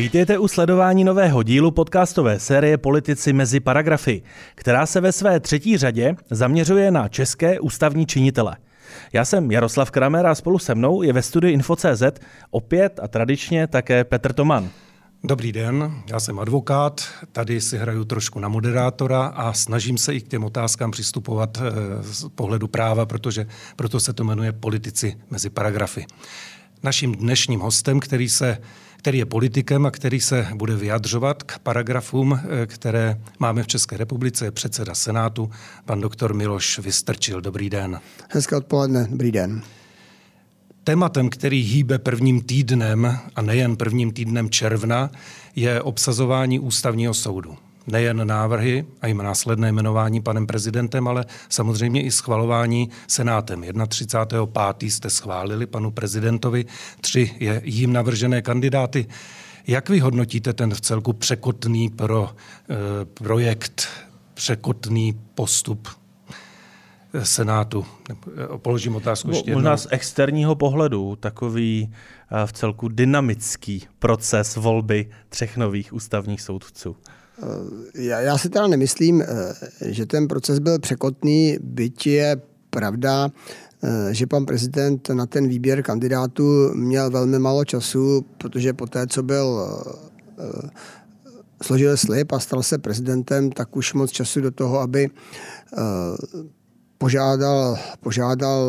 Vítejte 0.00 0.38
u 0.38 0.48
sledování 0.48 1.04
nového 1.04 1.42
dílu 1.42 1.70
podcastové 1.70 2.40
série 2.40 2.78
Politici 2.78 3.32
mezi 3.32 3.60
paragrafy, 3.60 4.22
která 4.54 4.86
se 4.86 5.00
ve 5.00 5.12
své 5.12 5.40
třetí 5.40 5.76
řadě 5.76 6.14
zaměřuje 6.30 6.90
na 6.90 7.08
české 7.08 7.60
ústavní 7.60 8.06
činitele. 8.06 8.56
Já 9.12 9.24
jsem 9.24 9.50
Jaroslav 9.50 9.90
Kramer 9.90 10.26
a 10.26 10.34
spolu 10.34 10.58
se 10.58 10.74
mnou 10.74 11.02
je 11.02 11.12
ve 11.12 11.22
studiu 11.22 11.52
Info.cz 11.52 12.02
opět 12.50 13.00
a 13.02 13.08
tradičně 13.08 13.66
také 13.66 14.04
Petr 14.04 14.32
Toman. 14.32 14.68
Dobrý 15.24 15.52
den, 15.52 16.02
já 16.06 16.20
jsem 16.20 16.38
advokát, 16.38 17.00
tady 17.32 17.60
si 17.60 17.78
hraju 17.78 18.04
trošku 18.04 18.38
na 18.40 18.48
moderátora 18.48 19.26
a 19.26 19.52
snažím 19.52 19.98
se 19.98 20.14
i 20.14 20.20
k 20.20 20.28
těm 20.28 20.44
otázkám 20.44 20.90
přistupovat 20.90 21.58
eh, 21.58 22.02
z 22.02 22.28
pohledu 22.28 22.68
práva, 22.68 23.06
protože 23.06 23.46
proto 23.76 24.00
se 24.00 24.12
to 24.12 24.24
jmenuje 24.24 24.52
politici 24.52 25.16
mezi 25.30 25.50
paragrafy. 25.50 26.06
Naším 26.82 27.14
dnešním 27.14 27.60
hostem, 27.60 28.00
který, 28.00 28.28
se, 28.28 28.58
který 29.00 29.18
je 29.18 29.26
politikem 29.26 29.86
a 29.86 29.90
který 29.90 30.20
se 30.20 30.48
bude 30.54 30.76
vyjadřovat 30.76 31.42
k 31.42 31.58
paragrafům, 31.58 32.40
eh, 32.42 32.66
které 32.66 33.20
máme 33.38 33.62
v 33.62 33.66
České 33.66 33.96
republice, 33.96 34.44
je 34.44 34.50
předseda 34.50 34.94
Senátu, 34.94 35.50
pan 35.84 36.00
doktor 36.00 36.34
Miloš 36.34 36.78
Vystrčil. 36.78 37.40
Dobrý 37.40 37.70
den. 37.70 38.00
Hezké 38.30 38.56
odpoledne, 38.56 39.06
dobrý 39.10 39.32
den. 39.32 39.62
Tématem, 40.84 41.28
který 41.28 41.62
hýbe 41.62 41.98
prvním 41.98 42.40
týdnem, 42.40 43.18
a 43.36 43.42
nejen 43.42 43.76
prvním 43.76 44.12
týdnem 44.12 44.50
června, 44.50 45.10
je 45.56 45.82
obsazování 45.82 46.58
ústavního 46.58 47.14
soudu. 47.14 47.56
Nejen 47.86 48.26
návrhy 48.26 48.86
a 49.00 49.06
jim 49.06 49.18
následné 49.18 49.68
jmenování 49.68 50.20
panem 50.20 50.46
prezidentem, 50.46 51.08
ale 51.08 51.24
samozřejmě 51.48 52.02
i 52.02 52.10
schvalování 52.10 52.90
senátem. 53.06 53.60
31.5. 53.60 54.86
jste 54.86 55.10
schválili 55.10 55.66
panu 55.66 55.90
prezidentovi 55.90 56.64
tři 57.00 57.34
je 57.40 57.62
jím 57.64 57.92
navržené 57.92 58.42
kandidáty. 58.42 59.06
Jak 59.66 59.88
vy 59.88 60.00
hodnotíte 60.00 60.52
ten 60.52 60.74
v 60.74 60.80
celku 60.80 61.12
překotný 61.12 61.90
pro, 61.90 62.30
e, 62.70 63.04
projekt, 63.04 63.88
překotný 64.34 65.20
postup 65.34 65.88
Senátu. 67.22 67.86
Položím 68.56 68.96
otázku 68.96 69.30
ještě 69.30 69.54
Možná 69.54 69.76
z 69.76 69.86
externího 69.90 70.54
pohledu 70.54 71.16
takový 71.16 71.92
eh, 71.92 72.46
v 72.46 72.52
celku 72.52 72.88
dynamický 72.88 73.86
proces 73.98 74.56
volby 74.56 75.10
třech 75.28 75.56
nových 75.56 75.92
ústavních 75.92 76.40
soudců. 76.40 76.96
Eh, 77.42 78.02
já, 78.02 78.20
já 78.20 78.38
si 78.38 78.48
teda 78.48 78.66
nemyslím, 78.66 79.22
eh, 79.22 79.26
že 79.80 80.06
ten 80.06 80.28
proces 80.28 80.58
byl 80.58 80.78
překotný, 80.78 81.58
byť 81.62 82.06
je 82.06 82.40
pravda, 82.70 83.30
že 84.10 84.26
pan 84.26 84.46
prezident 84.46 85.08
na 85.08 85.26
ten 85.26 85.48
výběr 85.48 85.82
kandidátů 85.82 86.74
měl 86.74 87.10
velmi 87.10 87.38
málo 87.38 87.64
času, 87.64 88.26
protože 88.38 88.72
po 88.72 88.86
té, 88.86 89.06
co 89.06 89.22
byl 89.22 89.68
složil 91.62 91.96
slib 91.96 92.32
a 92.32 92.38
stal 92.38 92.62
se 92.62 92.78
prezidentem, 92.78 93.50
tak 93.50 93.76
už 93.76 93.94
moc 93.94 94.10
času 94.10 94.40
do 94.40 94.50
toho, 94.50 94.80
aby 94.80 95.10
požádal, 96.98 97.78
požádal 98.00 98.64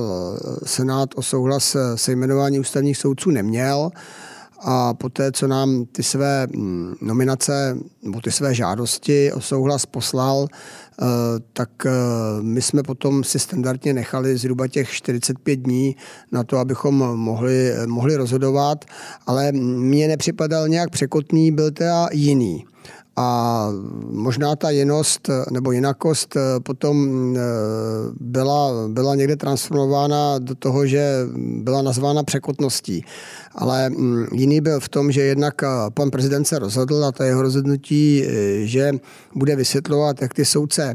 Senát 0.65 1.09
o 1.15 1.21
souhlas 1.21 1.75
se 1.95 2.11
jmenování 2.11 2.59
ústavních 2.59 2.97
soudců 2.97 3.31
neměl 3.31 3.91
a 4.63 4.93
poté, 4.93 5.31
co 5.31 5.47
nám 5.47 5.85
ty 5.85 6.03
své 6.03 6.47
mm, 6.47 6.95
nominace 7.01 7.77
nebo 8.03 8.21
ty 8.21 8.31
své 8.31 8.53
žádosti 8.55 9.31
o 9.33 9.41
souhlas 9.41 9.85
poslal, 9.85 10.47
eh, 10.47 11.05
tak 11.53 11.69
eh, 11.85 11.91
my 12.41 12.61
jsme 12.61 12.83
potom 12.83 13.23
si 13.23 13.39
standardně 13.39 13.93
nechali 13.93 14.37
zhruba 14.37 14.67
těch 14.67 14.89
45 14.91 15.55
dní 15.55 15.95
na 16.31 16.43
to, 16.43 16.57
abychom 16.57 16.95
mohli, 17.15 17.73
mohli 17.85 18.15
rozhodovat, 18.15 18.85
ale 19.27 19.51
mně 19.51 20.07
nepřipadal 20.07 20.67
nějak 20.67 20.89
překotný, 20.89 21.51
byl 21.51 21.71
teda 21.71 22.07
jiný 22.11 22.65
a 23.15 23.67
možná 24.09 24.55
ta 24.55 24.69
jinost 24.69 25.29
nebo 25.51 25.71
jinakost 25.71 26.35
eh, 26.35 26.59
potom 26.59 27.07
byla, 28.19 28.71
byla 28.87 29.15
někde 29.15 29.35
transformována 29.35 30.39
do 30.39 30.55
toho, 30.55 30.85
že 30.85 31.27
byla 31.37 31.81
nazvána 31.81 32.23
překotností. 32.23 33.05
Ale 33.55 33.89
mm, 33.89 34.25
jiný 34.31 34.61
byl 34.61 34.79
v 34.79 34.89
tom, 34.89 35.11
že 35.11 35.21
jednak 35.21 35.63
eh, 35.63 35.67
pan 35.93 36.11
prezident 36.11 36.45
se 36.45 36.59
rozhodl 36.59 37.05
a 37.05 37.11
to 37.11 37.23
jeho 37.23 37.41
rozhodnutí, 37.41 38.23
že 38.63 38.91
bude 39.35 39.55
vysvětlovat, 39.55 40.21
jak 40.21 40.33
ty 40.33 40.45
soudce 40.45 40.93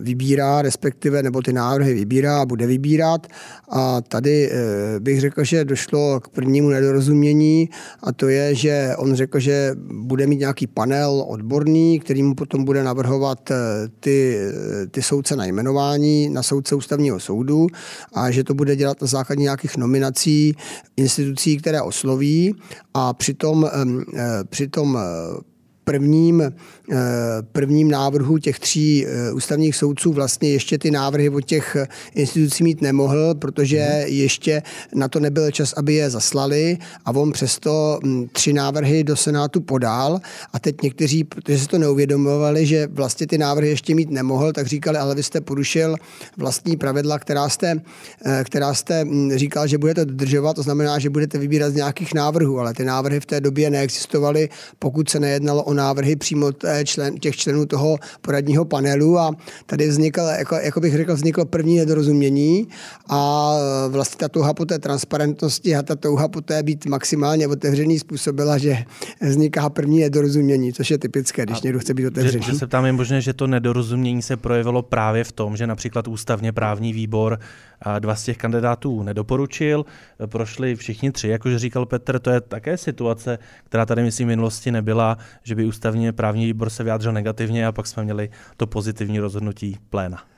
vybírá, 0.00 0.62
respektive 0.62 1.22
nebo 1.22 1.42
ty 1.42 1.52
návrhy 1.52 1.94
vybírá 1.94 2.40
a 2.40 2.46
bude 2.46 2.66
vybírat. 2.66 3.26
A 3.68 4.00
tady 4.00 4.50
bych 4.98 5.20
řekl, 5.20 5.44
že 5.44 5.64
došlo 5.64 6.20
k 6.20 6.28
prvnímu 6.28 6.68
nedorozumění 6.68 7.68
a 8.02 8.12
to 8.12 8.28
je, 8.28 8.54
že 8.54 8.94
on 8.96 9.14
řekl, 9.14 9.38
že 9.38 9.74
bude 9.92 10.26
mít 10.26 10.40
nějaký 10.40 10.66
panel 10.66 11.24
odborný, 11.28 12.00
který 12.00 12.22
mu 12.22 12.34
potom 12.34 12.64
bude 12.64 12.84
navrhovat 12.84 13.50
eh, 13.50 13.54
ty, 14.00 14.36
eh, 14.36 14.86
ty 14.86 15.02
soudce 15.02 15.36
na 15.36 15.44
jmenování 15.44 16.28
na 16.28 16.42
soudce 16.42 16.74
ústavního 16.74 17.20
soudu 17.20 17.66
a 18.14 18.30
že 18.30 18.44
to 18.44 18.54
bude 18.54 18.76
dělat 18.76 19.00
na 19.00 19.06
základě 19.06 19.42
nějakých 19.42 19.76
nominací 19.76 20.56
institucí, 20.96 21.49
které 21.58 21.82
osloví 21.82 22.54
a 22.94 23.12
přitom, 23.12 23.66
eh, 23.66 24.44
přitom 24.44 24.98
prvním, 25.90 26.40
eh, 26.42 26.96
prvním 27.52 27.90
návrhu 27.90 28.38
těch 28.38 28.58
tří 28.58 29.06
eh, 29.06 29.32
ústavních 29.32 29.76
soudců 29.76 30.12
vlastně 30.12 30.50
ještě 30.50 30.78
ty 30.78 30.90
návrhy 30.90 31.28
od 31.28 31.40
těch 31.40 31.76
institucí 32.14 32.64
mít 32.64 32.82
nemohl, 32.82 33.34
protože 33.34 33.78
mhm. 33.78 34.06
ještě 34.06 34.62
na 34.94 35.08
to 35.08 35.20
nebyl 35.20 35.50
čas, 35.50 35.74
aby 35.76 35.94
je 35.94 36.10
zaslali 36.10 36.78
a 37.04 37.10
on 37.10 37.32
přesto 37.32 37.98
hm, 38.04 38.28
tři 38.32 38.52
návrhy 38.52 39.04
do 39.04 39.16
Senátu 39.16 39.60
podal 39.60 40.20
a 40.52 40.58
teď 40.58 40.82
někteří, 40.82 41.24
protože 41.24 41.58
se 41.58 41.68
to 41.68 41.78
neuvědomovali, 41.78 42.66
že 42.66 42.86
vlastně 42.86 43.26
ty 43.26 43.38
návrhy 43.38 43.68
ještě 43.68 43.94
mít 43.94 44.10
nemohl, 44.10 44.52
tak 44.52 44.66
říkali, 44.66 44.98
ale 44.98 45.14
vy 45.14 45.22
jste 45.22 45.40
porušil 45.40 45.96
vlastní 46.36 46.76
pravidla, 46.76 47.18
která 47.18 47.48
jste, 47.48 47.80
eh, 48.26 48.44
která 48.46 48.74
jste 48.74 49.04
hm, 49.04 49.30
říkal, 49.34 49.66
že 49.66 49.78
budete 49.78 50.04
dodržovat, 50.04 50.54
to 50.54 50.62
znamená, 50.62 50.98
že 50.98 51.10
budete 51.10 51.38
vybírat 51.38 51.70
z 51.70 51.82
nějakých 51.82 52.14
návrhů, 52.14 52.58
ale 52.60 52.74
ty 52.74 52.84
návrhy 52.84 53.20
v 53.20 53.26
té 53.26 53.40
době 53.40 53.70
neexistovaly, 53.70 54.48
pokud 54.78 55.10
se 55.10 55.20
nejednalo 55.20 55.62
o 55.62 55.74
návrhy 55.80 56.16
přímo 56.16 56.50
člen, 56.84 57.18
těch 57.18 57.36
členů 57.36 57.66
toho 57.66 57.96
poradního 58.20 58.64
panelu 58.64 59.18
a 59.18 59.32
tady 59.66 59.88
vznikl, 59.88 60.20
jako, 60.20 60.54
jako 60.54 60.80
bych 60.80 60.94
řekl, 60.96 61.14
vzniklo 61.14 61.44
první 61.44 61.76
nedorozumění 61.78 62.68
a 63.08 63.52
vlastně 63.88 64.18
ta 64.18 64.28
touha 64.28 64.54
po 64.54 64.64
té 64.64 64.78
transparentnosti 64.78 65.76
a 65.76 65.82
ta 65.82 65.96
touha 65.96 66.28
po 66.28 66.40
té 66.40 66.62
být 66.62 66.86
maximálně 66.86 67.48
otevřený 67.48 67.98
způsobila, 67.98 68.58
že 68.58 68.76
vzniká 69.20 69.70
první 69.70 70.00
nedorozumění, 70.00 70.72
což 70.72 70.90
je 70.90 70.98
typické, 70.98 71.46
když 71.46 71.58
a 71.58 71.60
někdo 71.64 71.78
chce 71.78 71.94
být 71.94 72.06
otevřený. 72.06 72.44
Že, 72.44 72.52
že 72.52 72.58
se 72.58 72.66
ptám, 72.66 72.84
je 72.86 72.92
možné, 72.92 73.20
že 73.20 73.32
to 73.32 73.46
nedorozumění 73.46 74.22
se 74.22 74.36
projevilo 74.36 74.82
právě 74.82 75.24
v 75.24 75.32
tom, 75.32 75.56
že 75.56 75.66
například 75.66 76.08
ústavně 76.08 76.52
právní 76.52 76.92
výbor 76.92 77.38
dva 77.98 78.14
z 78.14 78.24
těch 78.24 78.36
kandidátů 78.36 79.02
nedoporučil, 79.02 79.84
prošli 80.26 80.76
všichni 80.76 81.12
tři, 81.12 81.28
jakože 81.28 81.58
říkal 81.58 81.86
Petr, 81.86 82.18
to 82.18 82.30
je 82.30 82.40
také 82.40 82.76
situace, 82.76 83.38
která 83.64 83.86
tady 83.86 84.02
myslím 84.02 84.28
v 84.28 84.28
minulosti 84.28 84.70
nebyla, 84.70 85.18
že 85.42 85.54
by 85.54 85.64
ústavně 85.64 86.12
právní 86.12 86.46
výbor 86.46 86.70
se 86.70 86.84
vyjádřil 86.84 87.12
negativně 87.12 87.66
a 87.66 87.72
pak 87.72 87.86
jsme 87.86 88.04
měli 88.04 88.30
to 88.56 88.66
pozitivní 88.66 89.18
rozhodnutí 89.18 89.78
pléna 89.90 90.29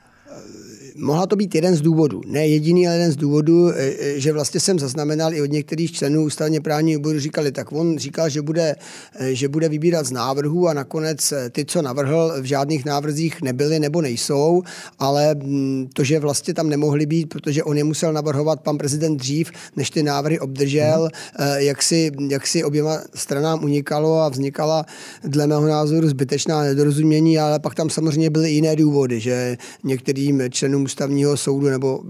mohla 0.95 1.27
to 1.27 1.35
být 1.35 1.55
jeden 1.55 1.75
z 1.75 1.81
důvodů. 1.81 2.21
Ne 2.25 2.47
jediný, 2.47 2.87
ale 2.87 2.95
jeden 2.95 3.11
z 3.11 3.15
důvodů, 3.15 3.69
e, 3.69 3.93
e, 3.99 4.19
že 4.19 4.33
vlastně 4.33 4.59
jsem 4.59 4.79
zaznamenal 4.79 5.33
i 5.33 5.41
od 5.41 5.51
některých 5.51 5.91
členů 5.91 6.23
ústavně 6.23 6.61
právního 6.61 6.99
výboru 6.99 7.19
říkali, 7.19 7.51
tak 7.51 7.71
on 7.71 7.97
říkal, 7.97 8.29
že 8.29 8.41
bude, 8.41 8.75
e, 9.19 9.35
že 9.35 9.47
bude 9.47 9.69
vybírat 9.69 10.05
z 10.05 10.11
návrhů 10.11 10.67
a 10.67 10.73
nakonec 10.73 11.33
ty, 11.51 11.65
co 11.65 11.81
navrhl, 11.81 12.33
v 12.41 12.45
žádných 12.45 12.85
návrzích 12.85 13.41
nebyly 13.41 13.79
nebo 13.79 14.01
nejsou, 14.01 14.63
ale 14.99 15.35
mm, 15.35 15.87
to, 15.93 16.03
že 16.03 16.19
vlastně 16.19 16.53
tam 16.53 16.69
nemohli 16.69 17.05
být, 17.05 17.29
protože 17.29 17.63
on 17.63 17.77
je 17.77 17.83
musel 17.83 18.13
navrhovat 18.13 18.61
pan 18.61 18.77
prezident 18.77 19.17
dřív, 19.17 19.51
než 19.75 19.89
ty 19.89 20.03
návrhy 20.03 20.39
obdržel, 20.39 21.09
hmm. 21.33 21.47
jak, 21.57 21.83
si, 21.83 22.11
jak 22.29 22.47
si 22.47 22.63
oběma 22.63 22.99
stranám 23.15 23.63
unikalo 23.63 24.19
a 24.19 24.29
vznikala 24.29 24.85
dle 25.23 25.47
mého 25.47 25.67
názoru 25.67 26.09
zbytečná 26.09 26.61
nedorozumění, 26.61 27.39
ale 27.39 27.59
pak 27.59 27.75
tam 27.75 27.89
samozřejmě 27.89 28.29
byly 28.29 28.51
jiné 28.51 28.75
důvody, 28.75 29.19
že 29.19 29.57
některým 29.83 30.41
členům 30.49 30.82
ústavního 30.83 31.37
soudu 31.37 31.69
nebo 31.69 32.03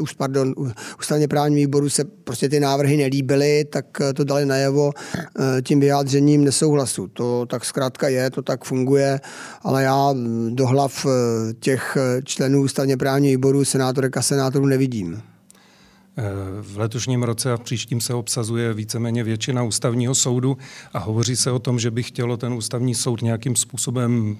už, 0.00 0.12
pardon, 0.12 0.54
ústavně 0.98 1.28
právní 1.28 1.56
výboru 1.56 1.88
se 1.88 2.04
prostě 2.04 2.48
ty 2.48 2.60
návrhy 2.60 2.96
nelíbily, 2.96 3.64
tak 3.70 3.86
to 4.14 4.24
dali 4.24 4.46
najevo 4.46 4.92
eh, 4.96 5.62
tím 5.62 5.80
vyjádřením 5.80 6.44
nesouhlasu. 6.44 7.08
To 7.08 7.46
tak 7.46 7.64
zkrátka 7.64 8.08
je, 8.08 8.30
to 8.30 8.42
tak 8.42 8.64
funguje, 8.64 9.20
ale 9.62 9.82
já 9.82 10.14
do 10.50 10.66
hlav 10.66 11.06
eh, 11.06 11.54
těch 11.60 11.96
členů 12.24 12.62
ústavně 12.62 12.96
právního 12.96 13.30
výboru 13.30 13.64
senátorek 13.64 14.16
a 14.16 14.22
senátorů 14.22 14.66
nevidím. 14.66 15.22
Eh, 16.18 16.22
v 16.62 16.78
letošním 16.78 17.22
roce 17.22 17.52
a 17.52 17.56
v 17.56 17.60
příštím 17.60 18.00
se 18.00 18.14
obsazuje 18.14 18.74
víceméně 18.74 19.24
většina 19.24 19.62
ústavního 19.62 20.14
soudu 20.14 20.56
a 20.92 20.98
hovoří 20.98 21.36
se 21.36 21.50
o 21.50 21.58
tom, 21.58 21.78
že 21.78 21.90
by 21.90 22.02
chtělo 22.02 22.36
ten 22.36 22.52
ústavní 22.52 22.94
soud 22.94 23.22
nějakým 23.22 23.56
způsobem 23.56 24.36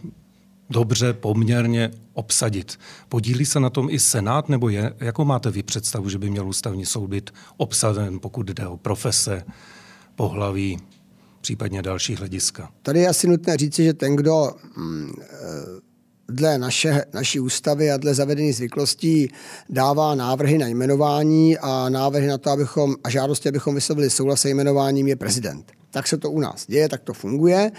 dobře, 0.71 1.13
poměrně 1.13 1.91
obsadit. 2.13 2.79
Podílí 3.09 3.47
se 3.47 3.61
na 3.61 3.71
tom 3.71 3.91
i 3.91 3.99
Senát, 3.99 4.49
nebo 4.49 4.69
je, 4.69 4.95
jakou 5.01 5.25
máte 5.25 5.51
vy 5.51 5.63
představu, 5.63 6.09
že 6.09 6.19
by 6.19 6.31
měl 6.31 6.49
ústavní 6.49 6.87
soud 6.87 7.07
být 7.07 7.31
obsaden, 7.57 8.19
pokud 8.21 8.47
jde 8.47 8.67
o 8.67 8.77
profese, 8.77 9.45
pohlaví, 10.15 10.79
případně 11.41 11.83
další 11.83 12.17
hlediska. 12.17 12.71
Tady 12.83 13.01
je 13.01 13.09
asi 13.09 13.29
nutné 13.29 13.57
říci, 13.57 13.85
že 13.85 13.95
ten, 13.95 14.17
kdo 14.17 14.51
mm, 14.77 15.13
dle 16.29 16.59
naše, 16.59 17.05
naší 17.15 17.41
ústavy 17.41 17.91
a 17.91 17.97
dle 17.97 18.15
zavedených 18.15 18.57
zvyklostí 18.57 19.29
dává 19.69 20.15
návrhy 20.15 20.59
na 20.59 20.67
jmenování 20.67 21.59
a 21.59 21.89
návrhy 21.89 22.27
na 22.27 22.39
to, 22.39 22.51
abychom, 22.51 22.95
a 23.05 23.11
žádosti, 23.11 23.49
abychom 23.49 23.75
vyslovili 23.75 24.11
souhlas 24.11 24.41
se 24.41 24.51
jmenováním, 24.51 25.09
je 25.09 25.17
prezident. 25.17 25.73
Tak 25.91 26.09
se 26.09 26.17
to 26.17 26.31
u 26.31 26.41
nás 26.41 26.67
děje, 26.67 26.89
tak 26.89 27.03
to 27.03 27.13
funguje 27.13 27.73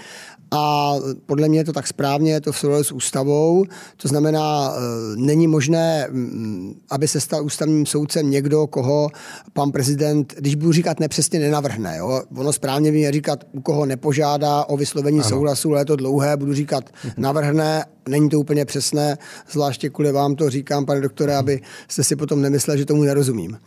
a 0.52 0.94
podle 1.26 1.50
mě 1.50 1.60
je 1.60 1.64
to 1.64 1.74
tak 1.74 1.88
správně, 1.88 2.32
je 2.32 2.42
to 2.42 2.52
v 2.52 2.60
souladu 2.60 2.84
s 2.84 2.92
ústavou. 2.92 3.66
To 3.98 4.08
znamená, 4.08 4.72
e, 4.72 4.80
není 5.16 5.48
možné, 5.48 6.08
aby 6.90 7.08
se 7.08 7.20
stal 7.20 7.46
ústavním 7.46 7.86
soudcem 7.86 8.30
někdo, 8.30 8.68
koho 8.68 9.10
pan 9.54 9.72
prezident, 9.72 10.34
když 10.38 10.56
budu 10.56 10.72
říkat 10.72 11.00
nepřesně, 11.00 11.40
nenavrhne. 11.40 11.98
Jo? 11.98 12.22
Ono 12.38 12.54
správně 12.54 12.92
by 12.92 12.98
mě 12.98 13.12
říkat, 13.12 13.44
u 13.52 13.62
koho 13.62 13.86
nepožádá 13.86 14.66
o 14.66 14.78
vyslovení 14.78 15.20
ano. 15.20 15.30
souhlasu, 15.30 15.72
ale 15.72 15.82
je 15.82 15.86
to 15.86 15.96
dlouhé, 15.96 16.38
budu 16.38 16.54
říkat 16.54 16.90
navrhne 17.18 17.86
Není 18.08 18.30
to 18.30 18.40
úplně 18.40 18.66
přesné, 18.66 19.18
zvláště 19.52 19.90
kvůli 19.90 20.12
vám 20.12 20.36
to 20.36 20.50
říkám, 20.50 20.86
pane 20.86 21.02
doktore, 21.02 21.36
aby 21.36 21.62
jste 21.88 22.04
si 22.04 22.16
potom 22.16 22.42
nemyslel, 22.42 22.78
že 22.78 22.86
tomu 22.86 23.04
nerozumím. 23.04 23.58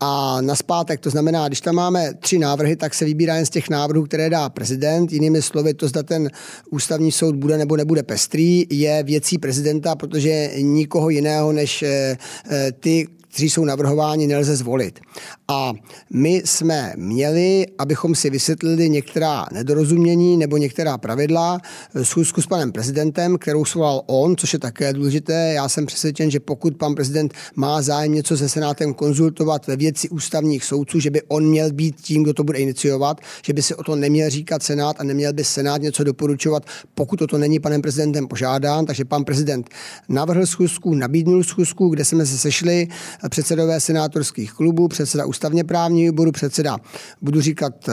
A 0.00 0.40
naspátek, 0.40 1.00
to 1.00 1.10
znamená, 1.10 1.48
když 1.48 1.60
tam 1.60 1.74
máme 1.74 2.14
tři 2.14 2.38
návrhy, 2.38 2.76
tak 2.76 2.94
se 2.94 3.04
vybírá 3.04 3.36
jen 3.36 3.46
z 3.46 3.50
těch 3.50 3.70
návrhů, 3.70 4.04
které 4.04 4.30
dá 4.30 4.48
prezident. 4.48 5.12
Jinými 5.12 5.42
slovy, 5.42 5.74
to 5.74 5.88
zda 5.88 6.02
ten 6.02 6.30
ústavní 6.70 7.12
soud 7.12 7.36
bude 7.36 7.58
nebo 7.58 7.76
nebude 7.76 8.02
pestrý, 8.02 8.66
je 8.70 9.02
věcí 9.02 9.38
prezidenta, 9.38 9.96
protože 9.96 10.50
nikoho 10.58 11.10
jiného 11.10 11.52
než 11.52 11.82
eh, 11.82 12.16
eh, 12.50 12.72
ty, 12.72 13.06
kteří 13.34 13.50
jsou 13.50 13.64
navrhováni, 13.64 14.26
nelze 14.26 14.56
zvolit. 14.56 15.00
A 15.48 15.72
my 16.12 16.42
jsme 16.44 16.92
měli, 16.96 17.66
abychom 17.78 18.14
si 18.14 18.30
vysvětlili 18.30 18.90
některá 18.90 19.46
nedorozumění 19.52 20.36
nebo 20.36 20.56
některá 20.56 20.98
pravidla, 20.98 21.58
schůzku 22.02 22.42
s 22.42 22.46
panem 22.46 22.72
prezidentem, 22.72 23.38
kterou 23.38 23.64
svolal 23.64 24.02
on, 24.06 24.36
což 24.36 24.52
je 24.52 24.58
také 24.58 24.92
důležité. 24.92 25.52
Já 25.52 25.68
jsem 25.68 25.86
přesvědčen, 25.86 26.30
že 26.30 26.40
pokud 26.40 26.76
pan 26.76 26.94
prezident 26.94 27.34
má 27.54 27.82
zájem 27.82 28.12
něco 28.12 28.36
se 28.36 28.48
Senátem 28.48 28.94
konzultovat 28.94 29.66
ve 29.66 29.76
věci 29.76 30.08
ústavních 30.08 30.64
soudců, 30.64 31.00
že 31.00 31.10
by 31.10 31.22
on 31.22 31.46
měl 31.46 31.72
být 31.72 32.00
tím, 32.00 32.22
kdo 32.22 32.34
to 32.34 32.44
bude 32.44 32.58
iniciovat, 32.58 33.20
že 33.44 33.52
by 33.52 33.62
si 33.62 33.74
o 33.74 33.82
to 33.82 33.96
neměl 33.96 34.30
říkat 34.30 34.62
Senát 34.62 34.96
a 34.98 35.04
neměl 35.04 35.32
by 35.32 35.44
Senát 35.44 35.82
něco 35.82 36.04
doporučovat, 36.04 36.62
pokud 36.94 37.22
o 37.22 37.26
to 37.26 37.38
není 37.38 37.60
panem 37.60 37.82
prezidentem 37.82 38.28
požádán. 38.28 38.86
Takže 38.86 39.04
pan 39.04 39.24
prezident 39.24 39.70
navrhl 40.08 40.46
schůzku, 40.46 40.94
nabídnul 40.94 41.44
schůzku, 41.44 41.88
kde 41.88 42.04
jsme 42.04 42.26
se 42.26 42.38
sešli 42.38 42.88
předsedové 43.28 43.80
senátorských 43.80 44.52
klubů, 44.52 44.88
předseda 44.88 45.24
ústavně 45.34 45.64
právní 45.64 46.04
výboru, 46.04 46.32
předseda, 46.32 46.78
budu 47.22 47.40
říkat 47.40 47.88
eh, 47.88 47.92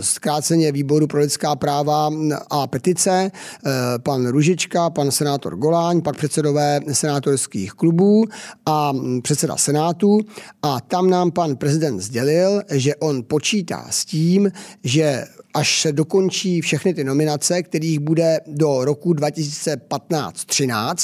zkráceně 0.00 0.72
výboru 0.72 1.06
pro 1.06 1.20
lidská 1.20 1.56
práva 1.56 2.10
a 2.50 2.66
petice, 2.66 3.30
eh, 3.32 3.70
pan 3.98 4.26
Ružička, 4.26 4.90
pan 4.90 5.10
senátor 5.10 5.56
Goláň, 5.56 6.02
pak 6.02 6.16
předsedové 6.16 6.80
senátorských 6.92 7.72
klubů 7.72 8.24
a 8.66 8.92
předseda 9.22 9.56
senátu. 9.56 10.20
A 10.62 10.80
tam 10.80 11.10
nám 11.10 11.30
pan 11.30 11.56
prezident 11.56 12.00
sdělil, 12.00 12.62
že 12.70 12.96
on 12.96 13.22
počítá 13.22 13.86
s 13.90 14.04
tím, 14.04 14.52
že 14.84 15.24
až 15.54 15.80
se 15.80 15.92
dokončí 15.92 16.60
všechny 16.60 16.94
ty 16.94 17.04
nominace, 17.04 17.62
kterých 17.62 17.98
bude 17.98 18.40
do 18.46 18.84
roku 18.84 19.14
2015-13, 19.14 20.96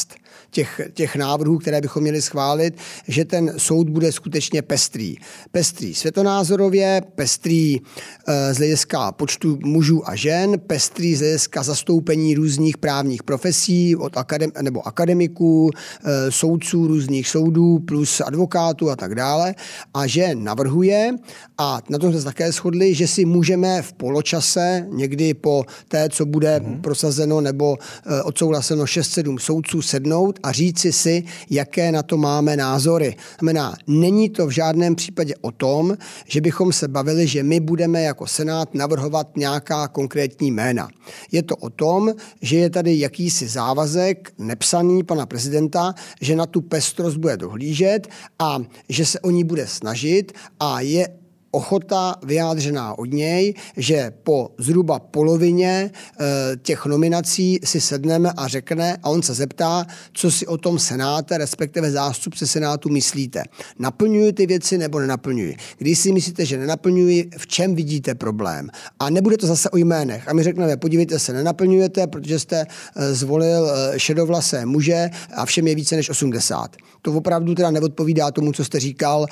těch, 0.50 0.80
těch 0.94 1.16
návrhů, 1.16 1.58
které 1.58 1.80
bychom 1.80 2.02
měli 2.02 2.22
schválit, 2.22 2.74
že 3.08 3.24
ten 3.24 3.52
soud 3.56 3.88
bude 3.88 4.12
skutečně 4.12 4.62
pestrý. 4.62 5.16
Pestrý 5.50 5.94
světonázorově, 5.94 7.02
pestrý 7.14 7.76
e, 7.76 8.54
z 8.54 8.56
hlediska 8.56 9.12
počtu 9.12 9.58
mužů 9.64 10.08
a 10.08 10.14
žen, 10.14 10.60
pestrý 10.66 11.14
z 11.14 11.20
hlediska 11.20 11.62
zastoupení 11.62 12.34
různých 12.34 12.78
právních 12.78 13.22
profesí 13.22 13.96
od 13.96 14.16
akadem, 14.16 14.50
nebo 14.62 14.88
akademiků, 14.88 15.70
e, 15.70 16.32
soudců 16.32 16.86
různých 16.86 17.28
soudů 17.28 17.78
plus 17.78 18.20
advokátů 18.20 18.90
a 18.90 18.96
tak 18.96 19.14
dále. 19.14 19.54
A 19.94 20.06
že 20.06 20.34
navrhuje, 20.34 21.10
a 21.58 21.80
na 21.90 21.98
tom 21.98 22.10
jsme 22.10 22.18
se 22.18 22.24
také 22.24 22.52
shodli, 22.52 22.94
že 22.94 23.06
si 23.06 23.24
můžeme 23.24 23.82
v 23.82 23.92
poločase, 23.92 24.86
někdy 24.88 25.34
po 25.34 25.64
té, 25.88 26.08
co 26.08 26.26
bude 26.26 26.60
mm-hmm. 26.60 26.80
prosazeno 26.80 27.40
nebo 27.40 27.76
e, 28.06 28.22
odsouhlaseno 28.22 28.84
6-7 28.84 29.38
soudců, 29.38 29.82
sednout 29.82 30.37
a 30.42 30.52
říci 30.52 30.92
si, 30.92 31.24
jaké 31.50 31.92
na 31.92 32.02
to 32.02 32.16
máme 32.16 32.56
názory. 32.56 33.16
Znamená, 33.38 33.74
není 33.86 34.30
to 34.30 34.46
v 34.46 34.50
žádném 34.50 34.94
případě 34.94 35.34
o 35.40 35.52
tom, 35.52 35.96
že 36.26 36.40
bychom 36.40 36.72
se 36.72 36.88
bavili, 36.88 37.26
že 37.26 37.42
my 37.42 37.60
budeme 37.60 38.02
jako 38.02 38.26
Senát 38.26 38.74
navrhovat 38.74 39.36
nějaká 39.36 39.88
konkrétní 39.88 40.50
jména. 40.50 40.88
Je 41.32 41.42
to 41.42 41.56
o 41.56 41.70
tom, 41.70 42.14
že 42.42 42.56
je 42.56 42.70
tady 42.70 42.98
jakýsi 42.98 43.48
závazek 43.48 44.32
nepsaný 44.38 45.02
pana 45.04 45.26
prezidenta, 45.26 45.94
že 46.20 46.36
na 46.36 46.46
tu 46.46 46.60
pestrost 46.60 47.16
bude 47.16 47.36
dohlížet 47.36 48.08
a 48.38 48.58
že 48.88 49.06
se 49.06 49.20
o 49.20 49.30
ní 49.30 49.44
bude 49.44 49.66
snažit 49.66 50.32
a 50.60 50.80
je 50.80 51.17
ochota 51.50 52.14
vyjádřená 52.22 52.98
od 52.98 53.12
něj, 53.12 53.54
že 53.76 54.12
po 54.22 54.50
zhruba 54.58 54.98
polovině 54.98 55.90
e, 56.20 56.56
těch 56.56 56.86
nominací 56.86 57.60
si 57.64 57.80
sedneme 57.80 58.32
a 58.36 58.48
řekne, 58.48 58.96
a 59.02 59.08
on 59.08 59.22
se 59.22 59.34
zeptá, 59.34 59.86
co 60.12 60.30
si 60.30 60.46
o 60.46 60.56
tom 60.56 60.78
senáte, 60.78 61.38
respektive 61.38 61.90
zástupce 61.90 62.46
senátu 62.46 62.88
myslíte. 62.88 63.42
Naplňuji 63.78 64.32
ty 64.32 64.46
věci 64.46 64.78
nebo 64.78 65.00
nenaplňuji? 65.00 65.56
Když 65.78 65.98
si 65.98 66.12
myslíte, 66.12 66.46
že 66.46 66.58
nenaplňuji, 66.58 67.30
v 67.38 67.46
čem 67.46 67.74
vidíte 67.74 68.14
problém? 68.14 68.70
A 68.98 69.10
nebude 69.10 69.36
to 69.36 69.46
zase 69.46 69.70
o 69.70 69.76
jménech. 69.76 70.28
A 70.28 70.32
my 70.32 70.42
řekneme, 70.42 70.76
podívejte 70.76 71.18
se, 71.18 71.32
nenaplňujete, 71.32 72.06
protože 72.06 72.38
jste 72.38 72.66
e, 72.96 73.14
zvolil 73.14 73.70
e, 73.70 73.98
šedovlasé 74.00 74.66
muže 74.66 75.10
a 75.34 75.46
všem 75.46 75.66
je 75.66 75.74
více 75.74 75.96
než 75.96 76.10
80. 76.10 76.76
To 77.02 77.12
opravdu 77.12 77.54
teda 77.54 77.70
neodpovídá 77.70 78.30
tomu, 78.30 78.52
co 78.52 78.64
jste 78.64 78.80
říkal, 78.80 79.26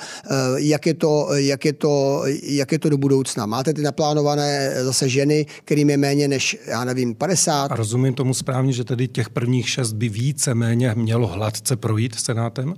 jak 0.55 0.85
je 0.85 0.93
to, 0.93 1.27
jak 1.35 1.65
je 1.65 1.73
to 1.73 2.06
jak 2.43 2.71
je 2.71 2.79
to 2.79 2.89
do 2.89 2.97
budoucna? 2.97 3.45
Máte 3.45 3.73
ty 3.73 3.81
naplánované 3.81 4.71
zase 4.83 5.09
ženy, 5.09 5.45
kterým 5.63 5.89
je 5.89 5.97
méně 5.97 6.27
než, 6.27 6.57
já 6.67 6.83
nevím, 6.83 7.15
50? 7.15 7.71
A 7.71 7.75
rozumím 7.75 8.13
tomu 8.13 8.33
správně, 8.33 8.73
že 8.73 8.83
tedy 8.83 9.07
těch 9.07 9.29
prvních 9.29 9.69
šest 9.69 9.93
by 9.93 10.09
více 10.09 10.53
méně 10.53 10.93
mělo 10.95 11.27
hladce 11.27 11.75
projít 11.75 12.15
Senátem? 12.15 12.73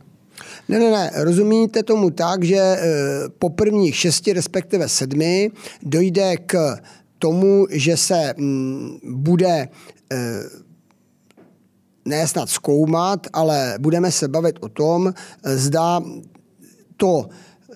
Ne, 0.70 0.80
ne, 0.80 0.92
ne, 0.92 1.12
rozumíte 1.16 1.84
tomu 1.84 2.10
tak, 2.10 2.44
že 2.44 2.56
e, 2.56 2.80
po 3.40 3.50
prvních 3.50 3.96
šesti, 3.96 4.34
respektive 4.34 4.90
sedmi, 4.90 5.52
dojde 5.84 6.38
k 6.38 6.78
tomu, 7.20 7.68
že 7.72 7.98
se 7.98 8.34
mm, 8.38 9.00
bude 9.04 9.50
e, 9.50 9.70
ne 12.06 12.28
snad 12.28 12.50
zkoumat, 12.50 13.28
ale 13.34 13.76
budeme 13.80 14.12
se 14.12 14.28
bavit 14.28 14.56
o 14.62 14.70
tom, 14.70 15.14
zda 15.44 16.02
to 16.98 17.30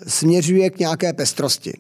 směřuje 0.08 0.70
k 0.70 0.80
nějaké 0.80 1.14
pestrosti. 1.14 1.74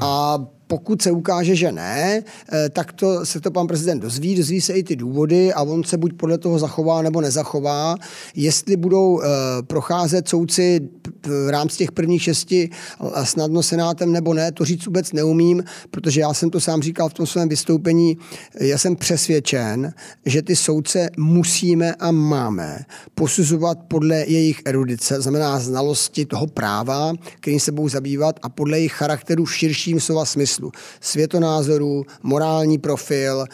A 0.00 0.38
pokud 0.72 1.02
se 1.02 1.10
ukáže, 1.10 1.56
že 1.56 1.72
ne, 1.72 2.22
eh, 2.52 2.68
tak 2.68 2.92
to, 2.92 3.26
se 3.26 3.40
to 3.40 3.50
pan 3.50 3.66
prezident 3.66 4.00
dozví, 4.00 4.34
dozví 4.34 4.60
se 4.60 4.72
i 4.72 4.82
ty 4.82 4.96
důvody 4.96 5.52
a 5.52 5.62
on 5.62 5.84
se 5.84 5.96
buď 5.96 6.12
podle 6.12 6.38
toho 6.38 6.58
zachová 6.58 7.02
nebo 7.02 7.20
nezachová. 7.20 7.96
Jestli 8.34 8.76
budou 8.76 9.12
uh, 9.12 9.22
procházet 9.66 10.28
soudci 10.28 10.80
v 11.26 11.48
rámci 11.48 11.76
těch 11.76 11.92
prvních 11.92 12.22
šesti 12.22 12.70
snadno 13.24 13.62
senátem 13.62 14.12
nebo 14.12 14.34
ne, 14.34 14.52
to 14.52 14.64
říct 14.64 14.86
vůbec 14.86 15.12
neumím, 15.12 15.64
protože 15.90 16.20
já 16.20 16.34
jsem 16.34 16.50
to 16.50 16.60
sám 16.60 16.82
říkal 16.82 17.08
v 17.08 17.14
tom 17.14 17.26
svém 17.26 17.48
vystoupení, 17.48 18.18
já 18.60 18.78
jsem 18.78 18.96
přesvědčen, 18.96 19.92
že 20.26 20.42
ty 20.42 20.56
soudce 20.56 21.08
musíme 21.18 21.94
a 21.94 22.10
máme 22.10 22.84
posuzovat 23.14 23.78
podle 23.88 24.16
jejich 24.16 24.62
erudice, 24.64 25.20
znamená 25.20 25.60
znalosti 25.60 26.26
toho 26.26 26.46
práva, 26.46 27.12
kterým 27.40 27.60
se 27.60 27.72
budou 27.72 27.88
zabývat 27.88 28.40
a 28.42 28.48
podle 28.48 28.78
jejich 28.78 28.92
charakteru 28.92 29.44
v 29.44 29.56
širším 29.56 30.00
slova 30.00 30.24
smyslu 30.24 30.61
smyslu 30.62 30.72
světonázorů, 31.00 32.04
morální 32.22 32.78
profil, 32.78 33.44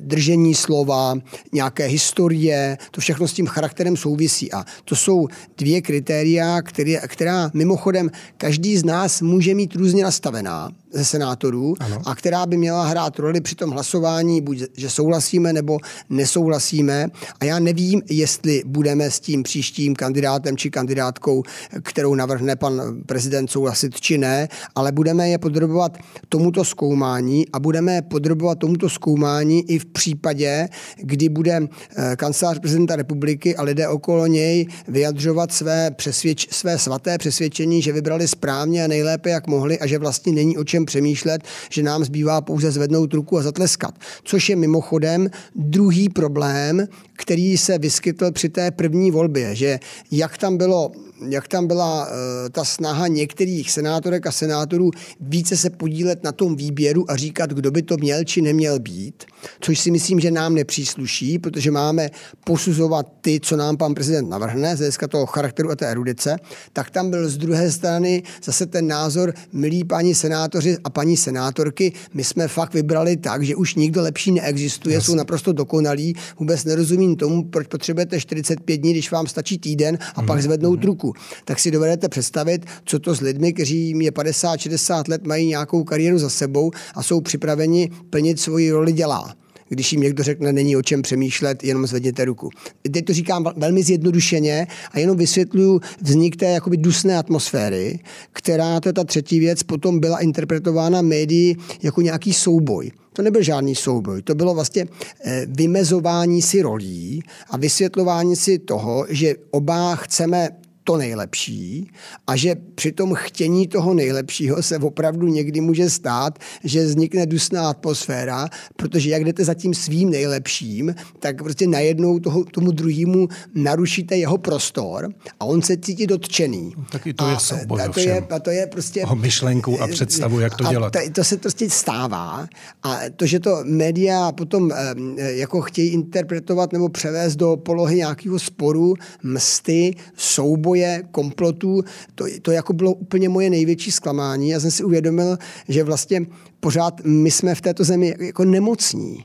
držení 0.00 0.54
slova, 0.54 1.14
nějaké 1.52 1.86
historie, 1.86 2.78
to 2.90 3.00
všechno 3.00 3.28
s 3.28 3.32
tím 3.32 3.46
charakterem 3.46 3.96
souvisí. 3.96 4.52
A 4.52 4.64
to 4.84 4.96
jsou 4.96 5.28
dvě 5.58 5.82
kritéria, 5.82 6.62
které, 6.62 7.00
která 7.06 7.50
mimochodem 7.54 8.10
každý 8.36 8.76
z 8.76 8.84
nás 8.84 9.22
může 9.22 9.54
mít 9.54 9.74
různě 9.74 10.04
nastavená 10.04 10.70
ze 10.92 11.04
senátorů 11.04 11.74
ano. 11.80 11.98
a 12.04 12.14
která 12.14 12.46
by 12.46 12.56
měla 12.56 12.86
hrát 12.86 13.18
roli 13.18 13.40
při 13.40 13.54
tom 13.54 13.70
hlasování, 13.70 14.40
buď 14.40 14.62
že 14.76 14.90
souhlasíme 14.90 15.52
nebo 15.52 15.78
nesouhlasíme. 16.10 17.06
A 17.40 17.44
já 17.44 17.58
nevím, 17.58 18.02
jestli 18.10 18.62
budeme 18.66 19.10
s 19.10 19.20
tím 19.20 19.42
příštím 19.42 19.94
kandidátem 19.94 20.56
či 20.56 20.70
kandidátkou, 20.70 21.42
kterou 21.82 22.14
navrhne 22.14 22.56
pan 22.56 22.82
prezident 23.06 23.50
souhlasit 23.50 24.00
či 24.00 24.18
ne, 24.18 24.48
ale 24.74 24.92
budeme 24.92 25.28
je 25.28 25.38
podrobovat 25.38 25.98
tomuto 26.28 26.64
zkoumání 26.64 27.46
a 27.52 27.60
budeme 27.60 28.02
podrobovat 28.02 28.58
tomuto 28.58 28.88
zkoumání 28.88 29.70
i 29.70 29.78
v 29.78 29.86
případě, 29.86 30.68
kdy 30.96 31.28
bude 31.28 31.60
eh, 31.96 32.16
kancelář 32.16 32.58
prezidenta 32.58 32.96
republiky 32.96 33.56
a 33.56 33.62
lidé 33.62 33.88
okolo 33.88 34.26
něj 34.26 34.66
vyjadřovat 34.88 35.52
své, 35.52 35.90
přesvědč, 35.90 36.46
své 36.50 36.78
svaté 36.78 37.18
přesvědčení, 37.18 37.82
že 37.82 37.92
vybrali 37.92 38.28
správně 38.28 38.84
a 38.84 38.86
nejlépe, 38.86 39.30
jak 39.30 39.46
mohli 39.46 39.78
a 39.78 39.86
že 39.86 39.98
vlastně 39.98 40.32
není 40.32 40.58
o 40.58 40.64
čem 40.64 40.77
čem 40.78 40.86
přemýšlet, 40.86 41.42
že 41.70 41.82
nám 41.82 42.04
zbývá 42.04 42.40
pouze 42.40 42.70
zvednout 42.70 43.14
ruku 43.14 43.38
a 43.38 43.42
zatleskat. 43.42 43.94
Což 44.24 44.48
je 44.48 44.56
mimochodem 44.56 45.30
druhý 45.54 46.08
problém, 46.08 46.86
který 47.16 47.58
se 47.58 47.78
vyskytl 47.78 48.30
při 48.32 48.48
té 48.48 48.70
první 48.70 49.10
volbě, 49.10 49.54
že 49.54 49.80
jak 50.10 50.38
tam 50.38 50.56
bylo 50.56 50.92
jak 51.28 51.48
tam 51.48 51.66
byla 51.66 52.06
uh, 52.06 52.12
ta 52.52 52.64
snaha 52.64 53.06
některých 53.06 53.70
senátorek 53.70 54.26
a 54.26 54.32
senátorů 54.32 54.90
více 55.20 55.56
se 55.56 55.70
podílet 55.70 56.24
na 56.24 56.32
tom 56.32 56.56
výběru 56.56 57.10
a 57.10 57.16
říkat, 57.16 57.50
kdo 57.50 57.70
by 57.70 57.82
to 57.82 57.96
měl 57.96 58.24
či 58.24 58.42
neměl 58.42 58.78
být, 58.78 59.24
což 59.60 59.80
si 59.80 59.90
myslím, 59.90 60.20
že 60.20 60.30
nám 60.30 60.54
nepřísluší, 60.54 61.38
protože 61.38 61.70
máme 61.70 62.10
posuzovat 62.44 63.06
ty, 63.20 63.40
co 63.42 63.56
nám 63.56 63.76
pan 63.76 63.94
prezident 63.94 64.28
navrhne, 64.28 64.76
z 64.76 64.78
hlediska 64.78 65.08
toho 65.08 65.26
charakteru 65.26 65.70
a 65.70 65.76
té 65.76 65.86
erudice, 65.86 66.36
tak 66.72 66.90
tam 66.90 67.10
byl 67.10 67.28
z 67.28 67.36
druhé 67.36 67.70
strany 67.70 68.22
zase 68.44 68.66
ten 68.66 68.86
názor, 68.86 69.34
milí 69.52 69.84
paní 69.84 70.14
senátoři 70.14 70.76
a 70.84 70.90
paní 70.90 71.16
senátorky, 71.16 71.92
my 72.14 72.24
jsme 72.24 72.48
fakt 72.48 72.74
vybrali 72.74 73.16
tak, 73.16 73.42
že 73.42 73.56
už 73.56 73.74
nikdo 73.74 74.02
lepší 74.02 74.32
neexistuje, 74.32 74.94
Jasně. 74.94 75.06
jsou 75.06 75.14
naprosto 75.14 75.52
dokonalí, 75.52 76.14
vůbec 76.38 76.64
nerozumím 76.64 77.16
tomu, 77.16 77.44
proč 77.44 77.66
potřebujete 77.66 78.20
45 78.20 78.76
dní, 78.76 78.92
když 78.92 79.10
vám 79.10 79.26
stačí 79.26 79.58
týden 79.58 79.98
a 80.14 80.20
mm. 80.20 80.26
pak 80.26 80.36
mhm. 80.36 80.42
zvednout 80.42 80.80
mm. 80.80 80.86
ruku. 80.86 81.07
Tak 81.44 81.58
si 81.58 81.70
dovedete 81.70 82.08
představit, 82.08 82.66
co 82.84 82.98
to 82.98 83.14
s 83.14 83.20
lidmi, 83.20 83.52
kteří 83.52 83.76
jim 83.76 84.00
je 84.00 84.10
50-60 84.10 85.04
let, 85.08 85.26
mají 85.26 85.46
nějakou 85.46 85.84
kariéru 85.84 86.18
za 86.18 86.30
sebou 86.30 86.70
a 86.94 87.02
jsou 87.02 87.20
připraveni 87.20 87.90
plnit 88.10 88.40
svoji 88.40 88.70
roli 88.70 88.92
dělá 88.92 89.34
když 89.68 89.92
jim 89.92 90.00
někdo 90.00 90.22
řekne, 90.22 90.52
není 90.52 90.76
o 90.76 90.82
čem 90.82 91.02
přemýšlet, 91.02 91.64
jenom 91.64 91.86
zvedněte 91.86 92.24
ruku. 92.24 92.50
Teď 92.92 93.04
to 93.04 93.12
říkám 93.12 93.52
velmi 93.56 93.82
zjednodušeně 93.82 94.66
a 94.90 94.98
jenom 94.98 95.16
vysvětluju 95.16 95.80
vznik 96.02 96.36
té 96.36 96.46
jakoby 96.46 96.76
dusné 96.76 97.18
atmosféry, 97.18 97.98
která, 98.32 98.80
to 98.80 98.88
je 98.88 98.92
ta 98.92 99.04
třetí 99.04 99.40
věc, 99.40 99.62
potom 99.62 100.00
byla 100.00 100.18
interpretována 100.18 101.02
médií 101.02 101.56
jako 101.82 102.00
nějaký 102.00 102.32
souboj. 102.32 102.90
To 103.12 103.22
nebyl 103.22 103.42
žádný 103.42 103.74
souboj, 103.74 104.22
to 104.22 104.34
bylo 104.34 104.54
vlastně 104.54 104.86
eh, 105.24 105.46
vymezování 105.48 106.42
si 106.42 106.62
rolí 106.62 107.22
a 107.50 107.56
vysvětlování 107.56 108.36
si 108.36 108.58
toho, 108.58 109.06
že 109.08 109.34
oba 109.50 109.96
chceme 109.96 110.48
to 110.88 110.96
nejlepší 110.96 111.90
a 112.26 112.36
že 112.36 112.54
při 112.74 112.92
tom 112.92 113.14
chtění 113.14 113.68
toho 113.68 113.94
nejlepšího 113.94 114.62
se 114.62 114.78
opravdu 114.78 115.26
někdy 115.26 115.60
může 115.60 115.90
stát, 115.90 116.38
že 116.64 116.84
vznikne 116.84 117.26
dusná 117.26 117.68
atmosféra, 117.68 118.48
protože 118.76 119.10
jak 119.10 119.24
jdete 119.24 119.44
za 119.44 119.54
tím 119.54 119.74
svým 119.74 120.10
nejlepším, 120.10 120.94
tak 121.18 121.42
prostě 121.42 121.66
najednou 121.66 122.18
toho, 122.18 122.44
tomu 122.44 122.70
druhému 122.70 123.28
narušíte 123.54 124.16
jeho 124.16 124.38
prostor 124.38 125.08
a 125.40 125.44
on 125.44 125.62
se 125.62 125.76
cítí 125.76 126.06
dotčený. 126.06 126.72
Taky 126.92 127.14
to 127.14 127.24
a, 127.24 127.30
je 127.30 127.36
souboj 127.40 127.82
a 127.82 127.88
to 127.88 128.00
je, 128.00 128.26
a 128.30 128.38
to 128.38 128.50
je 128.50 128.66
prostě... 128.66 129.04
O 129.04 129.14
myšlenku 129.14 129.82
a 129.82 129.86
představu, 129.88 130.40
jak 130.40 130.56
to 130.56 130.64
dělat. 130.64 130.92
To, 130.92 130.98
to 131.12 131.24
se 131.24 131.36
prostě 131.36 131.70
stává 131.70 132.48
a 132.82 132.98
to, 133.16 133.26
že 133.26 133.40
to 133.40 133.60
média 133.64 134.32
potom 134.32 134.72
jako 135.16 135.60
chtějí 135.60 135.88
interpretovat 135.88 136.72
nebo 136.72 136.88
převést 136.88 137.36
do 137.36 137.56
polohy 137.56 137.96
nějakého 137.96 138.38
sporu, 138.38 138.94
msty, 139.22 139.94
souboje, 140.16 140.77
boje, 140.78 141.02
komplotů, 141.10 141.82
to, 142.14 142.24
to 142.42 142.52
jako 142.52 142.72
bylo 142.72 142.94
úplně 142.94 143.28
moje 143.28 143.50
největší 143.50 143.92
zklamání. 143.92 144.48
Já 144.48 144.60
jsem 144.60 144.70
si 144.70 144.84
uvědomil, 144.84 145.38
že 145.68 145.84
vlastně 145.84 146.26
pořád 146.60 147.00
my 147.04 147.30
jsme 147.30 147.54
v 147.54 147.60
této 147.60 147.84
zemi 147.84 148.14
jako 148.18 148.44
nemocní. 148.44 149.24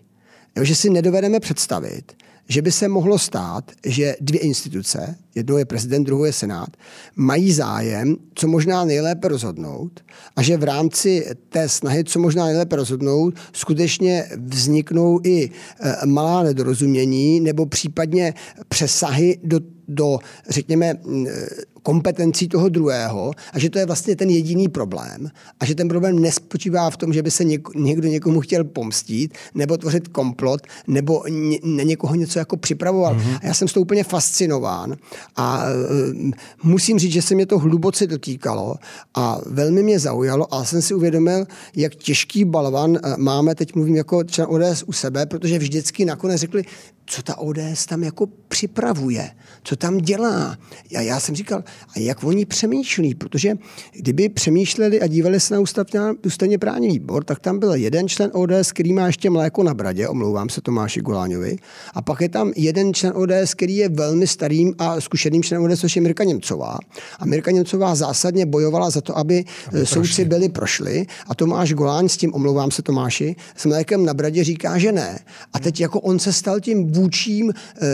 Jo, 0.58 0.64
že 0.64 0.76
si 0.76 0.90
nedovedeme 0.90 1.40
představit, 1.40 2.14
že 2.48 2.62
by 2.62 2.72
se 2.72 2.88
mohlo 2.88 3.20
stát, 3.20 3.72
že 3.86 4.16
dvě 4.22 4.42
instituce, 4.42 5.16
jednou 5.36 5.58
je 5.58 5.66
prezident, 5.66 6.04
druhou 6.04 6.24
je 6.24 6.34
senát, 6.34 6.70
mají 7.16 7.54
zájem, 7.54 8.16
co 8.36 8.48
možná 8.48 8.86
nejlépe 8.86 9.28
rozhodnout 9.28 10.04
a 10.36 10.42
že 10.42 10.58
v 10.58 10.64
rámci 10.64 11.26
té 11.50 11.70
snahy, 11.70 12.04
co 12.04 12.20
možná 12.20 12.46
nejlépe 12.46 12.76
rozhodnout, 12.76 13.34
skutečně 13.54 14.26
vzniknou 14.38 15.20
i 15.24 15.50
e, 15.50 16.06
malá 16.06 16.44
nedorozumění 16.44 17.40
nebo 17.40 17.66
případně 17.66 18.34
přesahy 18.70 19.40
do 19.44 19.60
do, 19.88 20.20
řekněme, 20.50 20.96
kompetencí 21.84 22.48
toho 22.48 22.70
druhého 22.70 23.32
a 23.54 23.60
že 23.60 23.70
to 23.70 23.80
je 23.80 23.86
vlastně 23.86 24.16
ten 24.16 24.30
jediný 24.30 24.68
problém 24.68 25.30
a 25.60 25.66
že 25.66 25.76
ten 25.76 25.88
problém 25.88 26.20
nespočívá 26.20 26.90
v 26.90 26.98
tom, 26.98 27.14
že 27.14 27.24
by 27.24 27.32
se 27.32 27.44
někdo 27.76 28.08
někomu 28.08 28.42
chtěl 28.42 28.64
pomstít 28.64 29.34
nebo 29.56 29.78
tvořit 29.78 30.08
komplot 30.08 30.62
nebo 30.88 31.24
na 31.64 31.84
někoho 31.84 32.16
něco 32.16 32.40
jako 32.40 32.58
připravoval. 32.58 33.16
Mm-hmm. 33.16 33.40
A 33.42 33.46
já 33.46 33.54
jsem 33.54 33.68
s 33.68 33.74
to 33.74 33.82
úplně 33.82 34.04
fascinován 34.04 34.96
a 35.36 35.64
uh, 35.64 36.32
musím 36.64 37.00
říct, 37.00 37.12
že 37.12 37.22
se 37.22 37.36
mě 37.36 37.46
to 37.46 37.60
hluboce 37.60 38.08
dotýkalo 38.08 38.76
a 39.16 39.42
velmi 39.46 39.84
mě 39.84 40.00
zaujalo 40.00 40.54
a 40.54 40.66
jsem 40.66 40.82
si 40.82 40.94
uvědomil, 40.94 41.46
jak 41.76 41.96
těžký 41.96 42.46
balvan 42.46 42.90
uh, 42.92 42.98
máme, 43.18 43.56
teď 43.56 43.76
mluvím 43.76 43.96
jako 43.96 44.24
člen 44.24 44.48
ODS 44.50 44.84
u 44.88 44.94
sebe, 44.94 45.26
protože 45.26 45.60
vždycky 45.60 46.06
nakonec 46.06 46.40
řekli, 46.40 46.64
co 47.06 47.24
ta 47.24 47.38
ODS 47.38 47.86
tam 47.90 48.04
jako 48.04 48.28
připravuje, 48.48 49.30
co 49.64 49.76
tam 49.76 49.98
dělá. 49.98 50.58
Já, 50.92 51.02
já 51.02 51.20
jsem 51.20 51.36
říkal, 51.36 51.64
a 51.96 52.00
jak 52.00 52.24
oni 52.24 52.46
přemýšlí, 52.46 53.16
protože 53.16 53.56
kdyby 53.92 54.30
přemýšleli 54.30 55.02
a 55.02 55.08
dívali 55.08 55.40
se 55.40 55.54
na 55.54 55.60
ústavně, 56.26 56.58
právní 56.58 56.88
výbor, 56.88 57.24
tak 57.24 57.40
tam 57.40 57.60
byl 57.60 57.74
jeden 57.74 58.08
člen 58.08 58.32
ODS, 58.34 58.72
který 58.72 58.94
má 58.94 59.08
ještě 59.08 59.30
mléko 59.30 59.64
na 59.64 59.74
bradě, 59.74 60.08
omlouvám 60.08 60.50
se 60.50 60.62
Tomáši 60.62 61.02
Goláňovi, 61.02 61.58
a 61.94 62.02
pak 62.02 62.22
je 62.22 62.30
tam 62.30 62.52
jeden 62.56 62.94
člen 62.94 63.14
ODS, 63.16 63.54
který 63.54 63.76
je 63.76 63.90
velmi 63.90 64.28
starým 64.28 64.76
a 64.78 65.02
zkušeným 65.02 65.44
členem 65.44 65.72
ODS, 65.72 65.80
což 65.80 65.96
je 65.96 66.02
Mirka 66.02 66.24
Němcová. 66.24 66.78
A 67.20 67.26
Mirka 67.26 67.52
Němcová 67.52 67.96
zásadně 67.96 68.46
bojovala 68.46 68.90
za 68.90 69.02
to, 69.02 69.18
aby, 69.18 69.46
aby 69.68 69.86
soudci 69.86 70.26
byli 70.26 70.50
prošli 70.50 71.06
a 71.28 71.36
Tomáš 71.36 71.74
Goláň 71.74 72.10
s 72.10 72.18
tím, 72.18 72.34
omlouvám 72.34 72.72
se 72.72 72.82
Tomáši, 72.82 73.36
s 73.56 73.66
mlékem 73.66 74.06
na 74.06 74.14
bradě 74.14 74.44
říká, 74.44 74.78
že 74.78 74.92
ne. 74.92 75.20
A 75.54 75.60
teď 75.60 75.82
jako 75.82 76.00
on 76.00 76.20
se 76.20 76.34
stal 76.34 76.60
tím 76.60 76.93
vůčím 76.94 77.54
eh, 77.82 77.88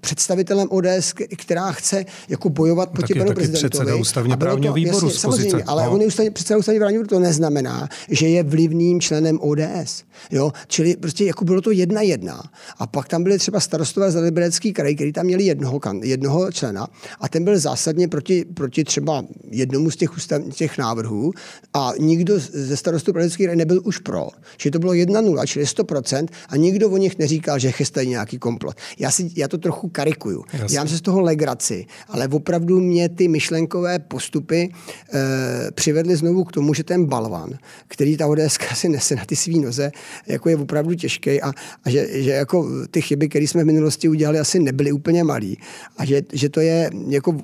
představitelem 0.00 0.68
ODS, 0.70 1.12
která 1.36 1.72
chce 1.72 2.04
jako 2.28 2.48
bojovat 2.48 2.90
proti 2.90 3.14
panu 3.14 3.32
prezidentovi. 3.32 3.68
předseda 3.70 3.96
ústavně 3.96 4.36
právního 4.36 4.74
výboru 4.74 5.06
jasně, 5.06 5.20
samozřejmě, 5.20 5.64
ale 5.66 5.84
no. 5.84 5.92
on 5.92 6.00
je 6.00 6.06
ústavně, 6.06 6.30
předseda 6.30 6.58
ústavně 6.58 6.80
právního 6.80 7.02
výboru, 7.02 7.16
to 7.16 7.20
neznamená, 7.20 7.88
že 8.10 8.28
je 8.28 8.42
vlivným 8.42 9.00
členem 9.00 9.38
ODS. 9.40 10.04
Jo? 10.30 10.52
Čili 10.66 10.96
prostě 10.96 11.24
jako 11.24 11.44
bylo 11.44 11.60
to 11.60 11.70
jedna 11.70 12.00
jedna. 12.00 12.42
A 12.78 12.86
pak 12.86 13.08
tam 13.08 13.22
byly 13.22 13.38
třeba 13.38 13.60
starostové 13.60 14.10
za 14.10 14.20
Liberecký 14.20 14.72
kraj, 14.72 14.94
který 14.94 15.12
tam 15.12 15.26
měli 15.26 15.44
jednoho, 15.44 15.80
jednoho 16.02 16.52
člena 16.52 16.88
a 17.20 17.28
ten 17.28 17.44
byl 17.44 17.58
zásadně 17.58 18.08
proti, 18.08 18.44
proti 18.54 18.84
třeba 18.84 19.24
jednomu 19.50 19.90
z 19.90 19.96
těch, 19.96 20.16
ústav, 20.16 20.42
těch 20.54 20.78
návrhů 20.78 21.32
a 21.74 21.92
nikdo 21.98 22.34
ze 22.38 22.76
starostů 22.76 23.10
Liberecký 23.10 23.44
kraj 23.44 23.56
nebyl 23.56 23.80
už 23.84 23.98
pro. 23.98 24.28
Čili 24.56 24.70
to 24.70 24.78
bylo 24.78 24.92
1-0, 24.92 25.46
čili 25.46 25.64
100% 25.64 26.26
a 26.48 26.56
nikdo 26.56 26.90
o 26.90 26.96
nich 26.96 27.18
neříkal, 27.18 27.58
že 27.58 27.72
chystají 27.88 28.08
nějaký 28.08 28.38
komplot. 28.38 28.76
Já, 28.98 29.10
si, 29.10 29.30
já 29.36 29.48
to 29.48 29.58
trochu 29.58 29.88
karikuju. 29.88 30.44
Jasně. 30.52 30.78
Já 30.78 30.86
se 30.86 30.96
z 30.96 31.00
toho 31.00 31.20
legraci, 31.20 31.86
ale 32.08 32.28
opravdu 32.28 32.80
mě 32.80 33.08
ty 33.08 33.28
myšlenkové 33.28 33.98
postupy 33.98 34.68
e, 34.68 35.70
přivedly 35.72 36.16
znovu 36.16 36.44
k 36.44 36.52
tomu, 36.52 36.74
že 36.74 36.84
ten 36.84 37.06
balvan, 37.06 37.50
který 37.88 38.16
ta 38.16 38.26
ODS 38.26 38.58
si 38.74 38.88
nese 38.88 39.14
na 39.16 39.24
ty 39.24 39.36
svý 39.36 39.60
noze, 39.60 39.90
jako 40.26 40.48
je 40.48 40.56
opravdu 40.56 40.94
těžký 40.94 41.42
a, 41.42 41.52
a 41.84 41.90
že, 41.90 42.22
že 42.22 42.30
jako 42.30 42.68
ty 42.90 43.00
chyby, 43.00 43.28
které 43.28 43.44
jsme 43.44 43.64
v 43.64 43.66
minulosti 43.66 44.08
udělali, 44.08 44.38
asi 44.38 44.58
nebyly 44.58 44.92
úplně 44.92 45.24
malý. 45.24 45.58
A 45.96 46.04
že, 46.04 46.22
že 46.32 46.48
to 46.48 46.60
je 46.60 46.90
jako 47.08 47.36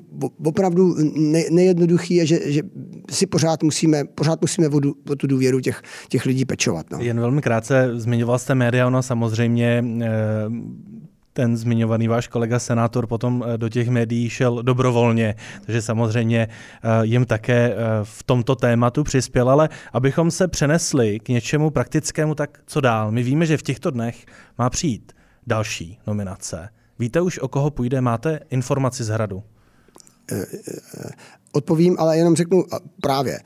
opravdu 0.45 0.95
ne, 1.15 1.43
nejednoduchý 1.51 2.21
a 2.21 2.25
že, 2.25 2.39
že 2.45 2.61
si 3.11 3.25
pořád 3.25 3.63
musíme, 3.63 4.05
pořád 4.05 4.41
musíme 4.41 4.67
o, 4.67 4.81
o 5.09 5.15
tu 5.15 5.27
důvěru 5.27 5.59
těch, 5.59 5.81
těch 6.09 6.25
lidí 6.25 6.45
pečovat. 6.45 6.85
No. 6.91 6.99
Jen 7.01 7.19
velmi 7.19 7.41
krátce 7.41 7.91
zmiňoval 7.95 8.39
jste 8.39 8.55
média, 8.55 8.87
ono 8.87 9.03
samozřejmě 9.03 9.83
e, 10.01 10.09
ten 11.35 11.57
zmiňovaný 11.57 12.07
váš 12.07 12.27
kolega 12.27 12.59
senátor 12.59 13.07
potom 13.07 13.43
eh, 13.43 13.57
do 13.57 13.69
těch 13.69 13.89
médií 13.89 14.29
šel 14.29 14.63
dobrovolně, 14.63 15.35
takže 15.65 15.81
samozřejmě 15.81 16.47
eh, 16.47 17.05
jim 17.05 17.25
také 17.25 17.73
eh, 17.73 17.75
v 18.03 18.23
tomto 18.23 18.55
tématu 18.55 19.03
přispěl, 19.03 19.49
ale 19.49 19.69
abychom 19.93 20.31
se 20.31 20.47
přenesli 20.47 21.19
k 21.19 21.29
něčemu 21.29 21.69
praktickému, 21.69 22.35
tak 22.35 22.59
co 22.65 22.81
dál? 22.81 23.11
My 23.11 23.23
víme, 23.23 23.45
že 23.45 23.57
v 23.57 23.63
těchto 23.63 23.91
dnech 23.91 24.25
má 24.57 24.69
přijít 24.69 25.11
další 25.47 25.99
nominace. 26.07 26.69
Víte 26.99 27.21
už, 27.21 27.39
o 27.39 27.47
koho 27.47 27.71
půjde? 27.71 28.01
Máte 28.01 28.39
informaci 28.49 29.03
z 29.03 29.09
hradu? 29.09 29.43
Odpovím, 31.51 31.95
ale 31.99 32.17
jenom 32.17 32.35
řeknu 32.35 32.65
právě. 33.01 33.39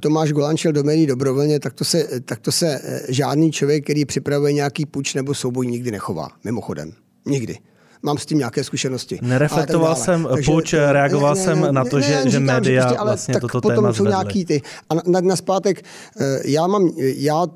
Tomáš 0.00 0.32
Golan 0.32 0.56
šel 0.56 0.72
do 0.72 0.82
médií 0.82 1.06
dobrovolně, 1.06 1.60
tak 1.60 1.74
to, 1.74 1.84
se, 1.84 2.20
tak 2.24 2.40
to 2.40 2.52
se 2.52 2.80
žádný 3.08 3.52
člověk, 3.52 3.84
který 3.84 4.04
připravuje 4.04 4.52
nějaký 4.52 4.86
puč 4.86 5.14
nebo 5.14 5.34
souboj, 5.34 5.66
nikdy 5.66 5.90
nechová, 5.90 6.28
mimochodem. 6.44 6.92
Nikdy. 7.26 7.58
Mám 8.04 8.18
s 8.18 8.26
tím 8.26 8.38
nějaké 8.38 8.64
zkušenosti. 8.64 9.18
Nereflektoval 9.22 9.96
jsem 9.96 10.28
Takže, 10.30 10.52
puč, 10.52 10.72
reagoval 10.72 11.34
ne, 11.34 11.40
ne, 11.40 11.54
ne, 11.54 11.62
jsem 11.62 11.74
na 11.74 11.84
to, 11.84 11.96
ne, 11.96 12.02
že, 12.02 12.24
ne, 12.24 12.30
že 12.30 12.40
média 12.40 12.84
prostě, 12.84 13.04
vlastně 13.04 13.34
toto 13.34 13.60
potom 13.60 13.74
téma 13.74 13.92
jsou 13.92 14.04
nějaký 14.04 14.44
ty. 14.44 14.62
A 14.90 14.94
na, 14.94 15.02
na, 15.06 15.20
na 15.20 15.36
zpátek, 15.36 15.82
eh, 16.20 16.40
já 16.44 16.66
mám, 16.66 16.90
já 16.98 17.46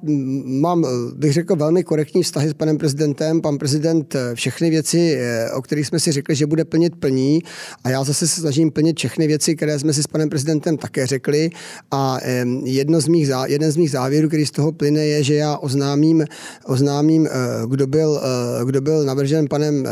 mám, 0.45 0.87
bych 1.15 1.33
řekl, 1.33 1.57
velmi 1.57 1.85
korektní 1.85 2.23
vztahy 2.23 2.49
s 2.49 2.55
panem 2.55 2.79
prezidentem. 2.79 3.41
Pan 3.41 3.59
prezident 3.59 4.15
eh, 4.15 4.35
všechny 4.35 4.71
věci, 4.71 5.17
eh, 5.19 5.53
o 5.53 5.63
kterých 5.63 5.87
jsme 5.87 6.01
si 6.01 6.13
řekli, 6.13 6.35
že 6.35 6.47
bude 6.47 6.65
plnit, 6.65 6.97
plní. 6.97 7.43
A 7.85 7.91
já 7.91 8.05
zase 8.05 8.27
se 8.27 8.41
snažím 8.41 8.71
plnit 8.71 8.99
všechny 8.99 9.27
věci, 9.27 9.57
které 9.57 9.79
jsme 9.79 9.93
si 9.93 10.03
s 10.03 10.07
panem 10.07 10.29
prezidentem 10.29 10.77
také 10.77 11.07
řekli. 11.07 11.51
A 11.91 12.19
jedno 12.65 13.01
z 13.01 13.09
mých, 13.09 13.31
jeden 13.47 13.73
z 13.73 13.77
mých 13.77 13.91
závěrů, 13.91 14.29
který 14.29 14.47
z 14.47 14.51
toho 14.51 14.73
plyne, 14.73 15.07
je, 15.07 15.23
že 15.23 15.35
já 15.35 15.57
oznámím, 15.57 16.25
oznámím 16.67 17.29
kdo, 17.67 17.87
byl, 17.87 18.21
kdo 18.65 18.81
byl 18.81 19.05
navržen 19.05 19.47
panem 19.49 19.85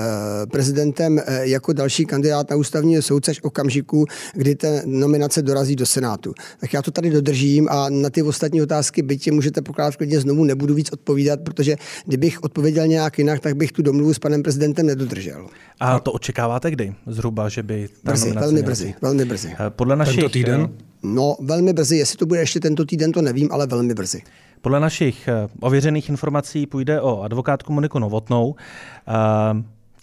prezidentem 0.47 1.21
jako 1.41 1.73
další 1.73 2.07
kandidát 2.07 2.51
na 2.51 2.57
ústavního 2.57 3.03
soudce 3.03 3.31
až 3.31 3.41
okamžiku, 3.43 4.05
kdy 4.35 4.55
ta 4.55 4.69
nominace 4.85 5.43
dorazí 5.43 5.77
do 5.77 5.87
Senátu. 5.87 6.35
Tak 6.61 6.73
já 6.73 6.83
to 6.83 6.91
tady 6.91 7.11
dodržím 7.11 7.69
a 7.69 7.91
na 7.91 8.11
ty 8.11 8.23
ostatní 8.23 8.63
otázky 8.63 9.03
bytě 9.03 9.33
můžete 9.33 9.63
pokládat 9.63 9.97
klidně 9.97 10.21
znovu, 10.21 10.45
nebudu 10.45 10.75
víc 10.75 10.93
odpovídat, 10.93 11.41
protože 11.41 11.77
kdybych 12.07 12.43
odpověděl 12.43 12.87
nějak 12.87 13.19
jinak, 13.19 13.41
tak 13.41 13.57
bych 13.57 13.73
tu 13.73 13.83
domluvu 13.83 14.15
s 14.15 14.19
panem 14.19 14.43
prezidentem 14.43 14.87
nedodržel. 14.87 15.47
A 15.81 15.99
to 15.99 16.13
očekáváte 16.13 16.71
kdy 16.71 16.95
zhruba, 17.07 17.49
že 17.49 17.63
by 17.63 17.89
ta 18.03 18.13
brzy, 18.13 18.33
velmi 18.33 18.63
brzy, 18.63 18.95
velmi 19.03 19.25
brzy. 19.25 19.53
Eh, 19.53 19.71
podle 19.71 19.97
našich... 19.97 20.17
Tento 20.17 20.29
týden? 20.29 20.69
Eh, 20.71 20.85
no, 21.03 21.37
velmi 21.41 21.73
brzy. 21.73 21.97
Jestli 21.97 22.19
to 22.19 22.27
bude 22.27 22.41
ještě 22.41 22.61
tento 22.61 22.85
týden, 22.85 23.13
to 23.13 23.23
nevím, 23.23 23.49
ale 23.53 23.67
velmi 23.67 23.95
brzy. 23.95 24.23
Podle 24.61 24.81
našich 24.81 25.29
eh, 25.29 25.49
ověřených 25.61 26.09
informací 26.09 26.67
půjde 26.67 27.01
o 27.01 27.23
advokátku 27.23 27.73
Moniku 27.73 27.99
Novotnou. 27.99 28.55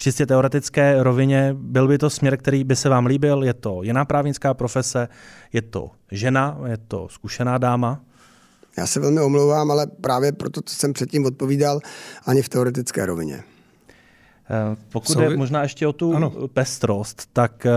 Čistě 0.04 0.26
teoretické 0.26 1.04
rovině 1.04 1.56
byl 1.60 1.88
by 1.88 1.98
to 1.98 2.10
směr, 2.10 2.38
který 2.38 2.64
by 2.64 2.76
se 2.76 2.90
vám 2.90 3.06
líbil? 3.06 3.44
Je 3.44 3.54
to 3.54 3.84
jiná 3.84 4.06
právnická 4.06 4.54
profese? 4.54 5.08
Je 5.54 5.62
to 5.62 5.92
žena? 6.12 6.58
Je 6.66 6.78
to 6.78 7.08
zkušená 7.10 7.58
dáma? 7.58 8.02
Já 8.78 8.88
se 8.88 9.00
velmi 9.00 9.22
omlouvám, 9.22 9.72
ale 9.72 9.88
právě 9.88 10.32
proto, 10.32 10.62
co 10.62 10.76
jsem 10.76 10.94
předtím 10.94 11.26
odpovídal, 11.26 11.80
ani 12.26 12.42
v 12.42 12.50
teoretické 12.50 13.06
rovině. 13.06 13.44
Eh, 14.50 14.76
pokud 14.92 15.20
je 15.20 15.38
možná 15.38 15.62
ještě 15.64 15.88
o 15.88 15.94
tu 15.94 16.16
ano. 16.16 16.34
pestrost, 16.54 17.30
tak 17.34 17.66
eh, 17.66 17.72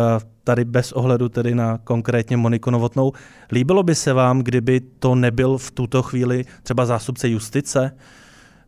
tady 0.44 0.64
bez 0.64 0.92
ohledu 0.92 1.28
tedy 1.28 1.54
na 1.54 1.78
konkrétně 1.78 2.36
Moniku 2.36 2.70
Novotnou, 2.70 3.12
líbilo 3.52 3.82
by 3.82 3.94
se 3.94 4.12
vám, 4.12 4.42
kdyby 4.42 4.80
to 4.80 5.14
nebyl 5.14 5.58
v 5.58 5.70
tuto 5.70 6.02
chvíli 6.02 6.44
třeba 6.62 6.86
zástupce 6.86 7.28
justice? 7.28 7.96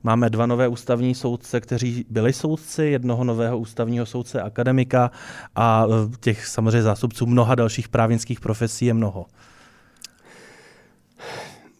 Máme 0.02 0.30
dva 0.30 0.46
nové 0.46 0.68
ústavní 0.68 1.14
soudce, 1.14 1.60
kteří 1.60 2.04
byli 2.10 2.32
soudci, 2.32 2.84
jednoho 2.84 3.24
nového 3.24 3.58
ústavního 3.58 4.06
soudce 4.06 4.42
akademika 4.42 5.10
a 5.56 5.86
eh, 5.86 6.16
těch 6.20 6.46
samozřejmě 6.46 6.82
zástupců 6.82 7.26
mnoha 7.26 7.54
dalších 7.54 7.88
právnických 7.88 8.40
profesí 8.40 8.86
je 8.86 8.94
mnoho. 8.94 9.26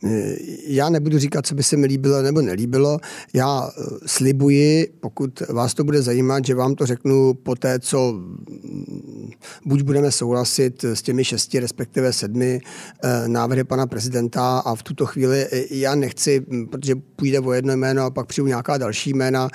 Eh, 0.04 0.36
já 0.66 0.88
nebudu 0.88 1.18
říkat, 1.18 1.46
co 1.46 1.54
by 1.54 1.62
se 1.62 1.76
mi 1.76 1.86
líbilo 1.86 2.22
nebo 2.22 2.40
nelíbilo. 2.40 2.98
Já 3.32 3.68
eh, 3.68 3.82
slibuji, 4.06 4.92
pokud 5.00 5.42
vás 5.48 5.74
to 5.74 5.84
bude 5.84 6.02
zajímat, 6.02 6.44
že 6.44 6.54
vám 6.54 6.74
to 6.74 6.86
řeknu 6.86 7.34
po 7.34 7.54
té, 7.54 7.78
co 7.78 8.12
mm, 8.12 9.30
buď 9.66 9.82
budeme 9.82 10.12
souhlasit 10.12 10.84
s 10.84 11.02
těmi 11.02 11.24
šesti, 11.24 11.60
respektive 11.60 12.12
sedmi 12.12 12.60
eh, 13.04 13.28
návrhy 13.28 13.64
pana 13.64 13.86
prezidenta 13.86 14.58
a 14.58 14.74
v 14.74 14.82
tuto 14.82 15.06
chvíli 15.06 15.46
já 15.70 15.94
nechci, 15.94 16.46
hm, 16.50 16.66
protože 16.66 16.94
půjde 17.16 17.40
o 17.40 17.52
jedno 17.52 17.76
jméno 17.76 18.02
a 18.02 18.10
pak 18.10 18.26
přijdu 18.26 18.46
nějaká 18.46 18.78
další 18.78 19.10
jména, 19.10 19.48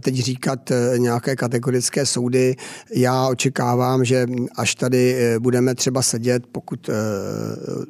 teď 0.00 0.14
říkat 0.14 0.72
nějaké 0.96 1.36
kategorické 1.36 2.06
soudy. 2.06 2.56
Já 2.94 3.28
očekávám, 3.28 4.04
že 4.04 4.26
až 4.56 4.74
tady 4.74 5.16
budeme 5.38 5.74
třeba 5.74 6.02
sedět, 6.02 6.42
pokud 6.52 6.90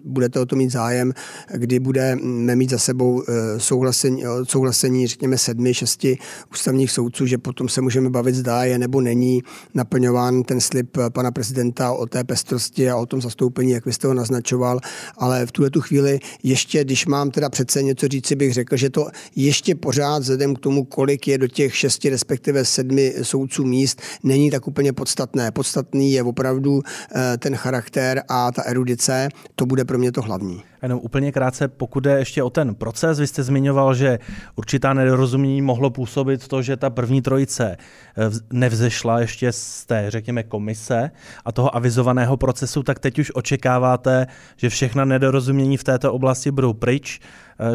budete 0.04 0.40
o 0.40 0.46
to 0.46 0.56
mít 0.56 0.72
zájem, 0.72 1.12
kdy 1.54 1.73
kdy 1.74 1.80
budeme 1.80 2.56
mít 2.56 2.70
za 2.70 2.78
sebou 2.78 3.22
eh, 3.22 3.60
souhlasení, 3.60 4.22
souhlasení 4.42 5.06
řekněme, 5.06 5.38
sedmi, 5.38 5.74
šesti 5.74 6.18
ústavních 6.50 6.90
soudců, 6.90 7.26
že 7.26 7.38
potom 7.38 7.68
se 7.68 7.80
můžeme 7.80 8.10
bavit, 8.10 8.34
zda 8.34 8.64
je 8.64 8.78
nebo 8.78 9.00
není 9.00 9.42
naplňován 9.74 10.42
ten 10.42 10.60
slib 10.60 10.96
eh, 10.96 11.10
pana 11.10 11.30
prezidenta 11.30 11.92
o 11.92 12.06
té 12.06 12.24
pestrosti 12.24 12.90
a 12.90 12.96
o 12.96 13.06
tom 13.06 13.22
zastoupení, 13.22 13.70
jak 13.70 13.86
vy 13.86 13.92
jste 13.92 14.08
ho 14.08 14.14
naznačoval, 14.14 14.80
ale 15.18 15.46
v 15.46 15.52
tuhle 15.52 15.70
tu 15.70 15.80
chvíli 15.80 16.20
ještě, 16.42 16.84
když 16.84 17.06
mám 17.06 17.30
teda 17.30 17.48
přece 17.48 17.82
něco 17.82 18.08
říci, 18.08 18.36
bych 18.36 18.54
řekl, 18.54 18.76
že 18.76 18.90
to 18.90 19.06
ještě 19.36 19.74
pořád 19.74 20.18
vzhledem 20.18 20.54
k 20.54 20.58
tomu, 20.58 20.84
kolik 20.84 21.28
je 21.28 21.38
do 21.38 21.48
těch 21.48 21.76
šesti, 21.76 22.08
respektive 22.10 22.64
sedmi 22.64 23.14
soudců 23.22 23.64
míst, 23.64 24.02
není 24.22 24.50
tak 24.50 24.68
úplně 24.68 24.92
podstatné. 24.92 25.50
Podstatný 25.50 26.12
je 26.12 26.22
opravdu 26.22 26.82
eh, 26.82 27.36
ten 27.38 27.56
charakter 27.56 28.22
a 28.28 28.52
ta 28.52 28.62
erudice, 28.62 29.28
to 29.54 29.66
bude 29.66 29.84
pro 29.84 29.98
mě 29.98 30.12
to 30.12 30.22
hlavní. 30.22 30.62
Jenom 30.84 31.00
úplně 31.02 31.32
krátce, 31.32 31.63
pokud 31.68 32.00
jde 32.00 32.18
ještě 32.18 32.42
o 32.42 32.50
ten 32.50 32.74
proces, 32.74 33.18
vy 33.18 33.26
jste 33.26 33.42
zmiňoval, 33.42 33.94
že 33.94 34.18
určitá 34.56 34.94
nedorozumění 34.94 35.62
mohlo 35.62 35.90
působit 35.90 36.48
to, 36.48 36.62
že 36.62 36.76
ta 36.76 36.90
první 36.90 37.22
trojice 37.22 37.76
eh, 37.76 38.22
nevzešla 38.52 39.20
ještě 39.20 39.52
z 39.52 39.86
té, 39.86 40.04
řekněme, 40.08 40.42
komise 40.42 41.10
a 41.44 41.52
toho 41.52 41.76
avizovaného 41.76 42.36
procesu, 42.36 42.82
tak 42.82 42.98
teď 42.98 43.18
už 43.18 43.32
očekáváte, 43.34 44.26
že 44.56 44.68
všechna 44.68 45.04
nedorozumění 45.04 45.76
v 45.76 45.84
této 45.84 46.12
oblasti 46.12 46.50
budou 46.50 46.72
pryč 46.72 47.20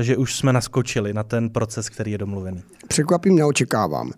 že 0.02 0.18
už 0.18 0.36
jsme 0.36 0.54
naskočili 0.54 1.14
na 1.14 1.24
ten 1.24 1.50
proces, 1.50 1.90
který 1.90 2.12
je 2.12 2.18
domluvený? 2.18 2.62
Překvapím 2.88 3.36
neočekávám. 3.36 4.12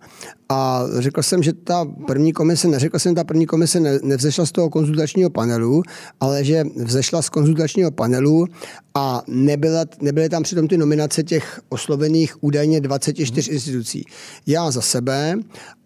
A 0.48 0.82
řekl 0.98 1.22
jsem, 1.22 1.42
že 1.42 1.52
ta 1.52 1.84
první 2.06 2.32
komise, 2.32 2.68
neřekl 2.68 2.98
jsem, 2.98 3.10
že 3.10 3.14
ta 3.14 3.24
první 3.24 3.46
komise 3.46 3.80
ne, 3.80 3.98
nevzešla 4.02 4.46
z 4.46 4.52
toho 4.52 4.70
konzultačního 4.70 5.30
panelu, 5.30 5.82
ale 6.20 6.44
že 6.44 6.64
vzešla 6.76 7.22
z 7.22 7.28
konzultačního 7.28 7.90
panelu 7.90 8.46
a 8.94 9.22
nebyla, 9.26 9.84
nebyly 10.00 10.28
tam 10.28 10.42
přitom 10.42 10.68
ty 10.68 10.76
nominace 10.76 11.22
těch 11.22 11.60
oslovených 11.68 12.44
údajně 12.44 12.80
24 12.80 13.50
hmm. 13.50 13.54
institucí. 13.54 14.04
Já 14.46 14.70
za 14.70 14.80
sebe, 14.80 15.34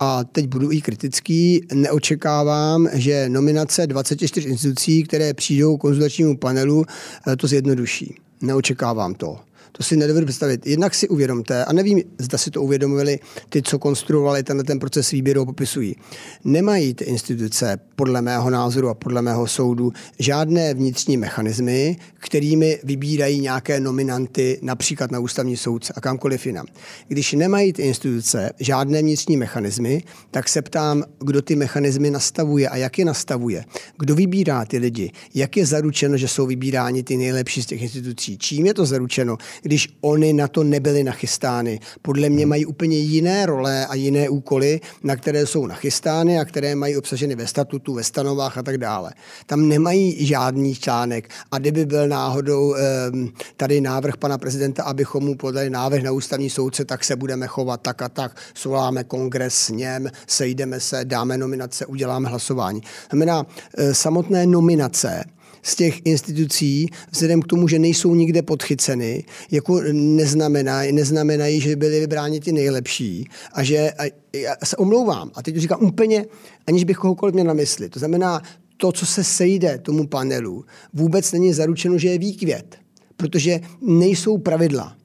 a 0.00 0.24
teď 0.24 0.46
budu 0.46 0.72
i 0.72 0.80
kritický, 0.80 1.66
neočekávám, 1.74 2.88
že 2.92 3.28
nominace 3.28 3.86
24 3.86 4.48
institucí, 4.48 5.02
které 5.02 5.34
přijdou 5.34 5.76
k 5.76 5.80
konzultačnímu 5.80 6.36
panelu, 6.36 6.84
eh, 7.28 7.36
to 7.36 7.46
zjednoduší. 7.46 8.14
Neočekávám 8.42 9.14
to. 9.14 9.45
To 9.76 9.82
si 9.82 9.96
nedovedu 9.96 10.26
představit. 10.26 10.66
Jednak 10.66 10.94
si 10.94 11.08
uvědomte, 11.08 11.64
a 11.64 11.72
nevím, 11.72 12.02
zda 12.18 12.38
si 12.38 12.50
to 12.50 12.62
uvědomili 12.62 13.18
ty, 13.48 13.62
co 13.62 13.78
konstruovali 13.78 14.42
tenhle 14.42 14.64
ten 14.64 14.78
proces 14.78 15.10
výběru 15.10 15.40
a 15.40 15.44
popisují. 15.44 15.96
Nemají 16.44 16.94
ty 16.94 17.04
instituce, 17.04 17.78
podle 17.96 18.22
mého 18.22 18.50
názoru 18.50 18.88
a 18.88 18.94
podle 18.94 19.22
mého 19.22 19.46
soudu, 19.46 19.92
žádné 20.18 20.74
vnitřní 20.74 21.16
mechanismy, 21.16 21.96
kterými 22.14 22.80
vybírají 22.84 23.40
nějaké 23.40 23.80
nominanty 23.80 24.58
například 24.62 25.10
na 25.10 25.18
ústavní 25.18 25.56
soudce 25.56 25.92
a 25.96 26.00
kamkoliv 26.00 26.46
jinam. 26.46 26.66
Když 27.08 27.32
nemají 27.32 27.72
ty 27.72 27.82
instituce 27.82 28.50
žádné 28.60 29.02
vnitřní 29.02 29.36
mechanismy, 29.36 30.02
tak 30.30 30.48
se 30.48 30.62
ptám, 30.62 31.04
kdo 31.18 31.42
ty 31.42 31.56
mechanismy 31.56 32.10
nastavuje 32.10 32.68
a 32.68 32.76
jak 32.76 32.98
je 32.98 33.04
nastavuje. 33.04 33.64
Kdo 33.98 34.14
vybírá 34.14 34.64
ty 34.64 34.78
lidi? 34.78 35.10
Jak 35.34 35.56
je 35.56 35.66
zaručeno, 35.66 36.16
že 36.16 36.28
jsou 36.28 36.46
vybíráni 36.46 37.02
ty 37.02 37.16
nejlepší 37.16 37.62
z 37.62 37.66
těch 37.66 37.82
institucí? 37.82 38.38
Čím 38.38 38.66
je 38.66 38.74
to 38.74 38.86
zaručeno? 38.86 39.36
Když 39.66 39.88
oni 40.00 40.32
na 40.32 40.48
to 40.48 40.64
nebyli 40.64 41.04
nachystány. 41.04 41.80
Podle 42.02 42.28
mě 42.28 42.46
mají 42.46 42.66
úplně 42.66 42.98
jiné 42.98 43.46
role 43.46 43.86
a 43.86 43.94
jiné 43.94 44.28
úkoly, 44.28 44.80
na 45.02 45.16
které 45.16 45.46
jsou 45.46 45.66
nachystány 45.66 46.38
a 46.38 46.44
které 46.44 46.74
mají 46.74 46.96
obsaženy 46.96 47.34
ve 47.34 47.46
statutu, 47.46 47.94
ve 47.94 48.04
stanovách 48.04 48.58
a 48.58 48.62
tak 48.62 48.78
dále. 48.78 49.12
Tam 49.46 49.68
nemají 49.68 50.26
žádný 50.26 50.74
článek. 50.74 51.30
A 51.52 51.58
kdyby 51.58 51.86
byl 51.86 52.08
náhodou 52.08 52.74
ehm, 52.74 53.28
tady 53.56 53.80
návrh 53.80 54.16
pana 54.16 54.38
prezidenta, 54.38 54.82
abychom 54.82 55.24
mu 55.24 55.36
podali 55.36 55.70
návrh 55.70 56.02
na 56.02 56.12
ústavní 56.12 56.50
soudce, 56.50 56.84
tak 56.84 57.04
se 57.04 57.16
budeme 57.16 57.46
chovat 57.46 57.80
tak 57.80 58.02
a 58.02 58.08
tak, 58.08 58.36
svoláme 58.54 59.04
kongres 59.04 59.54
s 59.54 59.70
něm, 59.70 60.10
sejdeme 60.26 60.80
se, 60.80 61.04
dáme 61.04 61.38
nominace, 61.38 61.86
uděláme 61.86 62.28
hlasování. 62.28 62.80
Znamená, 63.10 63.46
eh, 63.78 63.94
samotné 63.94 64.46
nominace 64.46 65.24
z 65.66 65.74
těch 65.74 66.00
institucí, 66.04 66.88
vzhledem 67.10 67.42
k 67.42 67.46
tomu, 67.46 67.68
že 67.68 67.78
nejsou 67.78 68.14
nikde 68.14 68.42
podchyceny, 68.42 69.24
jako 69.50 69.80
neznamenají, 69.92 70.92
neznamenají, 70.92 71.60
že 71.60 71.76
byli 71.76 72.00
vybráni 72.00 72.40
ti 72.40 72.52
nejlepší 72.52 73.28
a 73.52 73.62
že 73.62 73.90
a, 73.90 74.04
já 74.32 74.54
se 74.64 74.76
omlouvám, 74.76 75.30
a 75.34 75.42
teď 75.42 75.56
říkám 75.56 75.82
úplně, 75.82 76.26
aniž 76.66 76.84
bych 76.84 76.96
kohokoliv 76.96 77.34
měl 77.34 77.46
na 77.46 77.54
mysli. 77.54 77.88
To 77.88 77.98
znamená, 77.98 78.42
to, 78.76 78.92
co 78.92 79.06
se 79.06 79.24
sejde 79.24 79.78
tomu 79.78 80.06
panelu, 80.06 80.64
vůbec 80.92 81.32
není 81.32 81.52
zaručeno, 81.52 81.98
že 81.98 82.08
je 82.08 82.18
výkvět, 82.18 82.76
protože 83.16 83.60
nejsou 83.80 84.38
pravidla. 84.38 84.96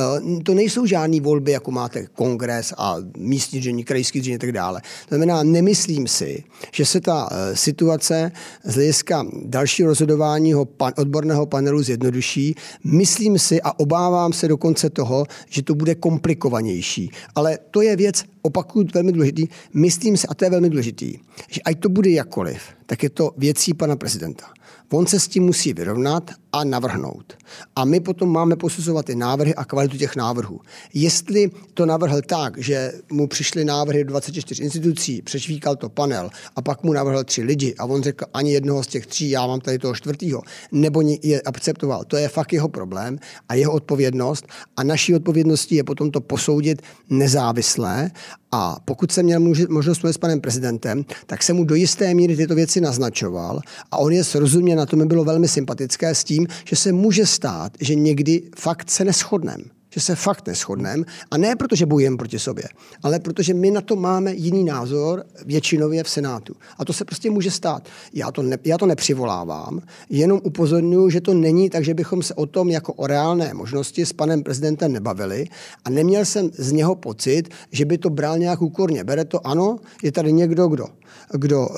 Eh, 0.00 0.42
to 0.42 0.54
nejsou 0.54 0.86
žádné 0.86 1.20
volby, 1.20 1.52
jako 1.52 1.70
máte 1.70 2.06
kongres 2.06 2.74
a 2.78 2.96
místní 3.16 3.60
dření, 3.60 3.84
krajský 3.84 4.20
dření 4.20 4.36
a 4.36 4.38
tak 4.38 4.52
dále. 4.52 4.80
To 5.08 5.14
znamená, 5.14 5.42
nemyslím 5.42 6.08
si, 6.08 6.44
že 6.72 6.86
se 6.86 7.00
ta 7.00 7.28
eh, 7.30 7.56
situace 7.56 8.32
z 8.64 8.74
hlediska 8.74 9.26
dalšího 9.42 9.88
rozhodování 9.88 10.54
odborného 10.96 11.46
panelu 11.46 11.82
zjednoduší. 11.82 12.54
Myslím 12.84 13.38
si 13.38 13.62
a 13.62 13.78
obávám 13.78 14.32
se 14.32 14.48
dokonce 14.48 14.90
toho, 14.90 15.26
že 15.48 15.62
to 15.62 15.74
bude 15.74 15.94
komplikovanější. 15.94 17.10
Ale 17.34 17.58
to 17.70 17.82
je 17.82 17.96
věc, 17.96 18.24
opakuju, 18.42 18.86
velmi 18.94 19.12
důležitý. 19.12 19.46
Myslím 19.74 20.16
si, 20.16 20.26
a 20.26 20.34
to 20.34 20.44
je 20.44 20.50
velmi 20.50 20.70
důležitý, 20.70 21.18
že 21.48 21.60
ať 21.62 21.80
to 21.80 21.88
bude 21.88 22.10
jakkoliv, 22.10 22.62
tak 22.86 23.02
je 23.02 23.10
to 23.10 23.30
věcí 23.36 23.74
pana 23.74 23.96
prezidenta. 23.96 24.46
On 24.92 25.06
se 25.06 25.20
s 25.20 25.28
tím 25.28 25.42
musí 25.42 25.72
vyrovnat 25.72 26.30
a 26.52 26.64
navrhnout. 26.64 27.36
A 27.76 27.84
my 27.84 28.00
potom 28.00 28.32
máme 28.32 28.56
posuzovat 28.56 29.06
ty 29.06 29.16
návrhy 29.16 29.54
a 29.54 29.64
kvalitu 29.64 29.96
těch 29.96 30.16
návrhů. 30.16 30.60
Jestli 30.94 31.50
to 31.74 31.86
navrhl 31.86 32.22
tak, 32.22 32.58
že 32.58 32.92
mu 33.10 33.26
přišly 33.26 33.64
návrhy 33.64 34.04
24 34.04 34.62
institucí, 34.62 35.22
přešvíkal 35.22 35.76
to 35.76 35.88
panel 35.88 36.30
a 36.56 36.62
pak 36.62 36.82
mu 36.82 36.92
navrhl 36.92 37.24
tři 37.24 37.42
lidi 37.42 37.74
a 37.78 37.84
on 37.84 38.02
řekl 38.02 38.24
ani 38.34 38.52
jednoho 38.52 38.82
z 38.82 38.86
těch 38.86 39.06
tří, 39.06 39.30
já 39.30 39.46
mám 39.46 39.60
tady 39.60 39.78
toho 39.78 39.94
čtvrtého, 39.94 40.42
nebo 40.72 41.02
je 41.22 41.40
akceptoval. 41.40 42.04
To 42.04 42.16
je 42.16 42.28
fakt 42.28 42.52
jeho 42.52 42.68
problém 42.68 43.18
a 43.48 43.54
jeho 43.54 43.72
odpovědnost 43.72 44.46
a 44.76 44.82
naší 44.82 45.14
odpovědností 45.14 45.74
je 45.74 45.84
potom 45.84 46.10
to 46.10 46.20
posoudit 46.20 46.82
nezávislé 47.10 48.10
a 48.56 48.76
pokud 48.84 49.12
jsem 49.12 49.24
měl 49.24 49.40
možnost 49.68 50.02
mluvit 50.02 50.14
s 50.14 50.18
panem 50.18 50.40
prezidentem, 50.40 51.04
tak 51.26 51.42
jsem 51.42 51.56
mu 51.56 51.64
do 51.64 51.74
jisté 51.74 52.14
míry 52.14 52.36
tyto 52.36 52.54
věci 52.54 52.80
naznačoval 52.80 53.60
a 53.90 53.98
on 53.98 54.12
je 54.12 54.24
srozuměn, 54.24 54.78
na 54.78 54.86
to 54.86 54.96
mi 54.96 55.06
bylo 55.06 55.24
velmi 55.24 55.48
sympatické 55.48 56.14
s 56.14 56.24
tím, 56.24 56.46
že 56.64 56.76
se 56.76 56.92
může 56.92 57.26
stát, 57.26 57.72
že 57.80 57.94
někdy 57.94 58.42
fakt 58.56 58.90
se 58.90 59.04
neschodneme 59.04 59.64
že 59.96 60.00
se 60.00 60.14
fakt 60.14 60.46
neschodneme. 60.46 61.04
A 61.30 61.36
ne 61.36 61.56
proto, 61.56 61.76
že 61.76 61.86
bojujeme 61.86 62.16
proti 62.16 62.38
sobě, 62.38 62.64
ale 63.02 63.20
protože 63.20 63.54
my 63.54 63.70
na 63.70 63.80
to 63.80 63.96
máme 63.96 64.34
jiný 64.34 64.64
názor 64.64 65.24
většinově 65.44 66.04
v 66.04 66.08
Senátu. 66.08 66.54
A 66.78 66.84
to 66.84 66.92
se 66.92 67.04
prostě 67.04 67.30
může 67.30 67.50
stát. 67.50 67.88
Já 68.12 68.30
to, 68.30 68.42
ne, 68.42 68.58
já 68.64 68.78
to 68.78 68.86
nepřivolávám, 68.86 69.80
jenom 70.10 70.40
upozorňuji, 70.44 71.10
že 71.10 71.20
to 71.20 71.34
není 71.34 71.70
tak, 71.70 71.84
že 71.84 71.94
bychom 71.94 72.22
se 72.22 72.34
o 72.34 72.46
tom 72.46 72.70
jako 72.70 72.92
o 72.92 73.06
reálné 73.06 73.54
možnosti 73.54 74.06
s 74.06 74.12
panem 74.12 74.42
prezidentem 74.42 74.92
nebavili 74.92 75.48
a 75.84 75.90
neměl 75.90 76.24
jsem 76.24 76.50
z 76.52 76.72
něho 76.72 76.94
pocit, 76.94 77.48
že 77.72 77.84
by 77.84 77.98
to 77.98 78.10
bral 78.10 78.38
nějak 78.38 78.62
úkorně. 78.62 79.04
Bere 79.04 79.24
to, 79.24 79.46
ano, 79.46 79.78
je 80.02 80.12
tady 80.12 80.32
někdo, 80.32 80.68
kdo 80.68 80.86
kdo 81.32 81.68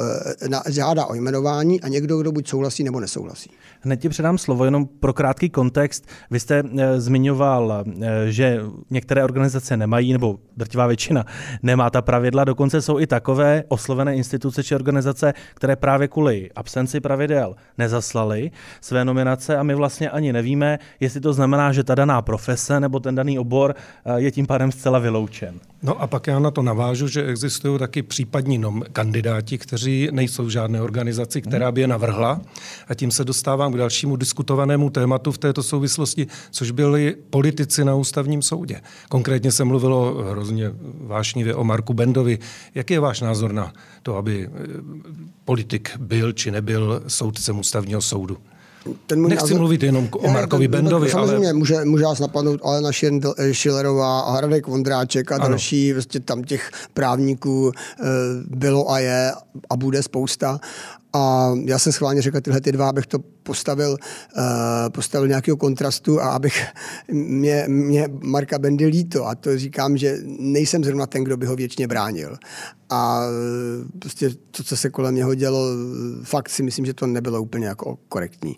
e, 0.69 0.73
žádá 0.73 1.07
o 1.07 1.15
jmenování 1.15 1.81
a 1.81 1.89
někdo, 1.89 2.19
kdo 2.19 2.33
buď 2.33 2.49
souhlasí 2.49 2.85
nebo 2.85 3.01
nesouhlasí. 3.01 3.51
Hned 3.81 4.01
ti 4.01 4.09
předám 4.09 4.39
slovo 4.39 4.65
jenom 4.65 4.87
pro 4.87 5.13
krátký 5.13 5.51
kontext. 5.51 6.07
Vy 6.31 6.41
jste 6.41 6.63
e, 6.79 7.01
zmiňoval, 7.01 7.85
e, 8.03 8.33
že 8.33 8.61
některé 8.91 9.25
organizace 9.25 9.77
nemají, 9.77 10.13
nebo 10.13 10.39
drtivá 10.57 10.87
většina 10.87 11.25
nemá 11.63 11.91
ta 11.91 12.03
pravidla, 12.03 12.45
dokonce 12.45 12.83
jsou 12.83 12.99
i 12.99 13.07
takové 13.07 13.65
oslovené 13.69 14.17
instituce 14.17 14.65
či 14.65 14.75
organizace, 14.75 15.35
které 15.55 15.77
právě 15.77 16.09
kvůli 16.09 16.51
absenci 16.57 17.01
pravidel 17.01 17.57
nezaslaly 17.79 18.51
své 18.81 19.05
nominace 19.05 19.57
a 19.57 19.63
my 19.63 19.75
vlastně 19.75 20.11
ani 20.11 20.33
nevíme, 20.33 20.79
jestli 21.01 21.21
to 21.21 21.33
znamená, 21.33 21.73
že 21.73 21.85
ta 21.85 21.95
daná 21.95 22.23
profese 22.23 22.81
nebo 22.81 23.01
ten 23.01 23.15
daný 23.15 23.39
obor 23.39 23.75
je 24.17 24.31
tím 24.31 24.47
pádem 24.47 24.73
zcela 24.73 24.99
vyloučen. 24.99 25.61
No 25.83 26.01
a 26.03 26.07
pak 26.07 26.27
já 26.27 26.38
na 26.38 26.51
to 26.51 26.62
navážu, 26.62 27.09
že 27.09 27.27
existují 27.27 27.79
taky 27.79 28.03
případní 28.03 28.59
nom- 28.59 28.85
kandidáti, 28.93 29.59
kteří 29.59 30.09
nejsou 30.12 30.45
v 30.45 30.51
žádné 30.51 30.83
organizaci, 30.83 31.43
která 31.43 31.73
by 31.73 31.81
je 31.81 31.87
navrhla. 31.87 32.41
A 32.88 32.95
tím 32.95 33.11
se 33.11 33.25
dostávám 33.25 33.73
k 33.73 33.77
dalšímu 33.77 34.17
diskutovanému 34.17 34.91
tématu 34.91 35.33
v 35.33 35.38
této 35.38 35.62
souvislosti, 35.62 36.27
což 36.51 36.71
byli 36.71 37.17
politici 37.31 37.85
na 37.85 37.95
ústavním 37.95 38.43
soudě. 38.43 38.81
Konkrétně 39.09 39.53
se 39.53 39.64
mluvilo 39.64 40.14
hrozně 40.31 40.71
vášnivě 41.01 41.55
o 41.55 41.64
Marku 41.64 41.95
Bendovi. 41.95 42.38
Jaký 42.75 42.95
je 42.95 43.01
váš 43.01 43.21
názor 43.21 43.53
na 43.53 43.73
to, 44.03 44.17
aby 44.17 44.49
eh, 44.49 44.67
politik 45.45 45.91
byl 45.99 46.33
či 46.33 46.51
nebyl 46.51 47.03
soudcem 47.07 47.59
ústavního 47.59 48.03
soudu? 48.03 48.38
Ten 49.07 49.21
můj 49.21 49.31
Nechci 49.31 49.45
názor, 49.45 49.59
mluvit 49.59 49.83
jenom 49.83 50.09
o 50.12 50.31
Markovi 50.31 50.69
ten, 50.69 50.73
Bendovi, 50.73 51.11
samozřejmě, 51.11 51.47
ale... 51.47 51.53
může, 51.53 51.85
může 51.85 52.05
nás 52.05 52.21
napadnout 52.21 52.61
Alena 52.64 52.91
Schillerová 53.53 54.21
a 54.21 54.37
Hradek 54.37 54.67
Vondráček 54.67 55.33
a 55.33 55.35
ano. 55.35 55.49
další, 55.49 55.93
vlastně 55.93 56.21
tam 56.21 56.43
těch 56.43 56.71
právníků 56.95 57.73
e, 57.73 58.05
bylo 58.47 58.91
a 58.91 58.99
je 58.99 59.33
a 59.71 59.77
bude 59.77 60.03
spousta. 60.03 60.61
A 61.12 61.53
já 61.64 61.79
jsem 61.79 61.93
schválně 61.93 62.23
řekl 62.23 62.41
tyhle 62.41 62.61
ty 62.61 62.73
dva, 62.73 62.88
abych 62.88 63.07
to 63.07 63.19
postavil, 63.43 63.91
uh, 63.91 64.43
postavil 64.88 65.29
nějakého 65.29 65.57
kontrastu 65.57 66.21
a 66.21 66.31
abych 66.31 66.64
mě, 67.12 67.64
mě 67.69 68.09
Marka 68.23 68.59
Bendy 68.59 68.87
líto. 68.87 69.27
A 69.27 69.35
to 69.35 69.59
říkám, 69.59 69.97
že 69.97 70.19
nejsem 70.38 70.85
zrovna 70.85 71.07
ten, 71.07 71.25
kdo 71.25 71.37
by 71.37 71.47
ho 71.47 71.57
věčně 71.57 71.87
bránil. 71.88 72.37
A 72.90 73.22
eh, 73.22 73.98
prostě 73.98 74.31
to, 74.51 74.62
co 74.62 74.77
se 74.77 74.90
kolem 74.90 75.14
něho 75.14 75.35
dělo, 75.35 75.64
fakt 76.22 76.48
si 76.48 76.62
myslím, 76.62 76.87
že 76.87 76.94
to 76.94 77.07
nebylo 77.07 77.42
úplně 77.42 77.66
jako 77.66 77.98
korektní. 78.09 78.57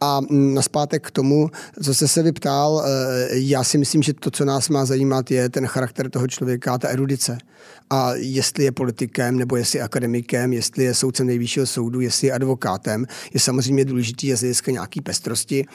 A 0.00 0.20
naspátek 0.30 1.06
k 1.06 1.10
tomu, 1.10 1.50
co 1.82 1.94
jste 1.94 2.08
se 2.08 2.22
vyptal, 2.22 2.84
eh, 2.84 3.28
já 3.30 3.64
si 3.64 3.78
myslím, 3.78 4.02
že 4.02 4.12
to, 4.12 4.30
co 4.30 4.44
nás 4.44 4.68
má 4.68 4.84
zajímat, 4.84 5.30
je 5.30 5.48
ten 5.48 5.66
charakter 5.66 6.10
toho 6.10 6.28
člověka, 6.28 6.78
ta 6.78 6.88
erudice. 6.88 7.38
A 7.90 8.14
jestli 8.14 8.64
je 8.64 8.72
politikem, 8.72 9.38
nebo 9.38 9.56
jestli 9.56 9.78
je 9.78 9.82
akademikem, 9.82 10.52
jestli 10.52 10.84
je 10.84 10.94
soudcem 10.94 11.26
nejvyššího 11.26 11.66
soudu, 11.66 12.00
jestli 12.00 12.26
je 12.26 12.32
advokátem, 12.32 13.06
je 13.34 13.40
samozřejmě 13.40 13.84
důležitý 13.84 14.36
z 14.36 14.40
hlediska 14.40 14.70
nějaký 14.70 15.00
pestrosti 15.00 15.66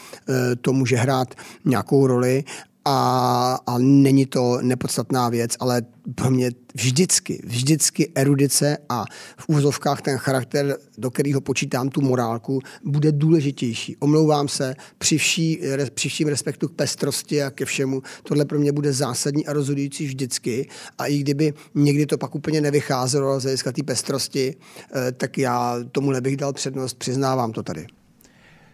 to 0.62 0.74
může 0.74 0.96
hrát 0.96 1.36
nějakou 1.66 2.08
roli 2.08 2.44
a, 2.90 3.60
a 3.68 3.78
není 3.78 4.26
to 4.26 4.60
nepodstatná 4.62 5.30
věc, 5.30 5.56
ale 5.60 5.82
pro 6.16 6.32
mě 6.32 6.52
vždycky, 6.76 7.42
vždycky 7.46 8.12
erudice 8.16 8.78
a 8.90 9.06
v 9.38 9.50
úvozovkách 9.50 10.02
ten 10.02 10.18
charakter, 10.18 10.78
do 10.98 11.12
kterého 11.12 11.42
počítám 11.42 11.90
tu 11.90 12.02
morálku, 12.02 12.60
bude 12.84 13.12
důležitější. 13.12 13.98
Omlouvám 13.98 14.48
se 14.48 14.76
při, 14.98 15.18
vší, 15.18 15.62
při 15.94 16.10
vším 16.10 16.28
respektu 16.28 16.68
k 16.68 16.76
pestrosti 16.76 17.44
a 17.44 17.52
ke 17.52 17.66
všemu. 17.66 18.02
Tohle 18.24 18.46
pro 18.46 18.60
mě 18.60 18.72
bude 18.72 18.94
zásadní 18.94 19.48
a 19.48 19.54
rozhodující 19.54 20.06
vždycky. 20.06 20.70
A 20.98 21.06
i 21.06 21.18
kdyby 21.18 21.54
někdy 21.76 22.06
to 22.06 22.18
pak 22.18 22.36
úplně 22.36 22.62
nevycházelo 22.62 23.40
z 23.40 23.44
hlediska 23.44 23.72
té 23.72 23.84
pestrosti, 23.84 24.56
eh, 24.96 25.12
tak 25.12 25.38
já 25.38 25.76
tomu 25.92 26.12
nebych 26.12 26.38
dal 26.38 26.54
přednost, 26.54 26.94
přiznávám 26.94 27.52
to 27.52 27.64
tady. 27.64 27.88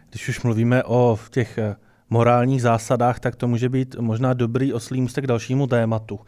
Když 0.10 0.30
už 0.30 0.42
mluvíme 0.42 0.84
o 0.84 1.20
těch 1.30 1.58
eh, 1.58 1.76
morálních 2.10 2.62
zásadách, 2.62 3.20
tak 3.20 3.36
to 3.36 3.48
může 3.48 3.70
být 3.70 3.96
možná 4.00 4.34
dobrý 4.34 4.74
oslý 4.74 5.08
k 5.08 5.28
dalšímu 5.28 5.68
tématu. 5.68 6.20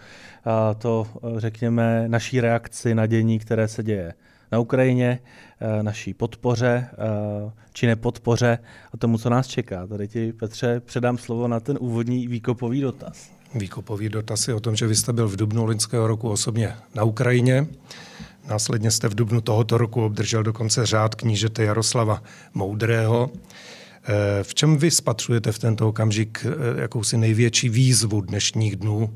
A 0.45 0.73
to, 0.73 1.07
eh, 1.15 1.39
řekněme, 1.39 2.03
naší 2.07 2.41
reakci 2.41 2.95
na 2.95 3.05
dění, 3.05 3.39
které 3.39 3.67
se 3.67 3.83
děje 3.83 4.13
na 4.51 4.59
Ukrajině, 4.59 5.19
eh, 5.59 5.83
naší 5.83 6.13
podpoře 6.13 6.87
eh, 6.93 7.51
či 7.73 7.87
nepodpoře 7.87 8.59
a 8.93 8.97
tomu, 8.97 9.17
co 9.17 9.29
nás 9.29 9.47
čeká. 9.47 9.87
Tady 9.87 10.07
ti, 10.07 10.33
Petře, 10.33 10.79
předám 10.79 11.17
slovo 11.17 11.47
na 11.47 11.59
ten 11.59 11.77
úvodní 11.81 12.27
výkopový 12.27 12.81
dotaz. 12.81 13.29
Výkopový 13.55 14.09
dotaz 14.09 14.47
je 14.47 14.53
o 14.53 14.59
tom, 14.59 14.75
že 14.75 14.87
vy 14.87 14.95
jste 14.95 15.13
byl 15.13 15.27
v 15.27 15.35
dubnu 15.35 15.65
loňského 15.65 16.07
roku 16.07 16.29
osobně 16.29 16.75
na 16.95 17.03
Ukrajině. 17.03 17.67
Následně 18.47 18.91
jste 18.91 19.07
v 19.07 19.15
dubnu 19.15 19.41
tohoto 19.41 19.77
roku 19.77 20.05
obdržel 20.05 20.43
dokonce 20.43 20.85
řád 20.85 21.15
knížete 21.15 21.63
Jaroslava 21.63 22.23
Moudrého. 22.53 23.29
V 24.43 24.55
čem 24.55 24.77
vy 24.77 24.91
spatřujete 24.91 25.51
v 25.51 25.59
tento 25.59 25.89
okamžik 25.89 26.45
eh, 26.45 26.81
jakousi 26.81 27.17
největší 27.17 27.69
výzvu 27.69 28.21
dnešních 28.21 28.75
dnů, 28.75 29.09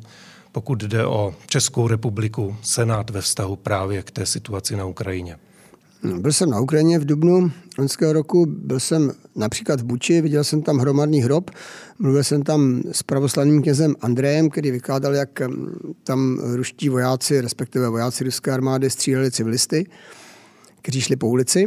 pokud 0.52 0.84
jde 0.84 1.06
o 1.06 1.36
Českou 1.47 1.88
republiku, 1.88 2.56
Senát 2.62 3.10
ve 3.10 3.21
vztahu 3.21 3.56
právě 3.56 4.04
k 4.04 4.12
té 4.12 4.25
situaci 4.25 4.75
na 4.75 4.86
Ukrajině? 4.86 5.38
No, 6.04 6.19
byl 6.19 6.34
jsem 6.34 6.49
na 6.49 6.60
Ukrajině 6.60 6.99
v 6.99 7.06
dubnu 7.06 7.52
loňského 7.78 8.13
roku, 8.13 8.45
byl 8.45 8.80
jsem 8.80 9.12
například 9.36 9.82
v 9.82 9.84
Buči, 9.84 10.21
viděl 10.21 10.43
jsem 10.43 10.62
tam 10.62 10.78
hromadný 10.78 11.21
hrob, 11.21 11.52
mluvil 11.99 12.23
jsem 12.23 12.43
tam 12.43 12.82
s 12.91 13.04
pravoslavným 13.04 13.62
knězem 13.62 13.95
Andrejem, 14.02 14.49
který 14.49 14.71
vykládal, 14.71 15.15
jak 15.15 15.41
mm, 15.41 15.93
tam 16.04 16.39
ruští 16.43 16.89
vojáci, 16.89 17.41
respektive 17.41 17.89
vojáci 17.89 18.23
ruské 18.23 18.52
armády 18.52 18.89
stříleli 18.89 19.32
civilisty, 19.32 19.89
kteří 20.82 21.02
šli 21.02 21.15
po 21.15 21.28
ulici. 21.28 21.65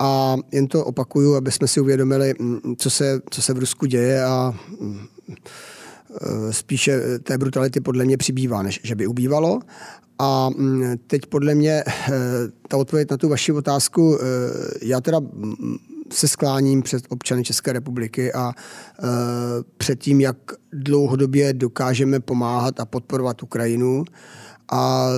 A 0.00 0.36
jen 0.52 0.66
to 0.66 0.84
opakuju, 0.84 1.34
aby 1.34 1.52
jsme 1.52 1.68
si 1.68 1.80
uvědomili, 1.80 2.34
mm, 2.38 2.76
co 2.78 2.90
se, 2.90 3.20
co 3.30 3.42
se 3.42 3.54
v 3.54 3.58
Rusku 3.58 3.86
děje 3.86 4.24
a 4.24 4.54
mm, 4.80 5.00
e, 6.48 6.52
spíše 6.52 7.18
té 7.18 7.38
brutality 7.38 7.80
podle 7.80 8.04
mě 8.04 8.16
přibývá, 8.16 8.62
než 8.62 8.80
že 8.82 8.94
by 8.94 9.06
ubývalo. 9.06 9.60
A 10.18 10.50
mm, 10.50 10.94
teď 11.06 11.26
podle 11.26 11.54
mě 11.54 11.72
e, 11.72 11.84
ta 12.68 12.76
odpověď 12.76 13.10
na 13.10 13.16
tu 13.16 13.28
vaši 13.28 13.52
otázku, 13.52 14.18
e, 14.20 14.26
já 14.82 15.00
teda 15.00 15.20
se 16.12 16.28
skláním 16.28 16.82
před 16.82 17.04
občany 17.08 17.44
České 17.44 17.72
republiky 17.72 18.32
a 18.32 18.52
před 19.76 19.98
tím, 19.98 20.20
jak 20.20 20.36
dlouhodobě 20.72 21.52
dokážeme 21.52 22.20
pomáhat 22.20 22.80
a 22.80 22.84
podporovat 22.84 23.42
Ukrajinu 23.42 24.04
a 24.70 25.08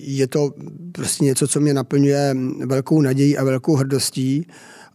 je 0.00 0.26
to 0.26 0.50
prostě 0.92 1.24
něco, 1.24 1.48
co 1.48 1.60
mě 1.60 1.74
naplňuje 1.74 2.36
velkou 2.66 3.02
nadějí 3.02 3.38
a 3.38 3.44
velkou 3.44 3.76
hrdostí. 3.76 4.46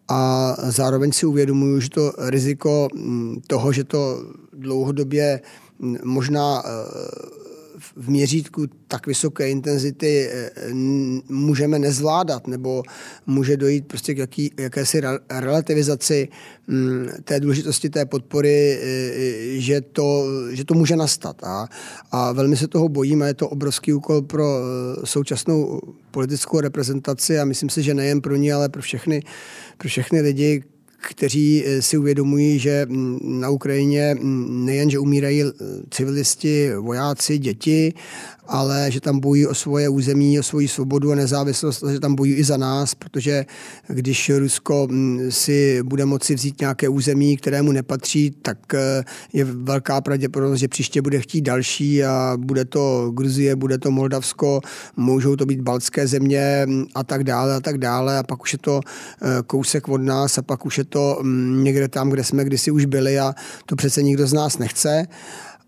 A 0.08 0.56
zároveň 0.64 1.12
si 1.12 1.26
uvědomuju, 1.26 1.80
že 1.80 1.90
to 1.90 2.14
riziko 2.18 2.88
mm, 2.96 3.42
toho, 3.48 3.72
že 3.72 3.84
to 3.84 4.26
dlouhodobě 4.54 5.42
mm, 5.80 5.98
možná 6.04 6.64
v 7.96 8.10
měřítku 8.10 8.68
tak 8.88 9.08
vysoké 9.08 9.50
intenzity 9.50 10.30
eh, 10.32 10.52
můžeme 11.30 11.80
nezvládat, 11.80 12.48
nebo 12.48 12.84
může 13.28 13.58
dojít 13.58 13.88
prostě 13.88 14.14
k 14.14 14.18
jaký, 14.18 14.52
jakési 14.60 15.02
relativizaci 15.30 16.30
mm, 16.68 17.08
té 17.24 17.40
důležitosti 17.40 17.90
té 17.90 18.06
podpory, 18.06 18.80
eh, 18.82 19.60
že 19.60 19.82
to, 19.82 20.26
že 20.52 20.66
to 20.66 20.74
může 20.74 20.96
nastat. 20.96 21.44
A, 21.44 21.68
a 22.12 22.32
velmi 22.32 22.58
se 22.58 22.68
toho 22.68 22.90
bojíme, 22.90 23.28
je 23.28 23.34
to 23.34 23.50
obrovský 23.50 23.94
úkol 23.94 24.22
pro 24.22 24.60
eh, 24.60 25.06
současnou 25.06 25.82
politickou 26.12 26.60
reprezentaci 26.60 27.40
a 27.40 27.46
myslím 27.46 27.70
si, 27.70 27.84
že 27.84 27.94
nejen 27.94 28.22
pro 28.22 28.36
ní, 28.36 28.54
ale 28.54 28.70
pro 28.70 28.82
všechny, 28.82 29.24
pro 29.78 29.90
všechny 29.90 30.22
lidi, 30.22 30.64
kteří 31.02 31.64
eh, 31.66 31.82
si 31.82 31.98
uvědomují, 31.98 32.60
že 32.60 32.86
mm, 32.90 33.20
na 33.24 33.50
Ukrajině 33.50 34.16
mm, 34.20 34.66
nejen, 34.66 34.90
že 34.90 35.00
umírají 35.00 35.44
eh, 35.44 35.52
civilisti, 35.90 36.72
vojáci, 36.76 37.38
děti, 37.38 37.94
ale 38.52 38.92
že 38.92 39.02
tam 39.02 39.20
bojují 39.20 39.48
o 39.48 39.56
svoje 39.56 39.90
území, 39.90 40.40
o 40.40 40.44
svoji 40.44 40.68
svobodu 40.68 41.12
a 41.12 41.16
nezávislost, 41.16 41.84
že 41.92 42.00
tam 42.00 42.16
bojují 42.16 42.38
i 42.38 42.44
za 42.44 42.58
nás, 42.58 42.96
protože 42.96 43.46
když 43.88 44.30
Rusko 44.30 44.88
mm, 44.92 45.32
si 45.32 45.84
bude 45.84 46.06
moci 46.06 46.36
vzít 46.36 46.62
nějaké 46.62 46.90
území, 46.90 47.38
kterému 47.38 47.72
nepatří, 47.72 48.32
tak 48.42 48.74
eh, 48.74 49.04
je 49.34 49.46
velká 49.46 50.02
pravděpodobnost, 50.02 50.60
že 50.60 50.68
příště 50.68 51.02
bude 51.02 51.20
chtít 51.20 51.42
další 51.42 52.04
a 52.04 52.34
bude 52.38 52.66
to 52.66 53.12
Gruzie, 53.16 53.56
bude 53.56 53.78
to 53.78 53.92
Moldavsko, 53.92 54.62
můžou 54.98 55.36
to 55.36 55.46
být 55.46 55.62
baltské 55.62 56.08
země 56.08 56.64
mm, 56.66 56.86
a 56.96 57.04
tak 57.04 57.24
dále 57.24 57.56
a 57.56 57.60
tak 57.60 57.78
dále. 57.78 58.18
A 58.18 58.24
pak 58.24 58.42
už 58.42 58.54
je 58.54 58.60
to 58.60 58.82
eh, 58.86 59.28
kousek 59.48 59.90
od 59.90 60.02
nás 60.02 60.38
a 60.38 60.42
pak 60.42 60.66
už 60.66 60.78
je 60.78 60.84
to 60.84 61.20
mm, 61.22 61.64
někde 61.64 61.88
tam, 61.88 62.10
kde 62.10 62.24
jsme 62.24 62.44
kdysi 62.44 62.72
už 62.72 62.86
byli 62.86 63.20
a 63.20 63.34
to 63.66 63.76
přece 63.76 64.04
nikdo 64.04 64.28
z 64.28 64.34
nás 64.34 64.58
nechce 64.58 65.08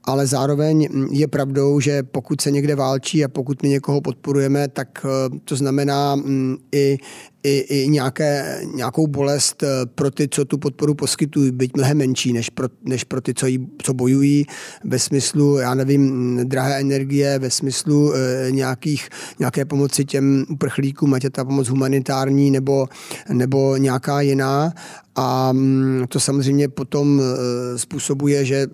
ale 0.04 0.28
zároveň 0.28 0.88
je 1.12 1.28
pravdou, 1.28 1.80
že 1.80 2.04
pokud 2.04 2.42
se 2.42 2.52
někde 2.52 2.76
válčí 2.76 3.26
a 3.26 3.28
pokud 3.28 3.64
my 3.64 3.70
někoho 3.70 4.02
podporujeme, 4.02 4.68
tak 4.68 5.06
eh, 5.06 5.40
to 5.46 5.56
znamená 5.56 6.16
mm, 6.16 6.58
i, 6.72 6.98
i, 7.44 7.58
i 7.58 7.90
nějaké, 7.90 8.62
nějakou 8.76 9.08
bolest 9.08 9.64
eh, 9.64 9.68
pro 9.96 10.12
ty, 10.12 10.28
co 10.28 10.46
tu 10.46 10.58
podporu 10.58 10.96
poskytují, 10.96 11.52
byť 11.52 11.72
mnohem 11.76 11.98
menší 11.98 12.34
než 12.34 12.50
pro, 12.50 12.68
než 12.86 13.04
pro 13.04 13.22
ty, 13.22 13.34
co, 13.34 13.48
jí, 13.48 13.68
co 13.82 13.94
bojují 13.94 14.46
ve 14.84 15.00
smyslu, 15.00 15.58
já 15.58 15.76
nevím, 15.76 16.40
drahé 16.44 16.80
energie, 16.80 17.40
ve 17.40 17.50
smyslu 17.50 18.14
e, 18.16 18.52
nějakých, 18.52 19.10
nějaké 19.40 19.66
pomoci 19.66 20.06
těm 20.06 20.46
uprchlíkům, 20.50 21.14
ať 21.14 21.24
je 21.24 21.30
ta 21.30 21.46
pomoc 21.46 21.68
humanitární 21.68 22.52
nebo, 22.52 22.88
nebo 23.30 23.78
nějaká 23.78 24.22
jiná. 24.22 24.74
A 25.16 25.52
mm, 25.52 26.06
to 26.10 26.20
samozřejmě 26.20 26.68
potom 26.68 27.22
e, 27.22 27.78
způsobuje, 27.78 28.46
že 28.46 28.68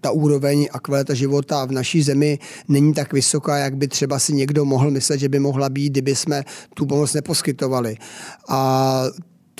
ta 0.00 0.10
úroveň 0.10 0.68
a 0.72 0.80
kvalita 0.80 1.14
života 1.14 1.64
v 1.64 1.72
naší 1.72 2.02
zemi 2.02 2.38
není 2.68 2.94
tak 2.94 3.12
vysoká, 3.12 3.58
jak 3.58 3.76
by 3.76 3.88
třeba 3.88 4.18
si 4.18 4.32
někdo 4.32 4.64
mohl 4.64 4.90
myslet, 4.90 5.18
že 5.20 5.28
by 5.28 5.38
mohla 5.38 5.68
být, 5.68 5.90
kdyby 5.90 6.16
jsme 6.16 6.44
tu 6.74 6.86
pomoc 6.86 7.14
neposkytovali. 7.14 7.95
A 8.48 9.02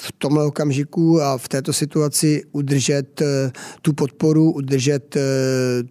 v 0.00 0.12
tomhle 0.18 0.44
okamžiku 0.44 1.22
a 1.22 1.38
v 1.38 1.48
této 1.48 1.72
situaci 1.72 2.42
udržet 2.52 3.20
e, 3.20 3.52
tu 3.82 3.92
podporu, 3.92 4.52
udržet 4.52 5.16
e, 5.16 5.20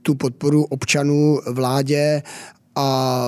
tu 0.01 0.15
podporu 0.15 0.63
občanů 0.63 1.39
vládě 1.51 2.21
a 2.75 3.27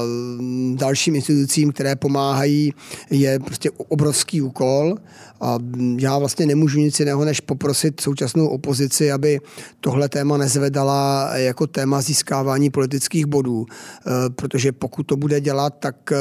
dalším 0.73 1.15
institucím, 1.15 1.71
které 1.71 1.95
pomáhají, 1.95 2.73
je 3.09 3.39
prostě 3.39 3.71
obrovský 3.71 4.41
úkol. 4.41 4.95
A 5.41 5.57
já 5.99 6.17
vlastně 6.17 6.45
nemůžu 6.45 6.79
nic 6.79 6.99
jiného, 6.99 7.25
než 7.25 7.39
poprosit 7.39 8.01
současnou 8.01 8.47
opozici, 8.47 9.11
aby 9.11 9.39
tohle 9.79 10.09
téma 10.09 10.37
nezvedala 10.37 11.29
jako 11.33 11.67
téma 11.67 12.01
získávání 12.01 12.69
politických 12.69 13.25
bodů. 13.25 13.65
E, 13.65 14.29
protože 14.29 14.71
pokud 14.71 15.03
to 15.03 15.15
bude 15.15 15.41
dělat, 15.41 15.73
tak 15.79 16.11
e, 16.11 16.17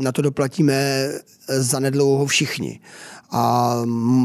na 0.00 0.12
to 0.12 0.22
doplatíme 0.22 1.08
zanedlouho 1.48 2.26
všichni. 2.26 2.80
A 3.30 3.74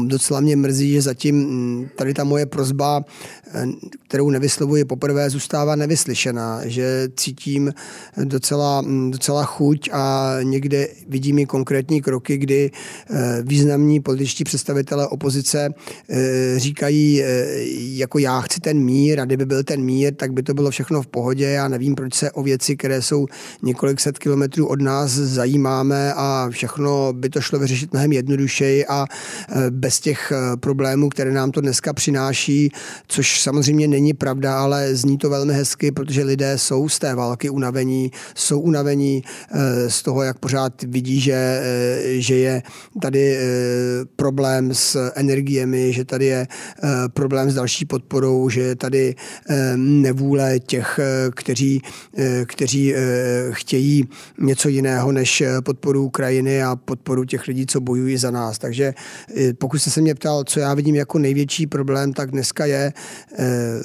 docela 0.06 0.40
mě 0.40 0.56
mrzí, 0.56 0.92
že 0.92 1.02
zatím 1.02 1.36
mm, 1.36 1.88
tady 1.96 2.14
ta 2.14 2.24
moje 2.24 2.46
prozba, 2.46 3.04
eh, 3.54 3.66
kterou 4.08 4.30
nevyslovuji 4.30 4.84
poprvé, 4.84 5.30
zůstává 5.30 5.76
nevyslyšená, 5.76 6.60
že 6.64 7.08
cítím 7.16 7.74
docela, 8.24 8.80
mm, 8.80 9.10
docela 9.10 9.44
chuť 9.44 9.90
a 9.92 10.34
někde 10.42 10.88
vidím 11.08 11.38
i 11.38 11.46
konkrétní 11.46 12.02
kroky, 12.02 12.36
kdy 12.36 12.70
eh, 13.10 13.42
významní 13.42 14.00
političtí 14.00 14.44
představitelé 14.44 15.08
opozice 15.08 15.68
eh, 16.10 16.58
říkají, 16.58 17.22
jako 17.76 18.18
já 18.18 18.40
chci 18.40 18.60
ten 18.60 18.78
mír 18.78 19.20
a 19.20 19.24
kdyby 19.24 19.46
byl 19.46 19.64
ten 19.64 19.80
mír, 19.80 20.14
tak 20.14 20.32
by 20.32 20.42
to 20.42 20.54
bylo 20.54 20.70
všechno 20.70 21.02
v 21.02 21.06
pohodě. 21.06 21.44
Já 21.44 21.68
nevím, 21.68 21.94
proč 21.94 22.14
se 22.14 22.30
o 22.30 22.42
věci, 22.42 22.76
které 22.76 23.02
jsou 23.02 23.26
několik 23.62 24.00
set 24.00 24.18
kilometrů 24.18 24.66
od 24.66 24.82
nás, 24.82 25.10
zajímáme 25.10 26.14
a 26.16 26.48
všechno 26.50 27.12
by 27.12 27.28
to 27.28 27.40
šlo 27.40 27.58
vyřešit 27.58 27.92
mnohem 27.92 28.12
jednodušeji 28.12 28.86
a 28.94 29.06
e, 29.06 29.70
bez 29.70 30.00
těch 30.00 30.32
e, 30.32 30.56
problémů, 30.56 31.08
které 31.08 31.32
nám 31.32 31.50
to 31.50 31.60
dneska 31.60 31.92
přináší, 31.92 32.70
což 33.08 33.40
samozřejmě 33.40 33.88
není 33.88 34.14
pravda, 34.14 34.58
ale 34.58 34.94
zní 34.94 35.18
to 35.18 35.30
velmi 35.30 35.54
hezky, 35.54 35.92
protože 35.92 36.22
lidé 36.22 36.58
jsou 36.58 36.88
z 36.88 36.98
té 36.98 37.14
války 37.14 37.50
unavení, 37.50 38.10
jsou 38.34 38.60
unavení 38.60 39.22
e, 39.50 39.90
z 39.90 40.02
toho, 40.02 40.22
jak 40.22 40.38
pořád 40.38 40.82
vidí, 40.82 41.20
že, 41.20 41.62
že 42.04 42.36
je 42.36 42.62
tady 43.02 43.38
problém 44.16 44.74
s 44.74 45.10
energiemi, 45.14 45.92
že 45.92 46.04
tady 46.04 46.26
je 46.26 46.46
problém 47.14 47.50
s 47.50 47.54
další 47.54 47.84
podporou, 47.84 48.48
že 48.48 48.60
je 48.60 48.76
tady 48.76 49.14
nevůle 49.76 50.60
těch, 50.60 51.00
kteří, 51.34 51.82
kteří 52.46 52.94
chtějí 53.50 54.08
něco 54.38 54.68
jiného 54.68 55.12
než 55.12 55.42
podporu 55.64 56.04
Ukrajiny 56.04 56.62
a 56.62 56.76
podporu 56.76 57.24
těch 57.24 57.48
lidí, 57.48 57.66
co 57.66 57.80
bojují 57.80 58.16
za 58.16 58.30
nás. 58.30 58.58
Takže 58.58 58.83
Eh, 58.86 59.54
pokud 59.54 59.78
jste 59.78 59.90
se 59.90 60.00
mě 60.00 60.14
ptal, 60.14 60.44
co 60.44 60.60
já 60.60 60.74
vidím 60.74 60.94
jako 60.94 61.18
největší 61.18 61.66
problém, 61.66 62.12
tak 62.12 62.30
dneska 62.30 62.66
je 62.66 62.92
eh, 63.38 63.80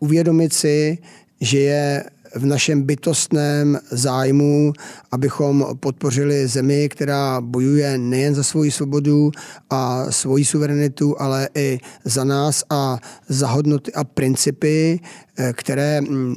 uvědomit 0.00 0.52
si, 0.52 0.98
že 1.40 1.58
je 1.58 2.04
v 2.34 2.46
našem 2.46 2.82
bytostném 2.82 3.78
zájmu, 3.90 4.72
abychom 5.12 5.66
podpořili 5.80 6.48
zemi, 6.48 6.88
která 6.88 7.40
bojuje 7.40 7.98
nejen 7.98 8.34
za 8.34 8.42
svoji 8.42 8.70
svobodu 8.70 9.30
a 9.70 10.10
svoji 10.10 10.44
suverenitu, 10.44 11.20
ale 11.20 11.48
i 11.54 11.78
za 12.04 12.24
nás 12.24 12.64
a 12.70 12.98
za 13.28 13.48
hodnoty 13.48 13.92
a 13.92 14.04
principy, 14.04 15.00
eh, 15.38 15.52
které 15.52 16.00
mm, 16.00 16.34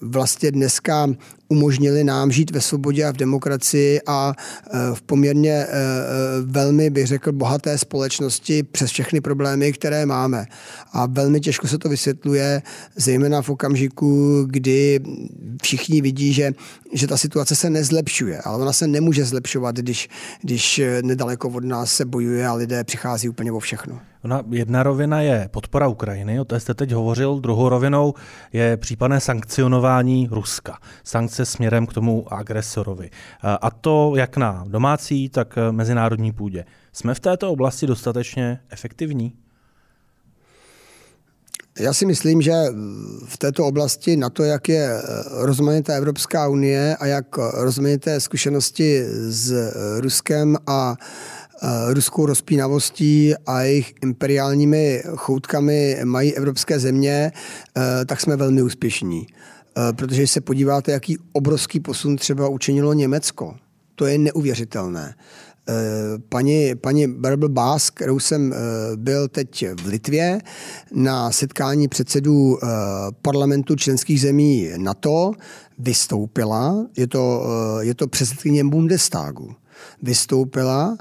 vlastně 0.00 0.50
dneska 0.52 1.06
umožnili 1.50 2.04
nám 2.04 2.32
žít 2.32 2.50
ve 2.50 2.60
svobodě 2.60 3.04
a 3.04 3.12
v 3.12 3.16
demokracii 3.16 4.00
a 4.06 4.32
e, 4.32 4.94
v 4.94 5.02
poměrně 5.02 5.52
e, 5.52 5.66
e, 5.66 5.66
velmi, 6.44 6.90
bych 6.90 7.06
řekl, 7.06 7.32
bohaté 7.32 7.78
společnosti 7.78 8.62
přes 8.62 8.90
všechny 8.90 9.20
problémy, 9.20 9.72
které 9.72 10.06
máme. 10.06 10.46
A 10.92 11.06
velmi 11.06 11.40
těžko 11.40 11.68
se 11.68 11.78
to 11.78 11.88
vysvětluje, 11.88 12.62
zejména 12.96 13.42
v 13.42 13.50
okamžiku, 13.50 14.42
kdy 14.50 15.00
všichni 15.62 16.00
vidí, 16.00 16.32
že, 16.32 16.52
že 16.92 17.06
ta 17.06 17.16
situace 17.16 17.56
se 17.56 17.70
nezlepšuje, 17.70 18.40
ale 18.40 18.62
ona 18.62 18.72
se 18.72 18.86
nemůže 18.86 19.24
zlepšovat, 19.24 19.76
když, 19.76 20.08
když 20.42 20.80
nedaleko 21.02 21.48
od 21.48 21.64
nás 21.64 21.92
se 21.92 22.04
bojuje 22.04 22.46
a 22.46 22.54
lidé 22.54 22.84
přichází 22.84 23.28
úplně 23.28 23.52
o 23.52 23.58
všechno. 23.58 24.00
Ona, 24.24 24.42
jedna 24.50 24.82
rovina 24.82 25.20
je 25.20 25.48
podpora 25.50 25.88
Ukrajiny, 25.88 26.40
o 26.40 26.44
té 26.44 26.60
jste 26.60 26.74
teď 26.74 26.92
hovořil, 26.92 27.40
druhou 27.40 27.68
rovinou 27.68 28.14
je 28.52 28.76
případné 28.76 29.20
sankcionování 29.20 30.28
Ruska. 30.30 30.78
Sankce 31.40 31.56
směrem 31.56 31.86
k 31.86 31.92
tomu 31.92 32.32
agresorovi. 32.32 33.10
A 33.42 33.70
to 33.70 34.12
jak 34.16 34.36
na 34.36 34.64
domácí, 34.68 35.28
tak 35.28 35.58
mezinárodní 35.70 36.32
půdě. 36.32 36.64
Jsme 36.92 37.14
v 37.14 37.20
této 37.20 37.50
oblasti 37.50 37.86
dostatečně 37.86 38.60
efektivní? 38.70 39.32
Já 41.78 41.92
si 41.92 42.06
myslím, 42.06 42.42
že 42.42 42.52
v 43.26 43.38
této 43.38 43.66
oblasti 43.66 44.16
na 44.16 44.30
to, 44.30 44.44
jak 44.44 44.68
je 44.68 45.02
rozmanitá 45.30 45.94
Evropská 45.94 46.48
unie 46.48 46.96
a 46.96 47.06
jak 47.06 47.36
rozmanité 47.54 48.20
zkušenosti 48.20 49.04
s 49.28 49.72
Ruskem 50.00 50.56
a 50.66 50.96
ruskou 51.92 52.26
rozpínavostí 52.26 53.34
a 53.46 53.60
jejich 53.60 53.94
imperiálními 54.02 55.02
choutkami 55.16 56.00
mají 56.04 56.34
evropské 56.34 56.78
země, 56.78 57.32
eh, 57.32 58.04
tak 58.04 58.20
jsme 58.20 58.36
velmi 58.36 58.62
úspěšní. 58.62 59.26
Eh, 59.76 59.92
protože 59.92 60.26
se 60.26 60.40
podíváte, 60.40 60.92
jaký 60.92 61.18
obrovský 61.32 61.80
posun 61.80 62.16
třeba 62.16 62.48
učinilo 62.48 62.92
Německo. 62.92 63.54
To 63.94 64.06
je 64.06 64.18
neuvěřitelné. 64.18 65.14
Paní, 66.28 66.74
paní 66.74 67.06
Barbel 67.06 67.48
Bás, 67.48 67.90
kterou 67.90 68.18
jsem 68.18 68.54
byl 68.96 69.28
teď 69.28 69.66
v 69.82 69.86
Litvě 69.86 70.40
na 70.92 71.30
setkání 71.30 71.88
předsedů 71.88 72.58
parlamentu 73.22 73.76
členských 73.76 74.20
zemí 74.20 74.70
NATO, 74.76 75.32
vystoupila, 75.78 76.86
je 76.96 77.06
to, 77.06 77.46
je 77.80 77.94
to 77.94 78.08
předsedkyně 78.08 78.64
Bundestagu, 78.64 79.54
vystoupila 80.02 80.96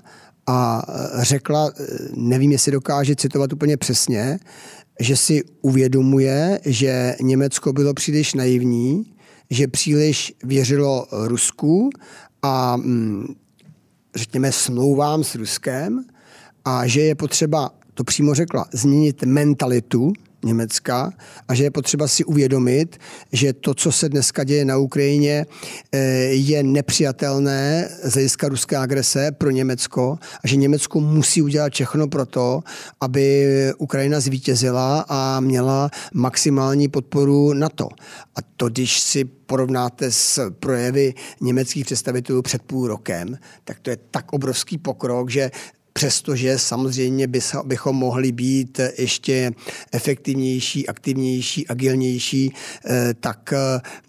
a 0.47 0.85
řekla, 1.19 1.71
nevím, 2.15 2.51
jestli 2.51 2.71
dokáže 2.71 3.15
citovat 3.15 3.53
úplně 3.53 3.77
přesně, 3.77 4.39
že 4.99 5.15
si 5.15 5.43
uvědomuje, 5.61 6.59
že 6.65 7.15
Německo 7.21 7.73
bylo 7.73 7.93
příliš 7.93 8.33
naivní, 8.33 9.13
že 9.49 9.67
příliš 9.67 10.33
věřilo 10.43 11.07
Rusku 11.11 11.89
a 12.41 12.77
mm, 12.77 13.35
řekněme 14.15 14.51
smlouvám 14.51 15.23
s 15.23 15.35
Ruskem 15.35 16.05
a 16.65 16.87
že 16.87 17.01
je 17.01 17.15
potřeba, 17.15 17.71
to 17.93 18.03
přímo 18.03 18.33
řekla, 18.33 18.65
změnit 18.73 19.23
mentalitu 19.23 20.13
Německa 20.43 21.11
a 21.47 21.53
že 21.53 21.63
je 21.63 21.71
potřeba 21.71 22.07
si 22.07 22.23
uvědomit, 22.23 22.97
že 23.31 23.53
to, 23.53 23.73
co 23.73 23.91
se 23.91 24.09
dneska 24.09 24.43
děje 24.43 24.65
na 24.65 24.77
Ukrajině, 24.77 25.45
eh, 25.91 25.99
je 26.31 26.63
nepřijatelné 26.63 27.89
z 28.03 28.13
hlediska 28.13 28.47
ruské 28.49 28.77
agrese 28.77 29.31
pro 29.31 29.49
Německo 29.49 30.17
a 30.43 30.47
že 30.47 30.55
Německo 30.55 30.99
musí 30.99 31.41
udělat 31.41 31.73
všechno 31.73 32.07
pro 32.07 32.25
to, 32.25 32.63
aby 33.01 33.47
Ukrajina 33.77 34.19
zvítězila 34.19 35.05
a 35.09 35.39
měla 35.39 35.89
maximální 36.13 36.87
podporu 36.87 37.53
NATO. 37.53 37.89
A 38.35 38.39
to, 38.57 38.69
když 38.69 38.99
si 38.99 39.25
porovnáte 39.25 40.11
s 40.11 40.51
projevy 40.59 41.13
německých 41.41 41.85
představitelů 41.85 42.41
před 42.41 42.61
půl 42.61 42.87
rokem, 42.87 43.37
tak 43.63 43.79
to 43.79 43.89
je 43.89 43.97
tak 44.11 44.33
obrovský 44.33 44.77
pokrok, 44.77 45.29
že 45.29 45.51
přestože 45.93 46.59
samozřejmě 46.59 47.27
bychom 47.63 47.95
mohli 47.95 48.31
být 48.31 48.79
ještě 48.97 49.51
efektivnější, 49.91 50.87
aktivnější, 50.87 51.67
agilnější, 51.67 52.53
eh, 52.85 53.13
tak 53.19 53.53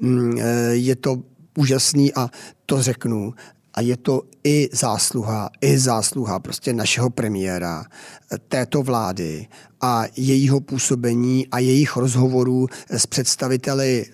mm, 0.00 0.38
eh, 0.38 0.70
je 0.70 0.96
to 0.96 1.22
úžasný 1.58 2.14
a 2.14 2.30
to 2.66 2.82
řeknu. 2.82 3.34
A 3.74 3.80
je 3.80 3.96
to 3.96 4.22
i 4.44 4.68
zásluha, 4.72 5.50
i 5.60 5.78
zásluha 5.78 6.38
prostě 6.38 6.72
našeho 6.72 7.10
premiéra, 7.10 7.84
eh, 7.84 8.38
této 8.48 8.82
vlády 8.82 9.46
a 9.80 10.04
jejího 10.16 10.60
působení 10.60 11.46
a 11.48 11.58
jejich 11.58 11.96
rozhovorů 11.96 12.66
s 12.90 13.06
představiteli 13.06 14.06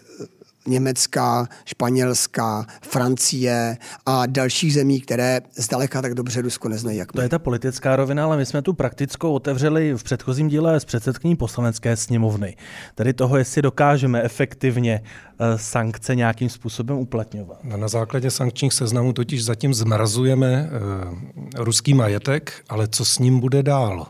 Německa, 0.67 1.49
Španělska, 1.65 2.67
Francie 2.83 3.77
a 4.07 4.27
dalších 4.27 4.75
zemí, 4.75 5.01
které 5.01 5.41
zdaleka 5.57 6.03
tak 6.03 6.15
dobře 6.15 6.43
Rusko 6.43 6.69
neznají, 6.69 6.99
jak 6.99 7.15
my. 7.15 7.17
To 7.17 7.23
je 7.23 7.29
ta 7.29 7.39
politická 7.39 7.97
rovina, 7.97 8.25
ale 8.25 8.37
my 8.37 8.47
jsme 8.47 8.63
tu 8.63 8.73
praktickou 8.73 9.33
otevřeli 9.33 9.95
v 9.95 10.05
předchozím 10.05 10.49
díle 10.49 10.81
s 10.81 10.85
předsedkyní 10.85 11.37
poslanecké 11.37 11.97
sněmovny. 11.97 12.57
Tedy 12.95 13.13
toho, 13.13 13.37
jestli 13.37 13.63
dokážeme 13.63 14.23
efektivně 14.23 15.03
eh, 15.03 15.59
sankce 15.59 16.15
nějakým 16.15 16.49
způsobem 16.49 16.99
uplatňovat. 16.99 17.65
Na 17.65 17.89
základě 17.89 18.31
sankčních 18.31 18.73
seznamů 18.73 19.13
totiž 19.13 19.45
zatím 19.45 19.75
zmrazujeme 19.75 20.71
uh, 20.71 21.65
ruský 21.65 21.95
majetek, 21.95 22.53
ale 22.69 22.89
co 22.89 23.05
s 23.05 23.19
ním 23.19 23.41
bude 23.41 23.63
dál? 23.63 24.07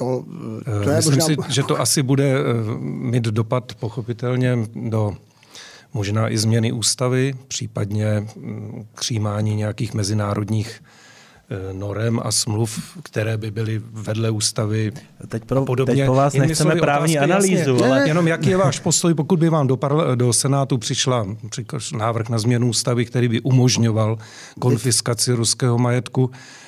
To, 0.00 0.24
to 0.84 0.90
je 0.90 0.96
Myslím 0.96 1.18
možná... 1.18 1.44
si, 1.44 1.52
že 1.52 1.62
to 1.62 1.80
asi 1.80 2.02
bude 2.02 2.24
eh, 2.24 2.42
mít 2.80 3.24
dopad 3.24 3.72
pochopitelně 3.80 4.58
do 4.74 5.16
možná 5.94 6.28
i 6.28 6.38
změny 6.38 6.72
ústavy, 6.72 7.34
případně 7.48 8.26
mm, 8.36 8.86
křímání 8.94 9.56
nějakých 9.56 9.94
mezinárodních 9.94 10.82
eh, 11.50 11.72
norem 11.72 12.20
a 12.24 12.32
smluv, 12.32 12.98
které 13.02 13.36
by 13.36 13.50
byly 13.50 13.82
vedle 13.92 14.30
ústavy 14.30 14.92
teď 15.28 15.44
pro, 15.44 15.64
podobně. 15.64 15.96
Teď 15.96 16.06
po 16.06 16.14
vás 16.14 16.34
Jinými 16.34 16.48
nechceme 16.48 16.76
právní 16.76 17.18
otázky, 17.18 17.32
analýzu. 17.32 17.70
Jasně, 17.70 17.86
ale... 17.86 18.08
Jenom 18.08 18.28
jaký 18.28 18.50
je 18.50 18.56
váš 18.56 18.78
postoj, 18.78 19.14
pokud 19.14 19.38
by 19.38 19.48
vám 19.48 19.66
do, 19.66 19.76
parla, 19.76 20.14
do 20.14 20.32
Senátu 20.32 20.78
přišla 20.78 21.26
návrh 21.96 22.28
na 22.28 22.38
změnu 22.38 22.68
ústavy, 22.68 23.04
který 23.04 23.28
by 23.28 23.40
umožňoval 23.40 24.18
konfiskaci 24.58 25.32
ruského 25.32 25.78
majetku, 25.78 26.30
Eh, 26.32 26.59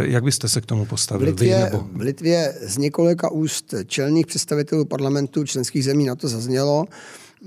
jak 0.00 0.24
byste 0.24 0.48
se 0.48 0.60
k 0.60 0.66
tomu 0.66 0.84
postavili? 0.84 1.32
V 1.32 1.34
Litvě, 1.34 1.56
vy, 1.56 1.62
nebo... 1.64 1.86
v 1.92 2.00
Litvě 2.00 2.54
z 2.62 2.78
několika 2.78 3.30
úst 3.30 3.74
čelných 3.86 4.26
představitelů 4.26 4.84
parlamentu 4.84 5.44
členských 5.44 5.84
zemí 5.84 6.06
na 6.06 6.14
to 6.14 6.28
zaznělo, 6.28 6.84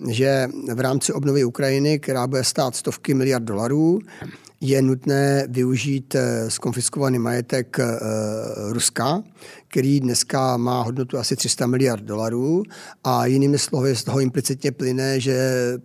že 0.10 0.48
v 0.74 0.80
rámci 0.80 1.14
obnovy 1.14 1.44
Ukrajiny, 1.44 2.00
která 2.00 2.28
bude 2.28 2.44
stát 2.44 2.76
stovky 2.76 3.14
miliard 3.14 3.44
dolarů, 3.44 4.00
je 4.62 4.82
nutné 4.82 5.46
využít 5.50 6.16
skonfiskovaný 6.48 7.18
eh, 7.18 7.20
majetek 7.20 7.80
eh, 7.80 7.86
Ruska, 8.70 9.24
který 9.74 10.00
dneska 10.00 10.58
má 10.58 10.82
hodnotu 10.82 11.18
asi 11.18 11.36
300 11.36 11.68
miliard 11.68 12.04
dolarů 12.04 12.64
a 13.04 13.26
jinými 13.26 13.60
slovy 13.60 13.96
z 13.96 14.04
toho 14.04 14.20
implicitně 14.20 14.72
plyne, 14.72 15.20
že 15.20 15.38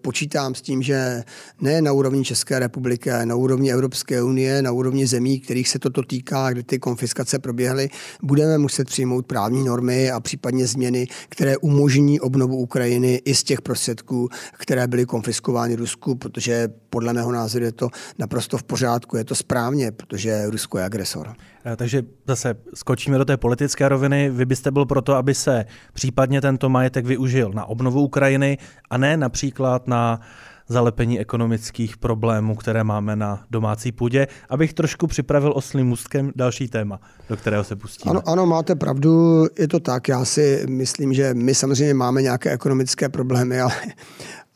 počítám 0.02 0.54
s 0.54 0.62
tím, 0.62 0.82
že 0.82 1.24
ne 1.60 1.82
na 1.82 1.92
úrovni 1.92 2.24
České 2.24 2.58
republiky, 2.58 3.10
na 3.24 3.34
úrovni 3.34 3.72
Evropské 3.72 4.22
unie, 4.22 4.62
na 4.62 4.72
úrovni 4.72 5.06
zemí, 5.06 5.40
kterých 5.40 5.68
se 5.68 5.78
toto 5.78 6.02
týká, 6.02 6.52
kde 6.52 6.62
ty 6.62 6.78
konfiskace 6.78 7.38
proběhly, 7.38 7.88
budeme 8.22 8.58
muset 8.58 8.86
přijmout 8.86 9.26
právní 9.26 9.64
normy 9.64 10.10
a 10.10 10.20
případně 10.20 10.66
změny, 10.66 11.06
které 11.28 11.56
umožní 11.56 12.20
obnovu 12.20 12.56
Ukrajiny 12.56 13.22
i 13.24 13.34
z 13.34 13.42
těch 13.42 13.62
prostředků, 13.62 14.28
které 14.52 14.86
byly 14.86 15.06
konfiskovány 15.06 15.74
Rusku, 15.74 16.14
protože 16.14 16.68
podle 16.90 17.12
mého 17.12 17.32
názoru 17.32 17.64
je 17.64 17.72
to 17.72 17.88
naprosto 18.18 18.58
v 18.58 18.62
pořádku, 18.62 19.16
je 19.16 19.24
to 19.24 19.34
správně, 19.34 19.92
protože 19.92 20.46
Rusko 20.46 20.78
je 20.78 20.84
agresor. 20.84 21.34
Eh, 21.72 21.76
takže 21.76 22.02
zase 22.26 22.54
skočíme 22.74 23.18
do 23.18 23.24
té 23.24 23.36
politické 23.36 23.88
roviny. 23.88 24.30
Vy 24.30 24.46
byste 24.46 24.70
byl 24.70 24.86
proto, 24.86 25.14
aby 25.14 25.34
se 25.34 25.64
případně 25.92 26.40
tento 26.40 26.68
majetek 26.68 27.06
využil 27.06 27.50
na 27.54 27.64
obnovu 27.64 28.02
Ukrajiny 28.02 28.58
a 28.90 28.98
ne 28.98 29.16
například 29.16 29.86
na 29.86 30.20
zalepení 30.68 31.20
ekonomických 31.20 31.96
problémů, 31.96 32.56
které 32.56 32.84
máme 32.84 33.16
na 33.16 33.44
domácí 33.50 33.92
půdě, 33.92 34.26
abych 34.48 34.74
trošku 34.74 35.06
připravil 35.06 35.52
oslým 35.56 35.86
můstkem 35.86 36.32
další 36.36 36.68
téma, 36.68 37.00
do 37.28 37.36
kterého 37.36 37.64
se 37.64 37.76
pustíme. 37.76 38.10
Ano, 38.10 38.22
ano, 38.26 38.46
máte 38.46 38.74
pravdu, 38.74 39.44
je 39.58 39.68
to 39.68 39.80
tak. 39.80 40.08
Já 40.08 40.24
si 40.24 40.66
myslím, 40.68 41.14
že 41.14 41.34
my 41.34 41.54
samozřejmě 41.54 41.94
máme 41.94 42.22
nějaké 42.22 42.50
ekonomické 42.50 43.08
problémy, 43.08 43.60
ale 43.60 43.72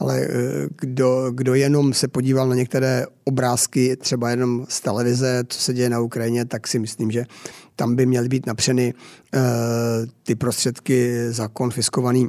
ale 0.02 0.20
eh, 0.20 0.28
kdo, 0.80 1.30
kdo 1.30 1.54
jenom 1.54 1.94
se 1.94 2.08
podíval 2.08 2.48
na 2.48 2.54
některé 2.54 3.06
obrázky, 3.24 3.96
třeba 3.96 4.30
jenom 4.30 4.66
z 4.68 4.80
televize, 4.80 5.44
co 5.48 5.58
se 5.58 5.74
děje 5.74 5.90
na 5.90 6.00
Ukrajině, 6.00 6.44
tak 6.44 6.66
si 6.66 6.78
myslím, 6.78 7.10
že 7.10 7.24
tam 7.76 7.96
by 7.96 8.06
měly 8.06 8.28
být 8.28 8.46
napřeny 8.46 8.94
uh, 8.94 9.40
ty 10.22 10.34
prostředky 10.34 11.26
za 11.30 11.48
konfiskovaný 11.48 12.28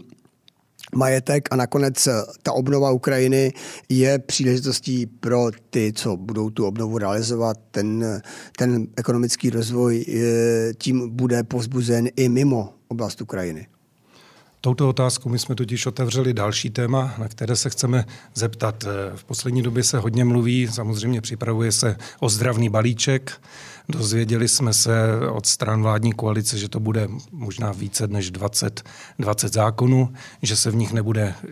majetek 0.96 1.48
a 1.52 1.56
nakonec 1.56 2.08
eh, 2.08 2.12
ta 2.44 2.52
obnova 2.52 2.92
Ukrajiny 2.92 3.54
je 3.90 4.20
příležitostí 4.20 5.06
pro 5.06 5.48
ty, 5.70 5.94
co 5.96 6.18
budou 6.18 6.50
tu 6.50 6.66
obnovu 6.66 6.98
realizovat. 6.98 7.58
Ten, 7.72 8.22
ten 8.58 8.88
ekonomický 8.96 9.50
rozvoj 9.50 10.06
tím 10.78 11.10
bude 11.10 11.44
povzbuzen 11.44 12.08
i 12.16 12.30
mimo 12.30 12.74
oblast 12.88 13.22
Ukrajiny. 13.22 13.68
Touto 14.66 14.90
otázkou 14.90 15.30
my 15.30 15.40
jsme 15.40 15.56
totiž 15.56 15.86
otevřeli 15.86 16.34
další 16.34 16.70
téma, 16.70 17.14
na 17.18 17.28
které 17.28 17.56
se 17.56 17.70
chceme 17.70 18.06
zeptat. 18.34 18.84
V 19.16 19.24
poslední 19.24 19.62
době 19.62 19.84
se 19.84 20.00
hodně 20.00 20.26
mluví, 20.26 20.68
samozřejmě 20.68 21.22
připravuje 21.22 21.72
se 21.72 21.98
ozdravný 22.20 22.70
balíček. 22.70 23.42
Dozvěděli 23.90 24.48
jsme 24.48 24.74
se 24.74 24.94
od 25.32 25.46
stran 25.46 25.82
vládní 25.82 26.14
koalice, 26.14 26.58
že 26.58 26.70
to 26.70 26.80
bude 26.80 27.08
možná 27.32 27.72
více 27.72 28.08
než 28.08 28.32
20, 28.32 28.84
20 29.20 29.54
zákonů, 29.54 30.14
že 30.42 30.56
se 30.56 30.72
v 30.72 30.76
nich 30.76 30.94
nebude 30.94 31.34
eh, 31.44 31.48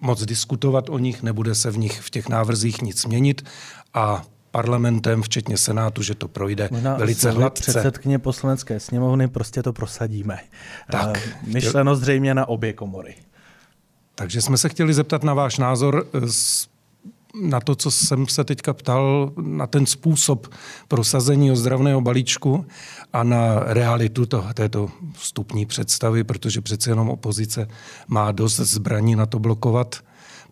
moc 0.00 0.24
diskutovat 0.24 0.90
o 0.90 0.98
nich, 0.98 1.22
nebude 1.22 1.54
se 1.54 1.70
v 1.70 1.78
nich 1.78 2.00
v 2.00 2.10
těch 2.10 2.28
návrzích 2.28 2.82
nic 2.82 3.06
měnit 3.06 3.44
a 3.94 4.24
parlamentem, 4.50 5.22
včetně 5.22 5.56
Senátu, 5.56 6.02
že 6.02 6.14
to 6.14 6.28
projde 6.28 6.68
Možná 6.70 6.96
velice 6.96 7.30
hladce. 7.30 7.62
předsedkyně 7.62 8.18
poslanecké 8.18 8.80
sněmovny 8.80 9.28
prostě 9.28 9.62
to 9.62 9.72
prosadíme. 9.72 10.38
Tak, 10.92 11.08
uh, 11.08 11.52
myšleno 11.52 11.96
zřejmě 11.96 12.34
na 12.34 12.48
obě 12.48 12.72
komory. 12.72 13.14
Takže 14.14 14.42
jsme 14.42 14.58
se 14.58 14.68
chtěli 14.68 14.94
zeptat 14.94 15.24
na 15.24 15.34
váš 15.34 15.58
názor 15.58 16.06
eh, 16.14 16.20
na 17.42 17.60
to, 17.60 17.74
co 17.74 17.90
jsem 17.90 18.28
se 18.28 18.44
teďka 18.44 18.72
ptal, 18.72 19.32
na 19.42 19.66
ten 19.66 19.86
způsob 19.86 20.46
prosazení 20.88 21.52
ozdravného 21.52 22.00
balíčku 22.00 22.66
a 23.12 23.22
na 23.22 23.58
realitu 23.58 24.26
to, 24.26 24.44
této 24.54 24.88
vstupní 25.12 25.66
představy, 25.66 26.24
protože 26.24 26.60
přece 26.60 26.90
jenom 26.90 27.10
opozice 27.10 27.68
má 28.08 28.32
dost 28.32 28.56
zbraní 28.56 29.16
na 29.16 29.26
to 29.26 29.38
blokovat, 29.38 29.96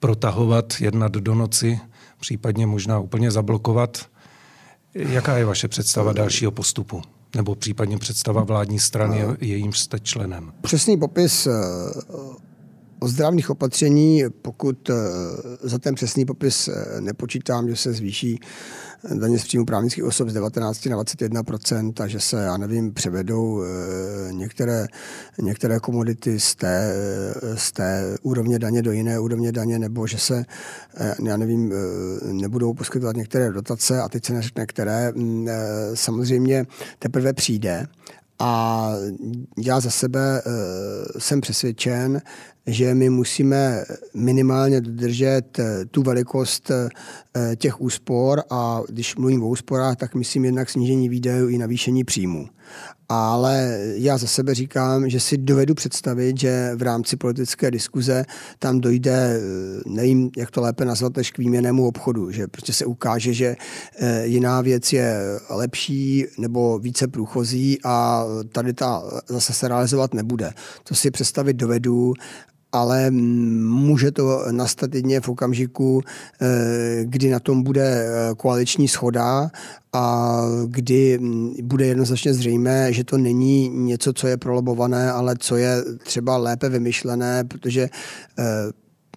protahovat, 0.07 0.75
jednat 0.81 1.13
do 1.13 1.35
noci 1.35 1.81
případně 2.21 2.67
možná 2.67 2.99
úplně 2.99 3.31
zablokovat. 3.31 4.07
Jaká 4.95 5.37
je 5.37 5.45
vaše 5.45 5.69
představa 5.69 6.13
dalšího 6.13 6.51
postupu? 6.51 7.03
Nebo 7.37 7.55
případně 7.55 7.99
představa 7.99 8.43
vládní 8.43 8.79
strany, 8.79 9.25
jejím 9.41 9.73
jste 9.73 10.01
členem? 10.01 10.53
Přesný 10.61 10.97
popis 10.97 11.47
eh, 11.47 11.51
ozdravných 12.99 13.51
opatření, 13.51 14.23
pokud 14.43 14.91
za 15.63 15.79
ten 15.79 15.95
přesný 15.95 16.25
popis 16.25 16.69
nepočítám, 17.01 17.69
že 17.69 17.77
se 17.77 17.93
zvýší 17.93 18.41
daně 19.15 19.39
z 19.39 19.45
příjmu 19.45 19.65
právnických 19.65 20.05
osob 20.05 20.29
z 20.29 20.35
19 20.35 20.87
na 20.87 20.97
21 20.97 21.43
a 22.01 22.07
že 22.07 22.21
se, 22.21 22.43
já 22.43 22.57
nevím, 22.57 22.95
převedou 22.95 23.63
některé, 24.31 24.87
některé 25.43 25.81
komodity 25.81 26.41
z 26.41 26.55
té, 26.55 26.95
z 27.55 27.73
té 27.73 28.17
úrovně 28.23 28.59
daně 28.59 28.83
do 28.83 28.93
jiné 28.93 29.19
úrovně 29.19 29.53
daně, 29.53 29.79
nebo 29.79 30.07
že 30.07 30.19
se, 30.19 30.45
já 31.25 31.37
nevím, 31.37 31.73
nebudou 32.33 32.75
poskytovat 32.75 33.17
některé 33.17 33.53
dotace 33.53 34.01
a 34.01 34.09
teď 34.09 34.25
se 34.25 34.33
neřekne, 34.33 34.67
které 34.67 35.13
mm, 35.13 35.49
samozřejmě 35.95 36.67
teprve 36.99 37.33
přijde. 37.33 37.87
A 38.39 38.93
já 39.59 39.81
za 39.81 39.91
sebe 39.91 40.43
jsem 41.19 41.41
přesvědčen, 41.41 42.23
že 42.67 42.95
my 42.95 43.11
musíme 43.11 43.85
minimálně 44.15 44.81
dodržet 44.81 45.59
eh, 45.59 45.85
tu 45.91 46.03
velikost 46.03 46.71
eh, 46.71 47.57
těch 47.57 47.81
úspor 47.81 48.43
a 48.51 48.81
když 48.89 49.17
mluvím 49.17 49.43
o 49.43 49.49
úsporách, 49.49 49.97
tak 49.97 50.15
myslím 50.15 50.45
jednak 50.45 50.71
snížení 50.71 51.09
výdajů 51.09 51.49
i 51.49 51.59
navýšení 51.59 52.05
příjmů 52.05 52.49
ale 53.09 53.79
já 53.95 54.19
za 54.19 54.27
sebe 54.27 54.55
říkám, 54.55 55.11
že 55.11 55.21
si 55.21 55.39
dovedu 55.39 55.75
představit, 55.75 56.41
že 56.41 56.73
v 56.75 56.83
rámci 56.83 57.17
politické 57.17 57.71
diskuze 57.71 58.25
tam 58.59 58.81
dojde, 58.81 59.13
eh, 59.13 59.41
nevím, 59.87 60.31
jak 60.37 60.51
to 60.51 60.61
lépe 60.61 60.85
nazvat, 60.85 61.17
než 61.17 61.31
k 61.31 61.39
výměnému 61.39 61.87
obchodu, 61.87 62.31
že 62.31 62.47
prostě 62.47 62.73
se 62.73 62.85
ukáže, 62.85 63.33
že 63.35 63.57
jiná 64.23 64.61
věc 64.61 64.93
je 64.93 65.21
lepší 65.51 66.25
nebo 66.39 66.79
více 66.79 67.09
průchozí 67.09 67.79
a 67.85 68.25
tady 68.53 68.73
ta 68.73 69.03
zase 69.29 69.53
se 69.53 69.69
realizovat 69.69 70.15
nebude. 70.15 70.53
To 70.85 70.95
si 70.95 71.11
představit 71.11 71.55
dovedu 71.55 72.15
ale 72.77 73.11
může 73.11 74.11
to 74.11 74.43
nastat 74.51 74.95
jedně 74.95 75.21
v 75.21 75.29
okamžiku, 75.29 76.03
eh, 76.41 77.05
kdy 77.05 77.31
na 77.31 77.41
tom 77.41 77.63
bude 77.63 77.83
eh, 77.83 78.35
koaliční 78.37 78.89
schoda 78.89 79.51
a 79.93 80.37
kdy 80.67 81.19
mm, 81.19 81.55
bude 81.63 81.87
jednoznačně 81.87 82.35
zřejmé, 82.35 82.93
že 82.93 83.05
to 83.05 83.19
není 83.19 83.69
něco, 83.69 84.13
co 84.13 84.27
je 84.27 84.37
prolobované, 84.37 85.13
ale 85.13 85.37
co 85.39 85.57
je 85.57 85.85
třeba 86.03 86.37
lépe 86.37 86.69
vymyšlené, 86.69 87.45
protože 87.45 87.89
eh, 88.39 88.45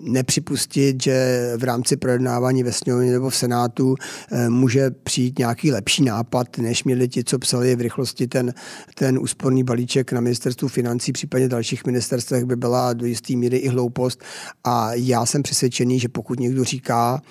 nepřipustit, 0.01 1.03
že 1.03 1.49
v 1.57 1.63
rámci 1.63 1.97
projednávání 1.97 2.63
ve 2.63 2.71
sněmovně 2.71 3.11
nebo 3.11 3.29
v 3.29 3.35
Senátu 3.35 3.95
eh, 4.31 4.49
může 4.49 4.91
přijít 4.91 5.39
nějaký 5.39 5.71
lepší 5.71 6.03
nápad, 6.03 6.57
než 6.57 6.83
měli 6.83 7.07
ti, 7.07 7.23
co 7.23 7.39
psali 7.39 7.75
v 7.75 7.81
rychlosti 7.81 8.27
ten, 8.27 8.53
ten 8.95 9.19
úsporný 9.19 9.63
balíček 9.63 10.11
na 10.11 10.21
ministerstvu 10.21 10.67
financí, 10.67 11.11
případně 11.11 11.49
dalších 11.49 11.85
ministerstvech 11.85 12.45
by 12.45 12.55
byla 12.55 12.93
do 12.93 13.05
jisté 13.05 13.35
míry 13.35 13.57
i 13.57 13.67
hloupost. 13.67 14.23
A 14.63 14.93
já 14.93 15.25
jsem 15.25 15.43
přesvědčený, 15.43 15.99
že 15.99 16.09
pokud 16.09 16.39
někdo 16.39 16.63
říká, 16.63 17.21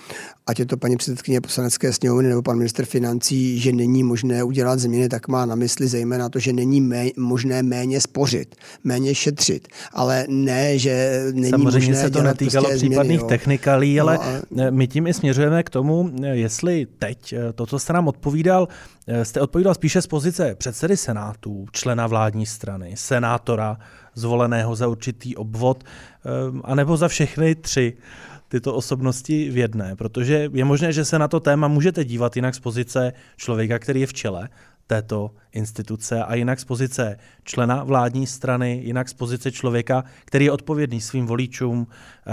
ať 0.47 0.59
je 0.59 0.67
to 0.67 0.77
paní 0.77 0.97
předsedkyně 0.97 1.41
poslanecké 1.41 1.93
sněmovny 1.93 2.29
nebo 2.29 2.43
pan 2.43 2.59
minister 2.59 2.85
financí, 2.85 3.59
že 3.59 3.73
není 3.73 4.03
možné 4.03 4.45
udělat 4.45 4.79
změny, 4.79 5.09
tak 5.09 5.29
má 5.29 5.47
na 5.47 5.55
mysli 5.55 5.89
zejména 5.89 6.29
to, 6.29 6.39
že 6.39 6.53
není 6.53 6.81
mé, 6.81 7.07
možné 7.17 7.63
méně 7.63 8.01
spořit, 8.01 8.55
méně 8.85 9.15
šetřit, 9.15 9.69
ale 9.93 10.25
ne, 10.29 10.79
že 10.79 11.25
není 11.33 11.51
Samozřejmě 11.51 11.79
možné 11.79 11.95
se 11.95 12.11
to 12.11 12.23
netýkalo 12.23 12.58
prostě 12.61 12.77
případných 12.77 13.19
změny, 13.19 13.29
technikalí, 13.29 13.97
no, 13.97 14.03
ale 14.03 14.19
a... 14.19 14.41
my 14.71 14.89
tím 14.89 15.07
i 15.07 15.15
směřujeme 15.15 15.63
k 15.63 15.71
tomu, 15.71 16.11
jestli 16.23 16.87
teď 16.99 17.35
to, 17.55 17.67
co 17.67 17.79
jste 17.79 17.93
nám 17.93 18.09
odpovídal, 18.09 18.69
jste 19.23 19.41
odpovídal 19.41 19.75
spíše 19.75 20.03
z 20.03 20.07
pozice 20.07 20.55
předsedy 20.55 20.97
Senátu, 20.97 21.67
člena 21.73 22.07
vládní 22.07 22.47
strany, 22.47 22.93
senátora 22.97 23.79
zvoleného 24.15 24.77
za 24.77 24.89
určitý 24.89 25.37
obvod, 25.37 25.85
anebo 26.65 26.97
za 26.97 27.09
všechny 27.09 27.55
tři 27.55 27.97
tyto 28.49 28.75
osobnosti 28.75 29.51
v 29.51 29.57
jedné, 29.57 29.97
protože 29.97 30.49
je 30.53 30.65
možné, 30.65 30.93
že 30.93 31.05
se 31.05 31.19
na 31.19 31.29
to 31.29 31.41
téma 31.41 31.69
můžete 31.69 32.05
dívat 32.05 32.37
jinak 32.37 32.55
z 32.55 32.61
pozice 32.61 33.13
člověka, 33.37 33.79
který 33.79 34.01
je 34.01 34.07
v 34.07 34.13
čele 34.13 34.49
této 34.89 35.31
instituce 35.53 36.25
a 36.25 36.35
jinak 36.35 36.61
z 36.61 36.65
pozice 36.65 37.19
člena 37.45 37.85
vládní 37.85 38.27
strany, 38.27 38.81
jinak 38.85 39.09
z 39.09 39.13
pozice 39.15 39.53
člověka, 39.53 40.05
který 40.25 40.45
je 40.45 40.53
odpovědný 40.53 41.01
svým 41.01 41.27
voličům 41.27 41.87
eh, 41.87 42.33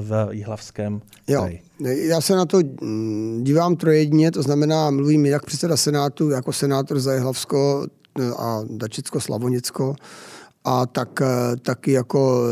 v 0.00 0.28
Jihlavském 0.30 1.00
kraji. 1.26 1.62
Já 1.80 2.20
se 2.20 2.36
na 2.36 2.46
to 2.46 2.58
mm, 2.80 3.44
dívám 3.44 3.76
trojedně, 3.76 4.30
to 4.30 4.42
znamená, 4.42 4.90
mluvím 4.90 5.26
jak 5.26 5.46
předseda 5.46 5.76
Senátu, 5.76 6.30
jako 6.30 6.52
senátor 6.52 7.00
za 7.00 7.14
Jihlavsko 7.14 7.86
eh, 8.20 8.30
a 8.38 8.62
Dačicko, 8.70 9.20
Slavonicko, 9.20 9.94
a 10.64 10.86
tak, 10.86 11.20
eh, 11.20 11.56
taky 11.56 11.92
jako 11.92 12.44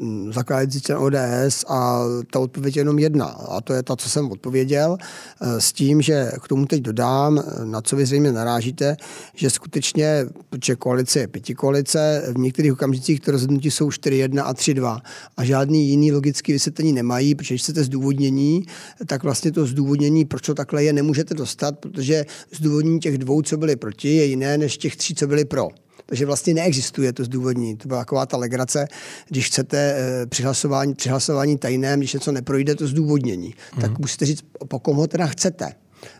eh, 0.00 0.32
zakládající 0.32 0.80
člen 0.80 0.98
ODS 0.98 1.64
a 1.68 2.00
ta 2.30 2.38
odpověď 2.38 2.76
je 2.76 2.80
jenom 2.80 2.98
jedna. 2.98 3.24
A 3.26 3.60
to 3.60 3.72
je 3.72 3.82
ta, 3.82 3.96
co 3.96 4.10
jsem 4.10 4.30
odpověděl, 4.30 4.96
eh, 5.00 5.60
s 5.60 5.72
tím, 5.72 6.02
že 6.02 6.32
k 6.42 6.48
tomu 6.48 6.66
teď 6.66 6.82
dodám, 6.82 7.42
na 7.64 7.80
co 7.80 7.96
vy 7.96 8.06
zřejmě 8.06 8.32
narážíte, 8.32 8.96
že 9.34 9.50
skutečně, 9.50 10.26
protože 10.50 10.76
koalice 10.76 11.20
je 11.20 11.28
pěti 11.28 11.54
koalice, 11.54 12.22
v 12.34 12.38
některých 12.38 12.72
okamžicích 12.72 13.20
to 13.20 13.30
rozhodnutí 13.30 13.70
jsou 13.70 13.90
4-1 13.90 14.42
a 14.42 14.54
3-2 14.54 15.00
a 15.36 15.44
žádný 15.44 15.88
jiný 15.88 16.12
logický 16.12 16.52
vysvětlení 16.52 16.92
nemají, 16.92 17.34
protože 17.34 17.54
když 17.54 17.62
chcete 17.62 17.84
zdůvodnění, 17.84 18.66
tak 19.06 19.22
vlastně 19.22 19.52
to 19.52 19.66
zdůvodnění, 19.66 20.24
proč 20.24 20.42
to 20.46 20.54
takhle 20.54 20.84
je, 20.84 20.92
nemůžete 20.92 21.34
dostat, 21.34 21.78
protože 21.78 22.26
zdůvodnění 22.52 23.00
těch 23.00 23.18
dvou, 23.18 23.42
co 23.42 23.56
byli 23.56 23.76
proti, 23.76 24.16
je 24.16 24.24
jiné 24.24 24.58
než 24.58 24.78
těch 24.78 24.96
tří, 24.96 25.14
co 25.14 25.26
byli 25.26 25.44
pro. 25.44 25.68
Takže 26.06 26.26
vlastně 26.26 26.54
neexistuje 26.54 27.12
to 27.12 27.24
zdůvodnění. 27.24 27.76
To 27.76 27.88
byla 27.88 28.00
taková 28.00 28.26
ta 28.26 28.36
legrace, 28.36 28.88
když 29.28 29.46
chcete 29.46 29.78
e, 29.78 30.26
přihlasování, 30.26 30.94
přihlasování 30.94 31.58
tajném, 31.58 32.00
když 32.00 32.12
něco 32.12 32.32
neprojde, 32.32 32.74
to 32.74 32.86
zdůvodnění. 32.86 33.54
Mm. 33.74 33.80
Tak 33.80 33.98
musíte 33.98 34.26
říct, 34.26 34.44
po 34.68 34.78
kom 34.78 34.96
ho 34.96 35.06
teda 35.06 35.26
chcete. 35.26 35.72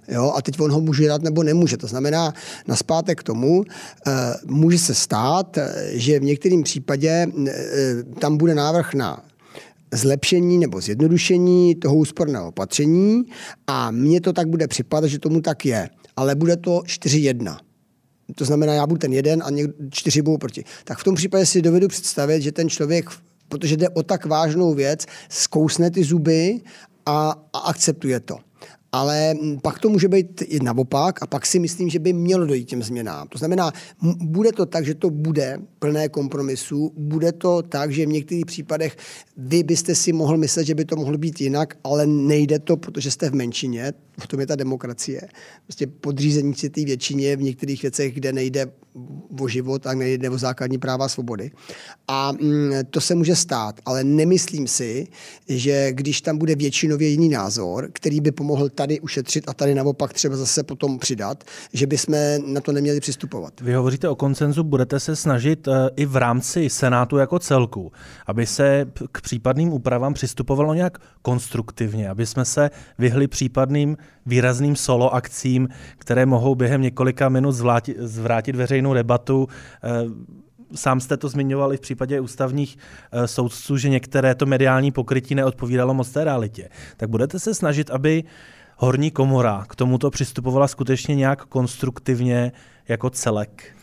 Jo, 0.09 0.33
a 0.37 0.43
teď 0.43 0.61
on 0.61 0.73
ho 0.73 0.81
může 0.81 1.09
dát 1.09 1.23
nebo 1.23 1.43
nemůže. 1.43 1.77
To 1.77 1.87
znamená, 1.87 2.35
naspátek 2.69 3.21
k 3.21 3.23
tomu, 3.23 3.65
e, 4.07 4.11
může 4.47 4.79
se 4.79 4.95
stát, 4.95 5.59
eh, 5.59 5.75
že 5.93 6.21
v 6.21 6.23
některém 6.23 6.63
případě 6.63 7.09
e, 7.09 7.29
tam 8.19 8.37
bude 8.37 8.55
návrh 8.55 8.95
na 8.95 9.25
zlepšení 9.93 10.59
nebo 10.59 10.81
zjednodušení 10.81 11.75
toho 11.75 11.95
úsporného 11.95 12.49
opatření 12.49 13.23
a 13.67 13.91
mně 13.91 14.21
to 14.21 14.33
tak 14.33 14.49
bude 14.49 14.69
připadat, 14.69 15.11
že 15.11 15.19
tomu 15.19 15.41
tak 15.41 15.67
je. 15.67 15.89
Ale 16.17 16.35
bude 16.35 16.57
to 16.57 16.83
4-1. 16.87 17.59
To 18.35 18.45
znamená, 18.45 18.75
já 18.75 18.87
budu 18.87 18.99
ten 18.99 19.13
jeden 19.13 19.43
a 19.47 19.51
někdo, 19.51 19.73
čtyři 19.91 20.23
budou 20.23 20.39
proti. 20.39 20.65
Tak 20.85 20.99
v 20.99 21.05
tom 21.05 21.15
případě 21.15 21.47
si 21.47 21.63
dovedu 21.63 21.89
představit, 21.89 22.43
že 22.43 22.53
ten 22.53 22.69
člověk, 22.69 23.11
protože 23.49 23.77
jde 23.77 23.89
o 23.89 24.03
tak 24.03 24.27
vážnou 24.27 24.75
věc, 24.75 25.07
zkousne 25.29 25.91
ty 25.91 26.05
zuby 26.05 26.61
a, 27.07 27.35
a 27.53 27.59
akceptuje 27.59 28.21
to 28.21 28.37
ale 28.95 29.35
pak 29.63 29.79
to 29.79 29.89
může 29.89 30.09
být 30.09 30.43
i 30.43 30.61
naopak 30.61 31.23
a 31.23 31.27
pak 31.27 31.47
si 31.47 31.59
myslím, 31.59 31.89
že 31.89 31.99
by 31.99 32.13
mělo 32.13 32.47
dojít 32.47 32.65
těm 32.65 32.83
změnám. 32.83 33.29
To 33.29 33.39
znamená, 33.39 33.73
bude 34.21 34.53
to 34.53 34.67
tak, 34.67 34.87
že 34.87 34.95
to 34.95 35.11
bude 35.11 35.59
plné 35.79 36.09
kompromisu, 36.09 36.93
bude 36.97 37.33
to 37.33 37.63
tak, 37.63 37.93
že 37.93 38.07
v 38.07 38.09
některých 38.09 38.47
případech 38.47 38.97
vy 39.37 39.63
byste 39.63 39.95
si 39.95 40.13
mohl 40.13 40.37
myslet, 40.37 40.65
že 40.65 40.75
by 40.75 40.85
to 40.85 40.97
mohlo 40.97 41.19
být 41.19 41.41
jinak, 41.41 41.75
ale 41.85 42.07
nejde 42.07 42.59
to, 42.59 42.77
protože 42.77 43.11
jste 43.11 43.31
v 43.31 43.35
menšině, 43.35 43.93
v 44.21 44.27
tom 44.27 44.41
je 44.41 44.47
ta 44.47 44.57
demokracie. 44.57 45.21
Prostě 45.67 45.87
podřízení 45.87 46.55
si 46.55 46.71
té 46.71 46.85
většině 46.85 47.37
v 47.37 47.43
některých 47.43 47.83
věcech, 47.83 48.15
kde 48.15 48.33
nejde 48.33 48.67
o 49.41 49.49
život 49.49 49.87
a 49.87 49.95
nejde 49.95 50.31
o 50.31 50.39
základní 50.39 50.79
práva 50.79 51.05
a 51.05 51.09
svobody. 51.09 51.51
A 52.09 52.33
mm, 52.33 52.73
to 52.91 53.01
se 53.01 53.15
může 53.15 53.37
stát, 53.37 53.81
ale 53.85 54.05
nemyslím 54.05 54.67
si, 54.67 55.07
že 55.49 55.93
když 55.93 56.21
tam 56.21 56.39
bude 56.39 56.55
většinově 56.55 57.09
jiný 57.09 57.29
názor, 57.29 57.89
který 57.93 58.21
by 58.21 58.33
pomohl 58.33 58.69
tady 58.87 59.01
ušetřit 59.01 59.49
a 59.49 59.55
tady 59.55 59.75
naopak 59.75 60.13
třeba 60.13 60.37
zase 60.37 60.63
potom 60.63 60.99
přidat, 60.99 61.45
že 61.73 61.87
bychom 61.87 62.15
na 62.47 62.61
to 62.61 62.73
neměli 62.73 63.01
přistupovat. 63.01 63.61
Vy 63.61 63.75
hovoříte 63.75 64.09
o 64.09 64.15
koncenzu, 64.15 64.63
budete 64.63 65.01
se 65.01 65.17
snažit 65.17 65.69
uh, 65.69 65.75
i 65.97 66.07
v 66.07 66.17
rámci 66.17 66.71
Senátu 66.71 67.17
jako 67.17 67.39
celku, 67.39 67.93
aby 68.27 68.47
se 68.47 68.87
k 69.13 69.21
případným 69.21 69.73
úpravám 69.73 70.15
přistupovalo 70.15 70.75
nějak 70.75 70.99
konstruktivně, 71.23 72.11
aby 72.11 72.27
jsme 72.27 72.45
se 72.45 72.71
vyhli 72.99 73.29
případným 73.29 73.97
výrazným 74.27 74.77
solo 74.77 75.15
akcím, 75.15 75.69
které 75.99 76.27
mohou 76.27 76.55
během 76.55 76.83
několika 76.83 77.29
minut 77.29 77.53
zvrátit, 77.99 78.57
veřejnou 78.57 78.95
debatu. 78.95 79.49
Eh, 79.85 79.89
sám 80.75 81.01
jste 81.01 81.17
to 81.17 81.29
zmiňoval 81.29 81.73
i 81.73 81.77
v 81.77 81.81
případě 81.81 82.21
ústavních 82.21 82.79
eh, 83.13 83.29
soudců, 83.29 83.77
že 83.77 83.89
některé 83.89 84.35
to 84.35 84.47
mediální 84.47 84.93
pokrytí 84.93 85.35
neodpovídalo 85.35 85.95
moc 85.95 86.11
té 86.11 86.25
realitě. 86.25 86.69
Tak 86.97 87.09
budete 87.09 87.39
se 87.39 87.55
snažit, 87.55 87.91
aby 87.91 88.25
horní 88.77 89.11
komora 89.11 89.65
k 89.69 89.77
tomuto 89.77 90.11
přistupovala 90.11 90.69
skutečně 90.69 91.15
nějak 91.15 91.45
konstruktivně 91.45 92.53
jako 92.89 93.11
celek? 93.11 93.77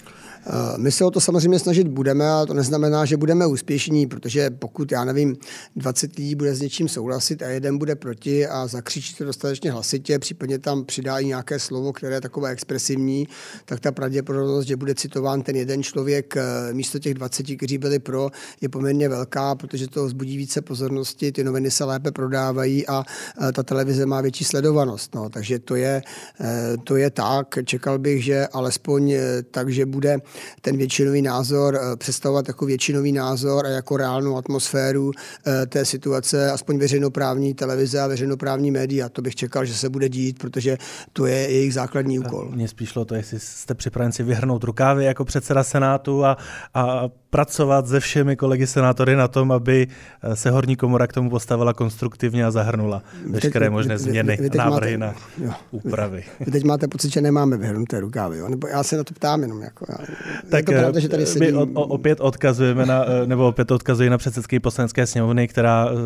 My 0.77 0.91
se 0.91 1.05
o 1.05 1.11
to 1.11 1.21
samozřejmě 1.21 1.59
snažit 1.59 1.87
budeme, 1.87 2.29
ale 2.29 2.47
to 2.47 2.53
neznamená, 2.53 3.05
že 3.05 3.17
budeme 3.17 3.45
úspěšní, 3.45 4.07
protože 4.07 4.49
pokud, 4.49 4.91
já 4.91 5.05
nevím, 5.05 5.35
20 5.75 6.15
lidí 6.15 6.35
bude 6.35 6.55
s 6.55 6.61
něčím 6.61 6.87
souhlasit 6.89 7.41
a 7.43 7.47
jeden 7.47 7.77
bude 7.77 7.95
proti 7.95 8.47
a 8.47 8.67
zakřičí 8.67 9.15
to 9.15 9.25
dostatečně 9.25 9.71
hlasitě, 9.71 10.19
případně 10.19 10.59
tam 10.59 10.85
přidá 10.85 11.19
i 11.19 11.25
nějaké 11.25 11.59
slovo, 11.59 11.93
které 11.93 12.15
je 12.15 12.21
takové 12.21 12.49
expresivní, 12.49 13.27
tak 13.65 13.79
ta 13.79 13.91
pravděpodobnost, 13.91 14.65
že 14.67 14.75
bude 14.75 14.95
citován 14.95 15.41
ten 15.41 15.55
jeden 15.55 15.83
člověk 15.83 16.37
eh, 16.37 16.73
místo 16.73 16.99
těch 16.99 17.13
20, 17.13 17.45
kteří 17.57 17.77
byli 17.77 17.99
pro, 17.99 18.29
je 18.61 18.69
poměrně 18.69 19.09
velká, 19.09 19.55
protože 19.55 19.87
to 19.87 20.05
vzbudí 20.05 20.37
více 20.37 20.61
pozornosti, 20.61 21.31
ty 21.31 21.43
noviny 21.43 21.71
se 21.71 21.83
lépe 21.83 22.11
prodávají 22.11 22.87
a 22.87 23.03
eh, 23.41 23.51
ta 23.51 23.63
televize 23.63 24.05
má 24.05 24.21
větší 24.21 24.43
sledovanost. 24.43 25.15
No, 25.15 25.29
takže 25.29 25.59
to 25.59 25.75
je, 25.75 26.01
eh, 26.41 26.77
to 26.83 26.95
je 26.95 27.09
tak. 27.09 27.57
Čekal 27.65 27.99
bych, 27.99 28.23
že 28.23 28.47
alespoň 28.47 29.13
tak, 29.51 29.69
že 29.69 29.85
bude 29.85 30.17
ten 30.61 30.77
většinový 30.77 31.21
názor 31.21 31.79
představovat 31.97 32.47
jako 32.47 32.65
většinový 32.65 33.11
názor 33.11 33.65
a 33.65 33.69
jako 33.69 33.97
reálnou 33.97 34.37
atmosféru 34.37 35.11
té 35.69 35.85
situace, 35.85 36.51
aspoň 36.51 36.77
veřejnoprávní 36.77 37.53
televize 37.53 37.99
a 37.99 38.07
veřejnoprávní 38.07 38.71
média. 38.71 39.09
To 39.09 39.21
bych 39.21 39.35
čekal, 39.35 39.65
že 39.65 39.73
se 39.73 39.89
bude 39.89 40.09
dít, 40.09 40.39
protože 40.39 40.77
to 41.13 41.25
je 41.25 41.35
jejich 41.35 41.73
základní 41.73 42.19
úkol. 42.19 42.49
Mně 42.51 42.67
spíš 42.67 42.93
to, 43.05 43.15
jestli 43.15 43.39
jste 43.39 43.73
připraven 43.73 44.11
si 44.11 44.23
vyhrnout 44.23 44.63
rukávy 44.63 45.05
jako 45.05 45.25
předseda 45.25 45.63
Senátu 45.63 46.25
a, 46.25 46.37
a 46.73 47.09
pracovat 47.29 47.87
se 47.87 47.99
všemi 47.99 48.35
kolegy 48.35 48.67
senátory 48.67 49.15
na 49.15 49.27
tom, 49.27 49.51
aby 49.51 49.87
se 50.33 50.49
horní 50.49 50.75
komora 50.75 51.07
k 51.07 51.13
tomu 51.13 51.29
postavila 51.29 51.73
konstruktivně 51.73 52.45
a 52.45 52.51
zahrnula 52.51 53.03
veškeré 53.25 53.65
teď, 53.65 53.71
možné 53.71 53.95
vy, 53.95 53.99
změny, 53.99 54.37
vy, 54.41 54.49
vy 54.49 54.57
návrhy 54.57 54.97
máte, 54.97 55.13
na 55.13 55.45
jo, 55.45 55.53
úpravy. 55.71 56.23
Vy, 56.39 56.45
vy 56.45 56.51
teď 56.51 56.63
máte 56.63 56.87
pocit, 56.87 57.13
že 57.13 57.21
nemáme 57.21 57.57
vyhrnuté 57.57 57.99
rukávy, 57.99 58.37
jo? 58.37 58.49
nebo 58.49 58.67
já 58.67 58.83
se 58.83 58.97
na 58.97 59.03
to 59.03 59.13
ptám 59.13 59.41
jenom. 59.41 59.61
Jako, 59.61 59.85
já, 59.89 59.97
tak 60.49 60.59
je 60.59 60.63
to 60.63 60.71
pravda, 60.71 60.99
že 60.99 61.09
tady 61.09 61.25
sedím... 61.25 61.55
my 61.55 61.61
o, 61.73 61.81
opět 61.81 62.19
odkazujeme 62.19 62.85
na, 62.85 63.05
nebo 63.25 63.47
opět 63.47 63.71
odkazuji 63.71 64.09
na 64.09 64.17
předsedské 64.17 64.59
poslanecké 64.59 65.07
sněmovny, 65.07 65.47
která 65.47 65.91
uh, 65.91 65.99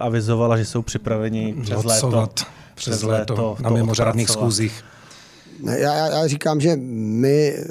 avizovala, 0.00 0.56
že 0.56 0.64
jsou 0.64 0.82
připraveni 0.82 1.54
přes 1.62 1.84
léto, 1.84 2.28
přes 2.74 3.02
léto 3.02 3.56
na 3.60 3.70
mimořádných 3.70 4.28
schůzích. 4.28 4.84
Já, 5.64 5.94
já 5.94 6.26
říkám, 6.26 6.60
že 6.60 6.76
my 6.76 7.54
eh, 7.56 7.64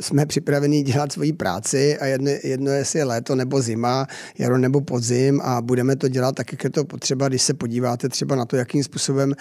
jsme 0.00 0.26
připraveni 0.26 0.82
dělat 0.82 1.12
svoji 1.12 1.32
práci 1.32 1.98
a 1.98 2.06
jedno, 2.06 2.30
jedno 2.44 2.70
jestli 2.70 2.98
je 2.98 3.04
léto 3.04 3.34
nebo 3.34 3.62
zima, 3.62 4.06
jaro 4.38 4.58
nebo 4.58 4.80
podzim 4.80 5.40
a 5.44 5.60
budeme 5.62 5.96
to 5.96 6.08
dělat 6.08 6.34
tak, 6.34 6.52
jak 6.52 6.64
je 6.64 6.70
to 6.70 6.84
potřeba, 6.84 7.28
když 7.28 7.42
se 7.42 7.54
podíváte 7.54 8.08
třeba 8.08 8.36
na 8.36 8.44
to, 8.44 8.56
jakým 8.56 8.84
způsobem 8.84 9.34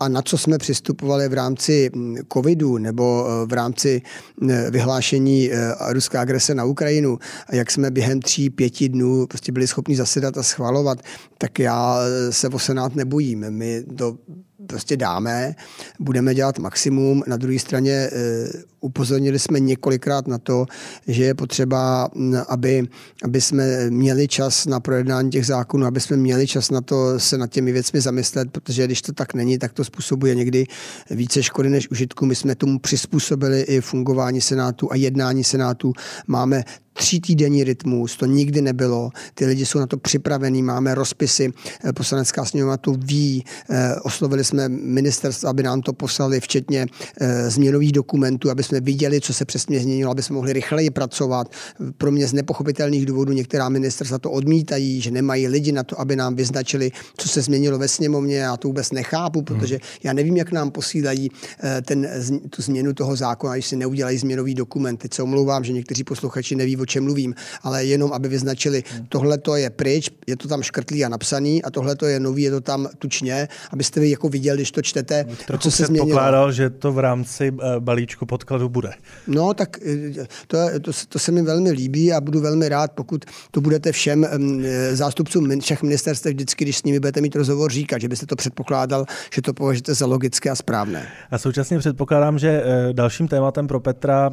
a 0.00 0.08
na 0.08 0.22
co 0.22 0.38
jsme 0.38 0.58
přistupovali 0.58 1.28
v 1.28 1.32
rámci 1.32 1.90
hm, 1.96 2.16
covidu 2.32 2.78
nebo 2.78 3.26
eh, 3.28 3.46
v 3.46 3.52
rámci 3.52 4.02
hm, 4.40 4.50
vyhlášení 4.70 5.52
eh, 5.52 5.74
ruská 5.92 6.20
agrese 6.20 6.54
na 6.54 6.64
Ukrajinu 6.64 7.18
jak 7.52 7.70
jsme 7.70 7.90
během 7.90 8.20
tří, 8.20 8.50
pěti 8.50 8.88
dnů 8.88 9.26
prostě 9.26 9.52
byli 9.52 9.66
schopni 9.66 9.96
zasedat 9.96 10.38
a 10.38 10.42
schvalovat, 10.42 10.98
tak 11.38 11.58
já 11.58 11.98
se 12.30 12.48
o 12.48 12.58
Senát 12.58 12.94
nebojím. 12.94 13.50
My 13.50 13.84
to 13.96 14.18
prostě 14.66 14.96
dáme, 14.96 15.54
budeme 16.00 16.34
dělat 16.34 16.58
maximum. 16.58 17.22
Na 17.26 17.36
druhé 17.36 17.58
straně 17.58 18.10
upozornili 18.86 19.38
jsme 19.38 19.60
několikrát 19.60 20.26
na 20.26 20.38
to, 20.38 20.66
že 21.06 21.24
je 21.24 21.34
potřeba, 21.34 22.08
aby, 22.48 22.88
aby 23.24 23.40
jsme 23.40 23.90
měli 23.90 24.28
čas 24.28 24.66
na 24.66 24.80
projednání 24.80 25.30
těch 25.30 25.46
zákonů, 25.46 25.86
aby 25.86 26.00
jsme 26.00 26.16
měli 26.16 26.46
čas 26.46 26.70
na 26.70 26.80
to 26.80 27.20
se 27.20 27.38
nad 27.38 27.50
těmi 27.50 27.72
věcmi 27.72 28.00
zamyslet, 28.00 28.50
protože 28.52 28.86
když 28.86 29.02
to 29.02 29.12
tak 29.12 29.34
není, 29.34 29.58
tak 29.58 29.72
to 29.72 29.84
způsobuje 29.84 30.34
někdy 30.34 30.66
více 31.10 31.42
škody 31.42 31.68
než 31.68 31.90
užitku. 31.90 32.26
My 32.26 32.34
jsme 32.34 32.54
tomu 32.54 32.78
přizpůsobili 32.78 33.60
i 33.60 33.80
fungování 33.80 34.40
Senátu 34.40 34.92
a 34.92 34.96
jednání 34.96 35.44
Senátu. 35.44 35.92
Máme 36.26 36.64
tří 36.96 37.20
týdenní 37.20 37.64
rytmus, 37.64 38.16
to 38.16 38.26
nikdy 38.26 38.62
nebylo. 38.62 39.10
Ty 39.34 39.46
lidi 39.46 39.66
jsou 39.66 39.78
na 39.78 39.86
to 39.86 39.96
připravení, 39.96 40.62
máme 40.62 40.94
rozpisy, 40.94 41.52
eh, 41.84 41.92
poslanecká 41.92 42.44
sněmovna 42.44 42.76
to 42.76 42.92
ví, 42.92 43.44
eh, 43.70 43.94
oslovili 44.02 44.44
jsme 44.44 44.68
ministerstvo, 44.68 45.48
aby 45.48 45.62
nám 45.62 45.80
to 45.80 45.92
poslali, 45.92 46.40
včetně 46.40 46.86
eh, 47.20 47.50
změnových 47.50 47.92
dokumentů, 47.92 48.50
aby 48.50 48.62
jsme 48.62 48.75
viděli, 48.80 49.20
co 49.20 49.34
se 49.34 49.44
přesně 49.44 49.80
změnilo, 49.80 50.10
aby 50.10 50.22
jsme 50.22 50.34
mohli 50.34 50.52
rychleji 50.52 50.90
pracovat. 50.90 51.52
Pro 51.98 52.10
mě 52.10 52.26
z 52.26 52.32
nepochopitelných 52.32 53.06
důvodů 53.06 53.32
některá 53.32 53.68
ministerstva 53.68 54.18
to 54.18 54.30
odmítají, 54.30 55.00
že 55.00 55.10
nemají 55.10 55.48
lidi 55.48 55.72
na 55.72 55.82
to, 55.82 56.00
aby 56.00 56.16
nám 56.16 56.34
vyznačili, 56.34 56.90
co 57.16 57.28
se 57.28 57.42
změnilo 57.42 57.78
ve 57.78 57.88
sněmovně. 57.88 58.36
Já 58.36 58.56
to 58.56 58.68
vůbec 58.68 58.92
nechápu, 58.92 59.42
protože 59.42 59.78
já 60.02 60.12
nevím, 60.12 60.36
jak 60.36 60.52
nám 60.52 60.70
posílají 60.70 61.30
ten, 61.84 62.08
tu 62.50 62.62
změnu 62.62 62.92
toho 62.92 63.16
zákona, 63.16 63.54
když 63.54 63.66
si 63.66 63.76
neudělají 63.76 64.18
změnový 64.18 64.54
dokument. 64.54 64.96
Teď 64.96 65.14
se 65.14 65.22
omlouvám, 65.22 65.64
že 65.64 65.72
někteří 65.72 66.04
posluchači 66.04 66.54
neví, 66.56 66.76
o 66.76 66.86
čem 66.86 67.04
mluvím, 67.04 67.34
ale 67.62 67.84
jenom, 67.84 68.12
aby 68.12 68.28
vyznačili, 68.28 68.84
tohle 69.08 69.38
to 69.38 69.56
je 69.56 69.70
pryč, 69.70 70.10
je 70.26 70.36
to 70.36 70.48
tam 70.48 70.62
škrtlý 70.62 71.04
a 71.04 71.08
napsaný 71.08 71.62
a 71.62 71.70
tohle 71.70 71.96
to 71.96 72.06
je 72.06 72.20
nový, 72.20 72.42
je 72.42 72.50
to 72.50 72.60
tam 72.60 72.88
tučně, 72.98 73.48
abyste 73.70 74.00
vy 74.00 74.10
jako 74.10 74.28
viděli, 74.28 74.58
když 74.58 74.70
to 74.72 74.82
čtete, 74.82 75.26
Trochu 75.46 75.62
co 75.62 75.70
se 75.70 75.86
změnilo. 75.86 76.52
že 76.52 76.70
to 76.70 76.92
v 76.92 76.98
rámci 76.98 77.52
eh, 77.62 77.80
balíčku 77.80 78.26
podkladu 78.66 78.68
bude. 78.68 78.92
No, 79.26 79.54
tak 79.54 79.78
eh, 79.82 80.26
to, 80.46 80.58
to, 80.80 80.90
to 81.08 81.18
se 81.18 81.32
mi 81.32 81.42
velmi 81.42 81.70
líbí 81.70 82.12
a 82.12 82.20
budu 82.20 82.40
velmi 82.40 82.68
rád, 82.68 82.92
pokud 82.92 83.24
to 83.50 83.60
budete 83.60 83.92
všem 83.92 84.24
eh, 84.24 84.96
zástupcům 84.96 85.60
všech 85.60 85.82
ministerstv 85.82 86.26
vždycky, 86.26 86.64
když 86.64 86.76
s 86.76 86.84
nimi 86.84 87.00
budete 87.00 87.20
mít 87.20 87.36
rozhovor, 87.36 87.72
říkat, 87.72 88.00
že 88.00 88.08
byste 88.08 88.26
to 88.26 88.36
předpokládal, 88.36 89.06
že 89.34 89.42
to 89.42 89.54
považujete 89.54 89.94
za 89.94 90.06
logické 90.06 90.50
a 90.50 90.54
správné. 90.54 91.08
A 91.30 91.38
současně 91.38 91.78
předpokládám, 91.78 92.38
že 92.38 92.62
dalším 92.92 93.28
tématem 93.28 93.66
pro 93.66 93.80
Petra 93.80 94.30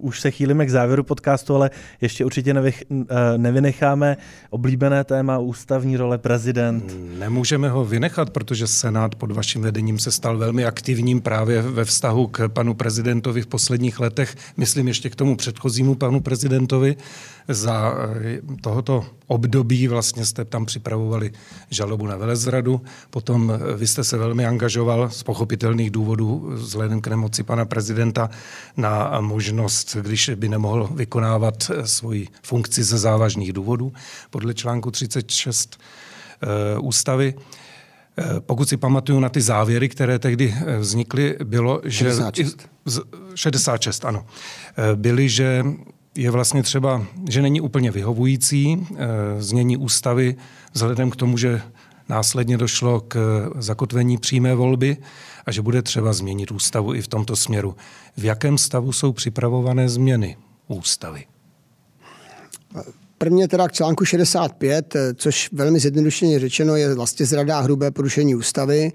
už 0.00 0.20
se 0.20 0.30
chýlíme 0.30 0.66
k 0.66 0.70
závěru 0.70 1.04
podcastu, 1.04 1.54
ale 1.54 1.70
ještě 2.00 2.24
určitě 2.24 2.54
nevych, 2.54 2.84
eh, 2.90 3.04
nevynecháme 3.36 4.16
oblíbené 4.50 5.04
téma 5.04 5.38
ústavní 5.38 5.96
role 5.96 6.18
prezident. 6.18 6.94
Nemůžeme 7.18 7.68
ho 7.68 7.84
vynechat, 7.84 8.30
protože 8.30 8.66
Senát 8.66 9.14
pod 9.14 9.32
vaším 9.32 9.62
vedením 9.62 9.98
se 9.98 10.12
stal 10.12 10.38
velmi 10.38 10.64
aktivním 10.64 11.20
právě 11.20 11.62
ve 11.62 11.84
vztahu 11.84 12.26
k 12.26 12.48
panu 12.48 12.74
prezidentovi 13.08 13.42
v 13.42 13.46
posledních 13.46 14.00
letech. 14.00 14.36
Myslím 14.56 14.88
ještě 14.88 15.10
k 15.10 15.16
tomu 15.16 15.36
předchozímu 15.36 15.94
panu 15.94 16.20
prezidentovi 16.20 16.96
za 17.48 17.94
eh, 18.24 18.40
tohoto 18.60 19.06
období 19.26 19.88
vlastně 19.88 20.26
jste 20.26 20.44
tam 20.44 20.66
připravovali 20.66 21.32
žalobu 21.70 22.06
na 22.06 22.16
velezradu, 22.16 22.80
potom 23.10 23.52
eh, 23.52 23.76
vy 23.76 23.86
jste 23.86 24.04
se 24.04 24.18
velmi 24.18 24.46
angažoval 24.46 25.10
z 25.10 25.22
pochopitelných 25.22 25.90
důvodů 25.90 26.50
vzhledem 26.52 27.00
k 27.00 27.08
nemoci 27.08 27.42
pana 27.42 27.64
prezidenta 27.64 28.30
na 28.76 29.20
možnost, 29.20 29.96
když 29.96 30.30
by 30.36 30.48
nemohl 30.48 30.88
vykonávat 30.94 31.70
eh, 31.70 31.86
svoji 31.86 32.28
funkci 32.42 32.84
ze 32.84 32.98
závažných 32.98 33.52
důvodů 33.52 33.92
podle 34.30 34.54
článku 34.54 34.90
36 34.90 35.78
ústavy. 36.80 37.34
Pokud 38.40 38.68
si 38.68 38.76
pamatuju 38.76 39.20
na 39.20 39.28
ty 39.28 39.40
závěry, 39.40 39.88
které 39.88 40.18
tehdy 40.18 40.54
vznikly, 40.78 41.36
bylo, 41.44 41.80
že... 41.84 42.04
66. 42.04 42.68
66, 43.34 44.04
ano. 44.04 44.26
Byly, 44.94 45.28
že 45.28 45.64
je 46.18 46.30
vlastně 46.30 46.62
třeba, 46.62 47.06
že 47.28 47.42
není 47.42 47.60
úplně 47.60 47.90
vyhovující 47.90 48.86
eh, 48.96 48.96
znění 49.38 49.76
ústavy 49.76 50.36
vzhledem 50.72 51.10
k 51.10 51.16
tomu, 51.16 51.36
že 51.36 51.62
následně 52.08 52.58
došlo 52.58 53.00
k 53.00 53.44
zakotvení 53.58 54.18
přímé 54.18 54.54
volby 54.54 54.96
a 55.46 55.52
že 55.52 55.62
bude 55.62 55.82
třeba 55.82 56.12
změnit 56.12 56.52
ústavu 56.52 56.94
i 56.94 57.02
v 57.02 57.08
tomto 57.08 57.36
směru. 57.36 57.76
V 58.16 58.24
jakém 58.24 58.58
stavu 58.58 58.92
jsou 58.92 59.12
připravované 59.12 59.88
změny 59.88 60.36
ústavy? 60.68 61.24
Prvně 63.18 63.48
teda 63.48 63.68
k 63.68 63.72
článku 63.72 64.04
65, 64.04 64.96
eh, 64.96 65.14
což 65.14 65.48
velmi 65.52 65.80
zjednodušeně 65.80 66.38
řečeno 66.38 66.76
je 66.76 66.94
vlastně 66.94 67.26
zrada 67.26 67.58
a 67.58 67.60
hrubé 67.60 67.90
porušení 67.90 68.34
ústavy. 68.34 68.92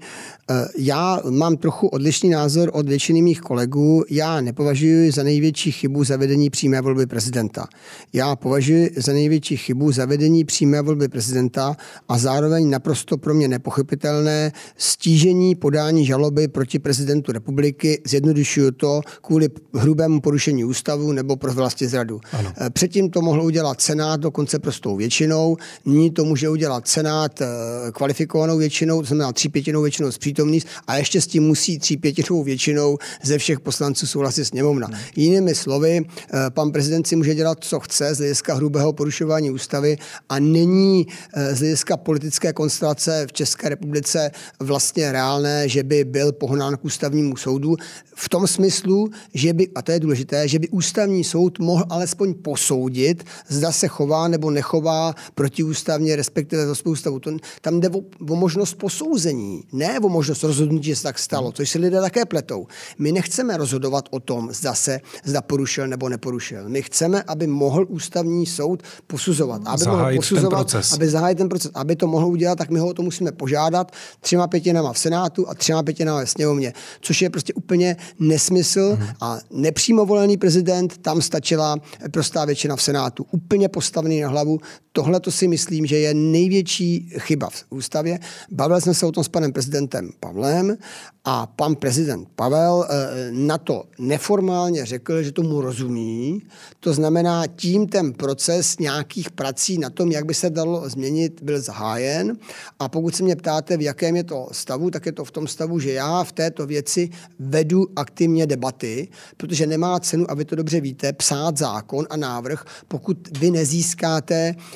Eh, 0.50 0.68
já 0.78 1.20
mám 1.30 1.56
trochu 1.56 1.88
odlišný 1.88 2.30
názor 2.30 2.70
od 2.72 2.88
většiny 2.88 3.22
mých 3.22 3.40
kolegů. 3.40 4.04
Já 4.10 4.40
nepovažuji 4.40 5.10
za 5.10 5.22
největší 5.22 5.72
chybu 5.72 6.04
zavedení 6.04 6.50
přímé 6.50 6.80
volby 6.80 7.06
prezidenta. 7.06 7.66
Já 8.12 8.36
považuji 8.36 8.90
za 8.96 9.12
největší 9.12 9.56
chybu 9.56 9.92
zavedení 9.92 10.44
přímé 10.44 10.82
volby 10.82 11.08
prezidenta 11.08 11.76
a 12.08 12.18
zároveň 12.18 12.70
naprosto 12.70 13.16
pro 13.18 13.34
mě 13.34 13.48
nepochopitelné 13.48 14.52
stížení 14.76 15.54
podání 15.54 16.06
žaloby 16.06 16.48
proti 16.48 16.78
prezidentu 16.78 17.32
republiky. 17.32 18.02
Zjednodušuju 18.06 18.70
to 18.70 19.00
kvůli 19.22 19.48
hrubému 19.74 20.20
porušení 20.20 20.64
ústavu 20.64 21.12
nebo 21.12 21.36
pro 21.36 21.52
vlastně 21.52 21.88
zradu. 21.88 22.20
Ano. 22.32 22.52
Eh, 22.56 22.70
předtím 22.70 23.10
to 23.10 23.22
mohlo 23.22 23.44
udělat 23.44 23.80
Senát 23.80 24.13
Senát 24.14 24.20
dokonce 24.20 24.58
prostou 24.58 24.96
většinou. 24.96 25.56
Nyní 25.84 26.10
to 26.10 26.24
může 26.24 26.48
udělat 26.48 26.88
Senát 26.88 27.40
eh, 27.40 27.46
kvalifikovanou 27.92 28.58
většinou, 28.58 29.00
to 29.00 29.06
znamená 29.06 29.32
tří 29.32 29.48
pětinou 29.48 29.82
většinou 29.82 30.12
z 30.12 30.18
přítomných 30.18 30.66
a 30.86 30.96
ještě 30.96 31.20
s 31.20 31.26
tím 31.26 31.42
musí 31.42 31.78
tří 31.78 31.96
pětinou 31.96 32.42
většinou 32.42 32.98
ze 33.22 33.38
všech 33.38 33.60
poslanců 33.60 34.06
souhlasit 34.06 34.44
sněmovna. 34.44 34.86
Hmm. 34.86 34.98
Jinými 35.16 35.54
slovy, 35.54 36.00
eh, 36.00 36.50
pan 36.50 36.72
prezident 36.72 37.06
si 37.06 37.16
může 37.16 37.34
dělat, 37.34 37.58
co 37.60 37.80
chce 37.80 38.14
z 38.14 38.18
hlediska 38.18 38.54
hrubého 38.54 38.92
porušování 38.92 39.50
ústavy 39.50 39.96
a 40.28 40.38
není 40.38 41.06
z 41.52 41.58
hlediska 41.58 41.96
politické 41.96 42.52
konstelace 42.52 43.26
v 43.28 43.32
České 43.32 43.68
republice 43.68 44.30
vlastně 44.60 45.12
reálné, 45.12 45.68
že 45.68 45.82
by 45.82 46.04
byl 46.04 46.32
pohnán 46.32 46.76
k 46.76 46.84
ústavnímu 46.84 47.36
soudu 47.36 47.76
v 48.14 48.28
tom 48.28 48.46
smyslu, 48.46 49.10
že 49.34 49.52
by, 49.52 49.68
a 49.74 49.82
to 49.82 49.92
je 49.92 50.00
důležité, 50.00 50.48
že 50.48 50.58
by 50.58 50.68
ústavní 50.68 51.24
soud 51.24 51.58
mohl 51.58 51.84
alespoň 51.90 52.34
posoudit, 52.34 53.24
zda 53.48 53.72
se 53.72 53.88
chová 53.88 54.03
nebo 54.28 54.50
nechová 54.50 55.14
protiústavně, 55.34 56.16
respektive 56.16 56.66
za 56.66 56.74
ústavu. 56.84 57.20
To, 57.20 57.30
tam 57.60 57.80
jde 57.80 57.88
o, 57.88 57.98
o 58.30 58.36
možnost 58.36 58.74
posouzení, 58.74 59.64
ne 59.72 60.00
o 60.00 60.08
možnost 60.08 60.42
rozhodnutí, 60.42 60.84
že 60.84 60.96
se 60.96 61.02
tak 61.02 61.18
stalo, 61.18 61.52
což 61.52 61.70
si 61.70 61.78
lidé 61.78 62.00
také 62.00 62.24
pletou. 62.24 62.66
My 62.98 63.12
nechceme 63.12 63.56
rozhodovat 63.56 64.08
o 64.10 64.20
tom, 64.20 64.48
zda 64.52 64.74
se 64.74 65.00
zda 65.24 65.42
porušil 65.42 65.86
nebo 65.86 66.08
neporušil. 66.08 66.68
My 66.68 66.82
chceme, 66.82 67.22
aby 67.22 67.46
mohl 67.46 67.86
ústavní 67.88 68.46
soud 68.46 68.82
posuzovat. 69.06 69.62
Aby 69.64 69.84
zahájit 69.84 69.98
mohl 69.98 70.16
posuzovat, 70.16 70.74
aby 70.94 71.08
zahájit 71.08 71.38
ten 71.38 71.48
proces. 71.48 71.70
Aby 71.74 71.96
to 71.96 72.06
mohl 72.06 72.26
udělat, 72.26 72.58
tak 72.58 72.70
my 72.70 72.78
ho 72.78 72.94
to 72.94 73.02
musíme 73.02 73.32
požádat 73.32 73.92
třema 74.20 74.46
pětinama 74.46 74.92
v 74.92 74.98
Senátu 74.98 75.48
a 75.48 75.54
třema 75.54 75.82
pětinama 75.82 76.18
ve 76.18 76.26
sněmovně, 76.26 76.72
což 77.00 77.22
je 77.22 77.30
prostě 77.30 77.54
úplně 77.54 77.96
nesmysl 78.18 78.96
hmm. 79.00 79.08
a 79.20 79.38
nepřímo 79.50 80.06
volený 80.06 80.36
prezident, 80.36 80.98
tam 80.98 81.22
stačila 81.22 81.76
prostá 82.10 82.44
většina 82.44 82.76
v 82.76 82.82
Senátu. 82.82 83.26
Úplně 83.30 83.68
postavený 83.94 84.20
na 84.20 84.28
hlavu. 84.28 84.58
Tohle 84.92 85.20
to 85.20 85.30
si 85.30 85.48
myslím, 85.48 85.86
že 85.86 85.98
je 85.98 86.14
největší 86.14 87.10
chyba 87.18 87.50
v 87.50 87.64
ústavě. 87.70 88.18
Bavil 88.50 88.80
jsem 88.80 88.94
se 88.94 89.06
o 89.06 89.12
tom 89.12 89.24
s 89.24 89.28
panem 89.28 89.52
prezidentem 89.52 90.10
Pavlem 90.20 90.76
a 91.24 91.46
pan 91.46 91.74
prezident 91.76 92.28
Pavel 92.36 92.86
eh, 92.88 93.28
na 93.30 93.58
to 93.58 93.84
neformálně 93.98 94.84
řekl, 94.84 95.22
že 95.22 95.32
tomu 95.32 95.60
rozumí. 95.60 96.42
To 96.80 96.94
znamená, 96.94 97.46
tím 97.46 97.86
ten 97.86 98.12
proces 98.12 98.78
nějakých 98.78 99.30
prací 99.30 99.78
na 99.78 99.90
tom, 99.90 100.12
jak 100.12 100.24
by 100.24 100.34
se 100.34 100.50
dalo 100.50 100.88
změnit, 100.88 101.42
byl 101.42 101.60
zahájen. 101.60 102.36
A 102.78 102.88
pokud 102.88 103.16
se 103.16 103.22
mě 103.22 103.36
ptáte, 103.36 103.76
v 103.76 103.82
jakém 103.82 104.16
je 104.16 104.24
to 104.24 104.48
stavu, 104.52 104.90
tak 104.90 105.06
je 105.06 105.12
to 105.12 105.24
v 105.24 105.30
tom 105.30 105.46
stavu, 105.46 105.80
že 105.80 105.92
já 105.92 106.24
v 106.24 106.32
této 106.32 106.66
věci 106.66 107.10
vedu 107.38 107.86
aktivně 107.96 108.46
debaty, 108.46 109.08
protože 109.36 109.66
nemá 109.66 110.00
cenu, 110.00 110.30
a 110.30 110.34
vy 110.34 110.44
to 110.44 110.56
dobře 110.56 110.80
víte, 110.80 111.12
psát 111.12 111.56
zákon 111.56 112.06
a 112.10 112.16
návrh, 112.16 112.64
pokud 112.88 113.38
vy 113.38 113.50
nezískáte 113.50 113.83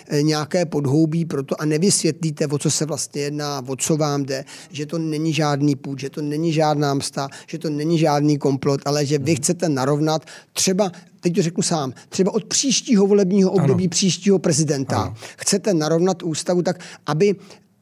eh, 0.09 0.23
nějaké 0.23 0.67
podhoubí 0.67 1.25
pro 1.25 1.43
to 1.43 1.61
a 1.61 1.65
nevysvětlíte, 1.65 2.47
o 2.47 2.59
co 2.59 2.71
se 2.71 2.87
vlastně 2.87 3.23
jedná, 3.23 3.63
o 3.67 3.77
co 3.77 3.97
vám 3.97 4.23
jde, 4.23 4.45
že 4.71 4.87
to 4.87 4.99
není 4.99 5.33
žádný 5.33 5.77
půd, 5.77 6.01
že 6.01 6.11
to 6.11 6.23
není 6.23 6.53
žádná 6.53 6.95
msta, 6.95 7.29
že 7.47 7.59
to 7.59 7.71
není 7.71 7.99
žádný 7.99 8.39
komplot, 8.39 8.81
ale 8.85 9.07
že 9.07 9.19
vy 9.19 9.33
mhm. 9.33 9.37
chcete 9.37 9.69
narovnat 9.69 10.25
třeba 10.53 10.93
teď 11.21 11.35
to 11.35 11.43
řeknu 11.43 11.63
sám, 11.63 11.93
třeba 12.09 12.35
od 12.35 12.45
příštího 12.45 13.07
volebního 13.07 13.51
období 13.51 13.85
ano. 13.85 13.91
příštího 13.91 14.39
prezidenta 14.39 14.97
ano. 14.97 15.15
chcete 15.37 15.75
narovnat 15.75 16.23
ústavu 16.23 16.63
tak, 16.63 16.81
aby 17.07 17.37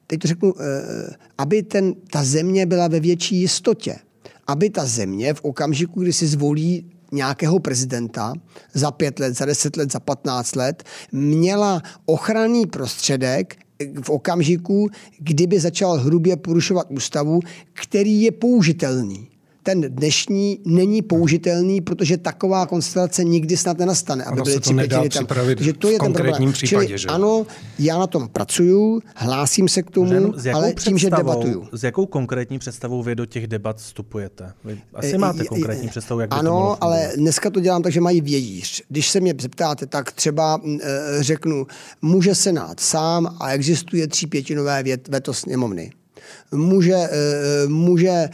teď 0.06 0.20
to 0.20 0.28
řeknu, 0.28 0.54
eh, 0.60 1.14
aby 1.38 1.62
ten, 1.62 1.94
ta 2.10 2.24
země 2.24 2.66
byla 2.66 2.88
ve 2.88 3.00
větší 3.00 3.36
jistotě. 3.40 3.96
Aby 4.46 4.70
ta 4.70 4.86
země 4.86 5.34
v 5.34 5.44
okamžiku, 5.44 6.02
kdy 6.02 6.12
si 6.12 6.26
zvolí 6.26 6.90
nějakého 7.12 7.58
prezidenta 7.58 8.32
za 8.74 8.90
pět 8.90 9.18
let, 9.18 9.36
za 9.36 9.44
deset 9.44 9.76
let, 9.76 9.92
za 9.92 10.00
patnáct 10.00 10.56
let, 10.56 10.84
měla 11.12 11.82
ochranný 12.06 12.66
prostředek 12.66 13.56
v 14.02 14.10
okamžiku, 14.10 14.88
kdyby 15.18 15.60
začal 15.60 15.98
hrubě 15.98 16.36
porušovat 16.36 16.86
ústavu, 16.90 17.40
který 17.72 18.22
je 18.22 18.32
použitelný 18.32 19.28
ten 19.66 19.80
dnešní 19.80 20.58
není 20.64 21.02
použitelný, 21.02 21.80
protože 21.80 22.16
taková 22.16 22.66
konstelace 22.66 23.24
nikdy 23.24 23.56
snad 23.56 23.78
nenastane. 23.78 24.24
Aby 24.24 24.32
ono 24.32 24.44
byly 24.44 24.54
se 24.54 24.60
to 24.60 24.72
nedá 24.72 25.00
tam. 25.00 25.08
připravit 25.08 25.60
že 25.60 25.72
to 25.72 25.88
je 25.88 25.96
v 25.96 25.98
konkrétním 25.98 26.52
případě, 26.52 26.86
Čili, 26.86 26.98
že? 26.98 27.08
Ano, 27.08 27.46
já 27.78 27.98
na 27.98 28.06
tom 28.06 28.28
pracuju, 28.28 29.02
hlásím 29.14 29.68
se 29.68 29.82
k 29.82 29.90
tomu, 29.90 30.32
ale 30.54 30.72
tím, 30.72 30.98
že 30.98 31.10
debatuju. 31.10 31.68
S 31.72 31.82
jakou 31.82 32.06
konkrétní 32.06 32.58
představou 32.58 33.02
vy 33.02 33.14
do 33.14 33.26
těch 33.26 33.46
debat 33.46 33.76
vstupujete? 33.76 34.52
Vy 34.64 34.78
asi 34.94 35.18
máte 35.18 35.44
konkrétní 35.44 35.88
představu, 35.88 36.20
jak 36.20 36.30
by 36.30 36.36
Ano, 36.36 36.50
to 36.50 36.84
ale 36.84 37.12
dneska 37.16 37.50
to 37.50 37.60
dělám 37.60 37.82
tak, 37.82 37.92
že 37.92 38.00
mají 38.00 38.20
vějíř. 38.20 38.82
Když 38.88 39.10
se 39.10 39.20
mě 39.20 39.34
zeptáte, 39.40 39.86
tak 39.86 40.12
třeba 40.12 40.60
e, 40.64 40.78
řeknu, 41.20 41.66
může 42.02 42.34
Senát 42.34 42.80
sám 42.80 43.36
a 43.40 43.52
existuje 43.52 44.08
třípětinové 44.08 44.84
veto 45.08 45.34
sněmovny 45.34 45.92
může, 46.52 46.94
eh, 46.94 47.68
může 47.68 48.08
eh, 48.08 48.30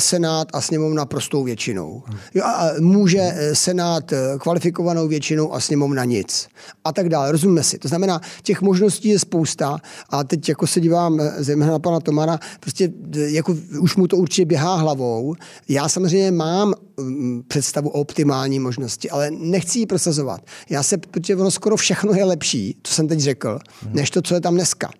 Senát 0.00 0.48
a 0.52 0.60
sněmovna 0.60 1.06
prostou 1.06 1.44
většinou. 1.44 2.02
Jo, 2.34 2.44
a 2.44 2.68
může 2.80 3.20
eh, 3.20 3.54
Senát 3.54 4.12
kvalifikovanou 4.38 5.08
většinou 5.08 5.54
a 5.54 5.60
sněmovna 5.60 6.04
nic. 6.04 6.48
A 6.84 6.92
tak 6.92 7.08
dále. 7.08 7.32
Rozumíme 7.32 7.62
si. 7.62 7.78
To 7.78 7.88
znamená, 7.88 8.20
těch 8.42 8.62
možností 8.62 9.08
je 9.08 9.18
spousta 9.18 9.78
a 10.10 10.24
teď 10.24 10.48
jako 10.48 10.66
se 10.66 10.80
dívám 10.80 11.20
zejména 11.38 11.72
na 11.72 11.78
pana 11.78 12.00
Tomana, 12.00 12.38
prostě 12.60 12.92
jako 13.14 13.56
už 13.80 13.96
mu 13.96 14.06
to 14.06 14.16
určitě 14.16 14.44
běhá 14.44 14.74
hlavou. 14.74 15.34
Já 15.68 15.88
samozřejmě 15.88 16.30
mám 16.30 16.74
mm, 17.00 17.42
představu 17.48 17.88
o 17.88 18.00
optimální 18.00 18.60
možnosti, 18.60 19.10
ale 19.10 19.30
nechci 19.30 19.78
ji 19.78 19.86
prosazovat. 19.86 20.40
Já 20.70 20.82
se, 20.82 20.98
protože 20.98 21.36
ono 21.36 21.50
skoro 21.50 21.76
všechno 21.76 22.12
je 22.12 22.24
lepší, 22.24 22.76
to 22.82 22.90
jsem 22.90 23.08
teď 23.08 23.20
řekl, 23.20 23.58
než 23.88 24.10
to, 24.10 24.22
co 24.22 24.34
je 24.34 24.40
tam 24.40 24.54
dneska. 24.54 24.90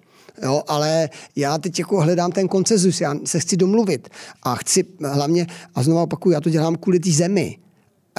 Jo, 0.43 0.63
ale 0.69 1.09
já 1.37 1.59
teď 1.59 1.79
jako 1.79 2.01
hledám 2.01 2.33
ten 2.33 2.49
koncezus, 2.49 3.01
já 3.01 3.15
se 3.25 3.41
chci 3.41 3.57
domluvit 3.57 4.09
a 4.43 4.55
chci 4.55 4.85
hlavně, 5.05 5.47
a 5.75 5.83
znovu 5.83 6.03
opakuju, 6.03 6.33
já 6.33 6.41
to 6.41 6.51
dělám 6.51 6.77
kvůli 6.77 7.01
té 7.01 7.11
zemi, 7.11 7.59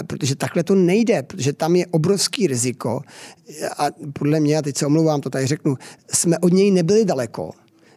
protože 0.07 0.35
takhle 0.35 0.63
to 0.63 0.75
nejde, 0.75 1.23
protože 1.23 1.53
tam 1.53 1.75
je 1.75 1.85
obrovský 1.87 2.47
riziko 2.47 3.01
a 3.77 3.85
podle 4.13 4.39
mě, 4.39 4.57
a 4.57 4.61
teď 4.61 4.77
se 4.77 4.85
omlouvám, 4.85 5.21
to 5.21 5.29
tady 5.29 5.47
řeknu, 5.47 5.77
jsme 6.13 6.37
od 6.39 6.53
něj 6.53 6.71
nebyli 6.71 7.05
daleko. 7.05 7.51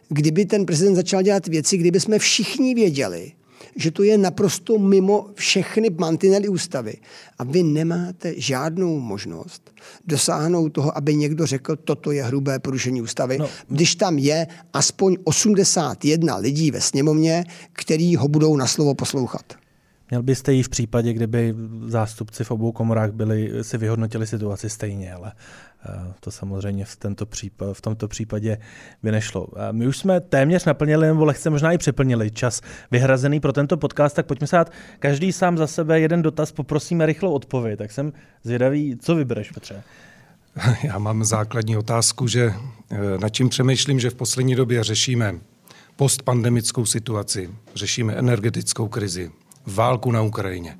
Kdyby 0.09 0.45
ten 0.45 0.65
prezident 0.65 0.95
začal 0.95 1.21
dělat 1.21 1.47
věci, 1.47 1.77
kdyby 1.77 1.99
jsme 1.99 2.19
všichni 2.19 2.75
věděli, 2.75 3.31
že 3.75 3.91
to 3.91 4.03
je 4.03 4.17
naprosto 4.17 4.79
mimo 4.79 5.29
všechny 5.33 5.89
mantinely 5.89 6.47
ústavy. 6.47 6.97
A 7.39 7.43
vy 7.43 7.63
nemáte 7.63 8.33
žádnou 8.37 8.99
možnost 8.99 9.71
dosáhnout 10.07 10.69
toho, 10.69 10.97
aby 10.97 11.15
někdo 11.15 11.45
řekl, 11.45 11.75
toto 11.75 12.11
je 12.11 12.23
hrubé 12.23 12.59
porušení 12.59 13.01
ústavy, 13.01 13.37
no. 13.37 13.49
když 13.67 13.95
tam 13.95 14.17
je 14.17 14.47
aspoň 14.73 15.17
81 15.23 16.37
lidí 16.37 16.71
ve 16.71 16.81
sněmovně, 16.81 17.45
který 17.73 18.15
ho 18.15 18.27
budou 18.27 18.55
na 18.55 18.67
slovo 18.67 18.95
poslouchat. 18.95 19.64
Měl 20.15 20.23
byste 20.23 20.53
ji 20.53 20.63
v 20.63 20.69
případě, 20.69 21.13
kdyby 21.13 21.55
zástupci 21.87 22.43
v 22.43 22.51
obou 22.51 22.71
komorách 22.71 23.11
byli, 23.11 23.51
si 23.61 23.77
vyhodnotili 23.77 24.27
situaci 24.27 24.69
stejně, 24.69 25.13
ale 25.13 25.31
Eh, 25.89 26.13
to 26.19 26.31
samozřejmě 26.31 26.85
v, 26.85 26.95
tento 26.95 27.25
případ, 27.25 27.73
v 27.73 27.81
tomto 27.81 28.07
případě 28.07 28.57
by 29.03 29.11
nešlo. 29.11 29.47
Eh, 29.55 29.73
my 29.73 29.87
už 29.87 29.97
jsme 29.97 30.19
téměř 30.19 30.65
naplnili, 30.65 31.07
nebo 31.07 31.25
lehce 31.25 31.49
možná 31.49 31.71
i 31.71 31.77
přeplnili 31.77 32.31
čas 32.31 32.61
vyhrazený 32.91 33.39
pro 33.39 33.53
tento 33.53 33.77
podcast, 33.77 34.15
tak 34.15 34.25
pojďme 34.25 34.47
se 34.47 34.55
dát 34.55 34.71
každý 34.99 35.31
sám 35.31 35.57
za 35.57 35.67
sebe 35.67 35.99
jeden 35.99 36.21
dotaz, 36.21 36.51
poprosíme 36.51 37.05
rychlou 37.05 37.31
odpověď. 37.31 37.79
Tak 37.79 37.91
jsem 37.91 38.13
zvědavý, 38.43 38.97
co 39.01 39.15
vybereš, 39.15 39.51
Petře? 39.51 39.83
Já 40.83 40.97
mám 40.99 41.23
základní 41.23 41.77
otázku, 41.77 42.27
že 42.27 42.53
eh, 42.91 42.97
nad 43.21 43.29
čím 43.29 43.49
přemýšlím, 43.49 43.99
že 43.99 44.09
v 44.09 44.15
poslední 44.15 44.55
době 44.55 44.83
řešíme 44.83 45.35
postpandemickou 45.95 46.85
situaci, 46.85 47.49
řešíme 47.75 48.13
energetickou 48.13 48.87
krizi, 48.87 49.31
válku 49.67 50.11
na 50.11 50.21
Ukrajině. 50.21 50.77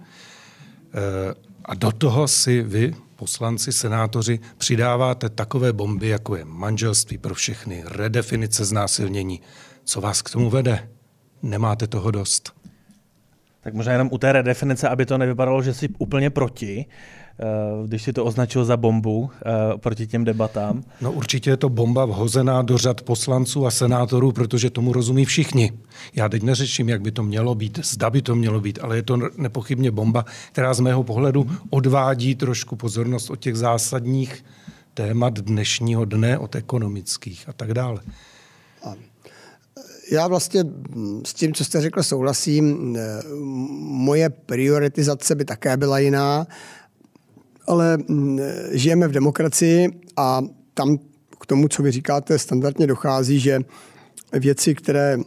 A 1.65 1.75
do 1.75 1.91
toho 1.91 2.27
si 2.27 2.61
vy, 2.61 2.95
poslanci, 3.15 3.71
senátoři, 3.71 4.39
přidáváte 4.57 5.29
takové 5.29 5.73
bomby, 5.73 6.07
jako 6.07 6.35
je 6.35 6.45
manželství 6.45 7.17
pro 7.17 7.35
všechny, 7.35 7.83
redefinice 7.87 8.65
znásilnění. 8.65 9.41
Co 9.83 10.01
vás 10.01 10.21
k 10.21 10.29
tomu 10.29 10.49
vede? 10.49 10.89
Nemáte 11.41 11.87
toho 11.87 12.11
dost. 12.11 12.53
Tak 13.61 13.73
možná 13.73 13.91
jenom 13.91 14.09
u 14.11 14.17
té 14.17 14.31
redefinice, 14.31 14.89
aby 14.89 15.05
to 15.05 15.17
nevypadalo, 15.17 15.61
že 15.61 15.73
jsi 15.73 15.89
úplně 15.97 16.29
proti, 16.29 16.85
Eh, 16.85 17.24
když 17.85 18.03
si 18.03 18.13
to 18.13 18.25
označil 18.25 18.65
za 18.65 18.77
bombu 18.77 19.29
eh, 19.35 19.77
proti 19.77 20.07
těm 20.07 20.23
debatám? 20.23 20.83
No 21.01 21.11
určitě 21.11 21.49
je 21.49 21.57
to 21.57 21.69
bomba 21.69 22.05
vhozená 22.05 22.61
do 22.61 22.77
řad 22.77 23.01
poslanců 23.01 23.65
a 23.65 23.71
senátorů, 23.71 24.31
protože 24.31 24.69
tomu 24.69 24.93
rozumí 24.93 25.25
všichni. 25.25 25.73
Já 26.15 26.29
teď 26.29 26.43
neřeším, 26.43 26.89
jak 26.89 27.01
by 27.01 27.11
to 27.11 27.23
mělo 27.23 27.55
být, 27.55 27.79
zda 27.83 28.09
by 28.09 28.21
to 28.21 28.35
mělo 28.35 28.61
být, 28.61 28.79
ale 28.81 28.95
je 28.95 29.03
to 29.03 29.19
nepochybně 29.37 29.91
bomba, 29.91 30.25
která 30.51 30.73
z 30.73 30.79
mého 30.79 31.03
pohledu 31.03 31.49
odvádí 31.69 32.35
trošku 32.35 32.75
pozornost 32.75 33.29
od 33.29 33.39
těch 33.39 33.55
zásadních 33.55 34.45
témat 34.93 35.39
dnešního 35.39 36.05
dne, 36.05 36.37
od 36.37 36.55
ekonomických 36.55 37.49
a 37.49 37.53
tak 37.53 37.73
dále. 37.73 38.01
Já 40.11 40.27
vlastně 40.27 40.63
s 41.25 41.33
tím, 41.33 41.53
co 41.53 41.65
jste 41.65 41.81
řekl, 41.81 42.03
souhlasím. 42.03 42.97
Moje 43.79 44.29
prioritizace 44.29 45.35
by 45.35 45.45
také 45.45 45.77
byla 45.77 45.99
jiná 45.99 46.47
ale 47.67 47.97
mm, 47.97 48.39
žijeme 48.71 49.07
v 49.07 49.11
demokracii 49.11 49.89
a 50.17 50.41
tam 50.73 50.97
k 51.41 51.45
tomu, 51.45 51.67
co 51.67 51.83
vy 51.83 51.91
říkáte, 51.91 52.39
standardně 52.39 52.87
dochází, 52.87 53.39
že 53.39 53.59
věci, 54.33 54.75
které 54.75 55.17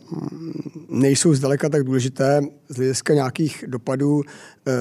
nejsou 0.89 1.35
zdaleka 1.35 1.69
tak 1.69 1.85
důležité 1.85 2.41
z 2.69 2.77
hlediska 2.77 3.15
nějakých 3.15 3.65
dopadů, 3.67 4.23
eh, 4.23 4.73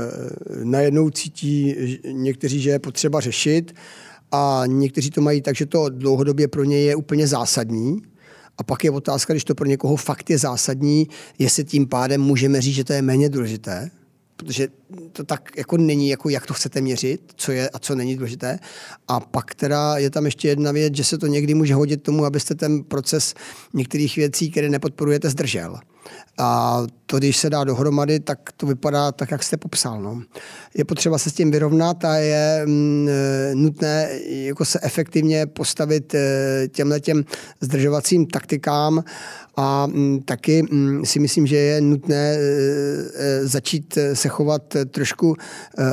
najednou 0.64 1.10
cítí 1.10 1.76
někteří, 2.12 2.62
že 2.62 2.70
je 2.70 2.80
potřeba 2.80 3.20
řešit 3.20 3.76
a 4.32 4.64
někteří 4.66 5.10
to 5.12 5.22
mají 5.22 5.42
tak, 5.42 5.56
že 5.56 5.66
to 5.66 5.90
dlouhodobě 5.90 6.48
pro 6.48 6.64
ně 6.64 6.78
je 6.78 6.96
úplně 6.96 7.28
zásadní. 7.28 8.02
A 8.58 8.64
pak 8.64 8.84
je 8.84 8.92
otázka, 8.92 9.34
když 9.34 9.44
to 9.44 9.56
pro 9.56 9.68
někoho 9.68 9.96
fakt 9.96 10.30
je 10.30 10.38
zásadní, 10.38 11.08
jestli 11.40 11.64
tím 11.64 11.88
pádem 11.88 12.22
můžeme 12.22 12.62
říct, 12.62 12.76
že 12.76 12.84
to 12.84 12.94
je 12.94 13.02
méně 13.02 13.30
důležité 13.30 13.90
protože 14.38 14.68
to 15.12 15.24
tak 15.24 15.58
jako 15.58 15.78
není, 15.78 16.10
jako 16.10 16.30
jak 16.30 16.46
to 16.46 16.54
chcete 16.54 16.82
měřit, 16.82 17.22
co 17.36 17.52
je 17.52 17.70
a 17.70 17.80
co 17.80 17.96
není 17.96 18.16
důležité. 18.16 18.60
A 19.08 19.20
pak 19.20 19.56
teda 19.56 19.98
je 19.98 20.10
tam 20.10 20.26
ještě 20.26 20.48
jedna 20.48 20.72
věc, 20.72 20.96
že 20.96 21.04
se 21.04 21.18
to 21.18 21.28
někdy 21.28 21.54
může 21.54 21.74
hodit 21.74 22.04
tomu, 22.04 22.26
abyste 22.26 22.56
ten 22.56 22.84
proces 22.84 23.34
některých 23.74 24.16
věcí, 24.16 24.52
které 24.52 24.70
nepodporujete, 24.70 25.30
zdržel. 25.30 25.80
A 26.38 26.82
to, 27.06 27.18
když 27.18 27.38
se 27.38 27.50
dá 27.50 27.64
dohromady, 27.64 28.20
tak 28.20 28.40
to 28.58 28.66
vypadá 28.66 29.12
tak, 29.12 29.32
jak 29.32 29.44
jste 29.44 29.58
popsal. 29.58 30.02
No. 30.02 30.22
Je 30.78 30.86
potřeba 30.86 31.18
se 31.18 31.30
s 31.30 31.34
tím 31.34 31.52
vyrovnat 31.52 32.06
a 32.06 32.16
je 32.16 32.62
mm, 32.66 33.10
e, 33.10 33.56
nutné 33.56 34.10
jako 34.28 34.66
se 34.66 34.80
efektivně 34.82 35.46
postavit 35.46 36.16
e, 36.16 36.68
těmhle 36.72 37.00
těm 37.00 37.24
zdržovacím 37.62 38.26
taktikám 38.26 39.04
a 39.56 39.88
mm, 39.88 40.22
taky 40.26 40.64
mm, 40.72 41.06
si 41.06 41.20
myslím, 41.20 41.48
že 41.48 41.56
je 41.56 41.82
nutné 41.82 42.38
e, 42.38 43.48
začít 43.48 43.98
se 44.14 44.28
chovat 44.28 44.62
trošku 44.92 45.36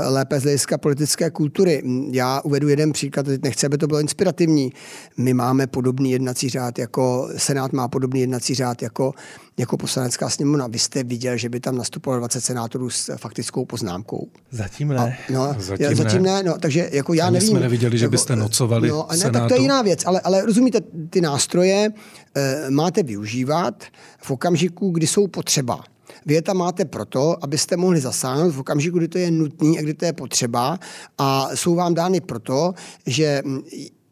lépe 0.08 0.40
z 0.40 0.42
hlediska 0.42 0.78
politické 0.78 1.30
kultury. 1.30 1.82
Já 2.10 2.40
uvedu 2.40 2.68
jeden 2.68 2.92
příklad, 2.92 3.26
teď 3.26 3.42
nechci, 3.42 3.66
aby 3.66 3.78
to 3.78 3.86
bylo 3.86 4.00
inspirativní. 4.00 4.72
My 5.16 5.34
máme 5.34 5.66
podobný 5.66 6.10
jednací 6.10 6.48
řád, 6.48 6.78
jako 6.78 7.28
Senát 7.36 7.72
má 7.72 7.88
podobný 7.88 8.20
jednací 8.20 8.54
řád 8.54 8.82
jako, 8.82 9.12
jako 9.56 9.76
poslanecká 9.76 10.28
sněmovna. 10.28 10.66
Vy 10.66 10.78
jste 10.78 11.04
viděl, 11.04 11.36
že 11.36 11.48
by 11.48 11.60
tam 11.60 11.76
nastupovalo 11.76 12.20
20 12.20 12.40
senátorů 12.40 12.90
s 12.90 13.16
faktickou 13.16 13.64
poznámkou? 13.64 14.28
Zatím 14.50 14.88
ne. 14.88 14.96
A, 14.96 15.32
no, 15.32 15.54
zatím, 15.58 15.96
zatím 15.96 16.22
ne. 16.22 16.32
ne. 16.32 16.42
No, 16.42 16.58
takže 16.58 16.88
jako 16.92 17.14
já 17.14 17.26
Ani 17.26 17.32
nevím. 17.32 17.48
jsme 17.48 17.60
neviděli, 17.60 17.98
že 17.98 18.04
jako, 18.04 18.10
byste 18.10 18.36
nocovali 18.36 18.88
no, 18.88 19.06
ne, 19.24 19.30
tak 19.30 19.48
to 19.48 19.54
je 19.54 19.60
jiná 19.60 19.82
věc, 19.82 20.06
ale, 20.06 20.20
ale 20.20 20.42
rozumíte, 20.46 20.80
ty 21.10 21.20
nástroje 21.20 21.92
e, 22.34 22.70
máte 22.70 23.02
využívat 23.02 23.84
v 24.18 24.30
okamžiku, 24.30 24.90
kdy 24.90 25.06
jsou 25.06 25.26
potřeba. 25.26 25.84
Vy 26.26 26.34
je 26.34 26.42
tam 26.42 26.56
máte 26.56 26.84
proto, 26.84 27.36
abyste 27.44 27.76
mohli 27.76 28.00
zasáhnout 28.00 28.54
v 28.54 28.60
okamžiku, 28.60 28.98
kdy 28.98 29.08
to 29.08 29.18
je 29.18 29.30
nutné 29.30 29.78
a 29.78 29.82
kdy 29.82 29.94
to 29.94 30.04
je 30.04 30.12
potřeba 30.12 30.78
a 31.18 31.48
jsou 31.54 31.74
vám 31.74 31.94
dány 31.94 32.20
proto, 32.20 32.74
že 33.06 33.42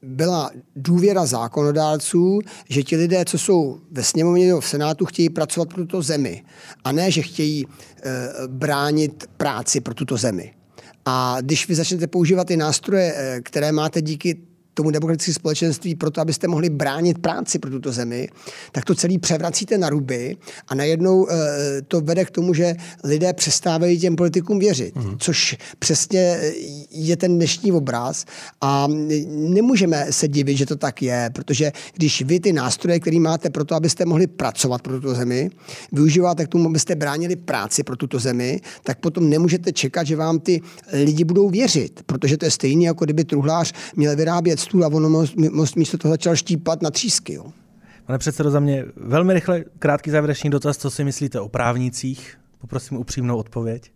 byla 0.02 0.50
důvěra 0.76 1.26
zákonodárců, 1.26 2.40
že 2.68 2.82
ti 2.82 2.96
lidé, 2.96 3.24
co 3.24 3.38
jsou 3.38 3.80
ve 3.90 4.02
sněmovně 4.02 4.48
nebo 4.48 4.60
v 4.60 4.68
Senátu, 4.68 5.04
chtějí 5.06 5.28
pracovat 5.30 5.68
pro 5.68 5.76
tuto 5.76 6.02
zemi. 6.02 6.44
A 6.84 6.92
ne, 6.92 7.10
že 7.10 7.22
chtějí 7.22 7.66
e, 7.66 7.68
bránit 8.46 9.24
práci 9.36 9.80
pro 9.80 9.94
tuto 9.94 10.16
zemi. 10.16 10.54
A 11.04 11.36
když 11.40 11.68
vy 11.68 11.74
začnete 11.74 12.06
používat 12.06 12.46
ty 12.46 12.56
nástroje, 12.56 13.14
eh, 13.16 13.40
které 13.40 13.72
máte 13.72 14.02
díky 14.02 14.36
tomu 14.74 14.90
demokratické 14.90 15.32
společenství 15.32 15.94
proto, 15.94 16.20
abyste 16.20 16.48
mohli 16.48 16.70
bránit 16.70 17.18
práci 17.18 17.58
pro 17.58 17.70
tuto 17.70 17.92
zemi, 17.92 18.28
tak 18.72 18.84
to 18.84 18.94
celý 18.94 19.18
převracíte 19.18 19.78
na 19.78 19.90
ruby 19.90 20.36
a 20.68 20.74
najednou 20.74 21.30
e, 21.30 21.34
to 21.82 22.00
vede 22.00 22.24
k 22.24 22.30
tomu, 22.30 22.54
že 22.54 22.74
lidé 23.04 23.32
přestávají 23.32 23.98
těm 23.98 24.16
politikům 24.16 24.58
věřit, 24.58 24.96
mm. 24.96 25.18
což 25.18 25.56
přesně 25.78 26.40
je 26.90 27.16
ten 27.16 27.36
dnešní 27.36 27.72
obraz 27.72 28.24
a 28.60 28.88
nemůžeme 29.28 30.06
se 30.10 30.28
divit, 30.28 30.56
že 30.56 30.66
to 30.66 30.76
tak 30.76 31.02
je, 31.02 31.30
protože 31.32 31.72
když 31.94 32.22
vy 32.22 32.40
ty 32.40 32.52
nástroje, 32.52 33.00
které 33.00 33.20
máte 33.20 33.50
pro 33.50 33.64
to, 33.64 33.74
abyste 33.74 34.04
mohli 34.04 34.26
pracovat 34.26 34.82
pro 34.82 35.00
tuto 35.00 35.14
zemi, 35.14 35.50
využíváte 35.92 36.44
k 36.44 36.48
tomu, 36.48 36.68
abyste 36.68 36.94
bránili 36.94 37.36
práci 37.36 37.82
pro 37.82 37.96
tuto 37.96 38.18
zemi, 38.18 38.60
tak 38.82 38.98
potom 38.98 39.30
nemůžete 39.30 39.72
čekat, 39.72 40.06
že 40.06 40.16
vám 40.16 40.40
ty 40.40 40.60
lidi 40.92 41.24
budou 41.24 41.48
věřit, 41.50 42.00
protože 42.06 42.36
to 42.36 42.44
je 42.44 42.50
stejné, 42.50 42.84
jako 42.84 43.04
kdyby 43.04 43.24
truhlář 43.24 43.72
měl 43.96 44.16
vyrábět 44.16 44.60
stůl 44.62 44.84
a 44.84 44.88
ono 44.88 45.24
most 45.50 45.76
místo 45.76 45.98
toho 45.98 46.14
začal 46.14 46.36
štípat 46.36 46.82
na 46.82 46.90
třísky. 46.90 47.34
Jo. 47.34 47.44
Pane 48.06 48.18
předsedo, 48.18 48.50
za 48.50 48.60
mě 48.60 48.84
velmi 48.96 49.34
rychle 49.34 49.64
krátký 49.78 50.10
závěrečný 50.10 50.50
dotaz, 50.50 50.76
co 50.76 50.90
si 50.90 51.04
myslíte 51.04 51.40
o 51.40 51.48
právnících? 51.48 52.38
Poprosím 52.60 52.98
upřímnou 52.98 53.36
odpověď. 53.36 53.92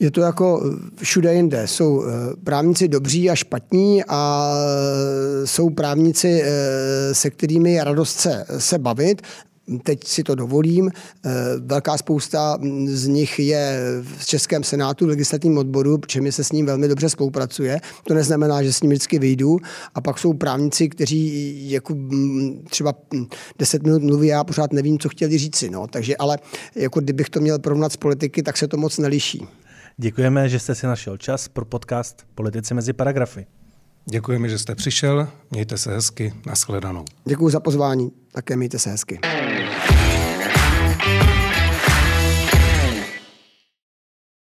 Je 0.00 0.10
to 0.10 0.20
jako 0.20 0.74
všude 0.96 1.34
jinde. 1.34 1.66
Jsou 1.66 2.04
eh, 2.04 2.10
právníci 2.44 2.88
dobří 2.88 3.30
a 3.30 3.34
špatní 3.34 4.04
a 4.08 4.52
eh, 5.42 5.46
jsou 5.46 5.70
právníci, 5.70 6.42
eh, 6.44 7.14
se 7.14 7.30
kterými 7.30 7.72
je 7.72 7.84
radost 7.84 8.20
se, 8.20 8.44
se 8.58 8.78
bavit 8.78 9.22
teď 9.82 10.04
si 10.04 10.22
to 10.22 10.34
dovolím. 10.34 10.90
Eh, 10.90 11.30
velká 11.58 11.98
spousta 11.98 12.58
z 12.86 13.06
nich 13.06 13.38
je 13.38 13.80
v 14.18 14.26
Českém 14.26 14.64
senátu 14.64 15.06
v 15.06 15.08
legislativním 15.08 15.58
odboru, 15.58 15.98
protože 15.98 16.32
se 16.32 16.44
s 16.44 16.52
ním 16.52 16.66
velmi 16.66 16.88
dobře 16.88 17.08
spolupracuje. 17.08 17.80
To 18.04 18.14
neznamená, 18.14 18.62
že 18.62 18.72
s 18.72 18.82
ním 18.82 18.90
vždycky 18.90 19.18
vyjdu. 19.18 19.58
A 19.94 20.00
pak 20.00 20.18
jsou 20.18 20.32
právníci, 20.32 20.88
kteří 20.88 21.70
jako 21.70 21.94
mm, 21.94 22.64
třeba 22.70 22.94
10 23.58 23.82
minut 23.82 24.02
mluví, 24.02 24.28
já 24.28 24.44
pořád 24.44 24.72
nevím, 24.72 24.98
co 24.98 25.08
chtěli 25.08 25.38
říci. 25.38 25.70
No. 25.70 25.86
Takže 25.86 26.16
ale 26.16 26.38
jako 26.74 27.00
kdybych 27.00 27.30
to 27.30 27.40
měl 27.40 27.58
porovnat 27.58 27.92
s 27.92 27.96
politiky, 27.96 28.42
tak 28.42 28.56
se 28.56 28.68
to 28.68 28.76
moc 28.76 28.98
neliší. 28.98 29.46
Děkujeme, 29.96 30.48
že 30.48 30.58
jste 30.58 30.74
si 30.74 30.86
našel 30.86 31.16
čas 31.16 31.48
pro 31.48 31.64
podcast 31.64 32.22
Politici 32.34 32.74
mezi 32.74 32.92
paragrafy. 32.92 33.46
Děkujeme, 34.10 34.48
že 34.48 34.58
jste 34.58 34.74
přišel. 34.74 35.28
Mějte 35.50 35.78
se 35.78 35.94
hezky. 35.94 36.32
Naschledanou. 36.46 37.04
Děkuji 37.24 37.48
za 37.50 37.60
pozvání. 37.60 38.12
Také 38.32 38.56
mějte 38.56 38.78
se 38.78 38.90
hezky. 38.90 39.18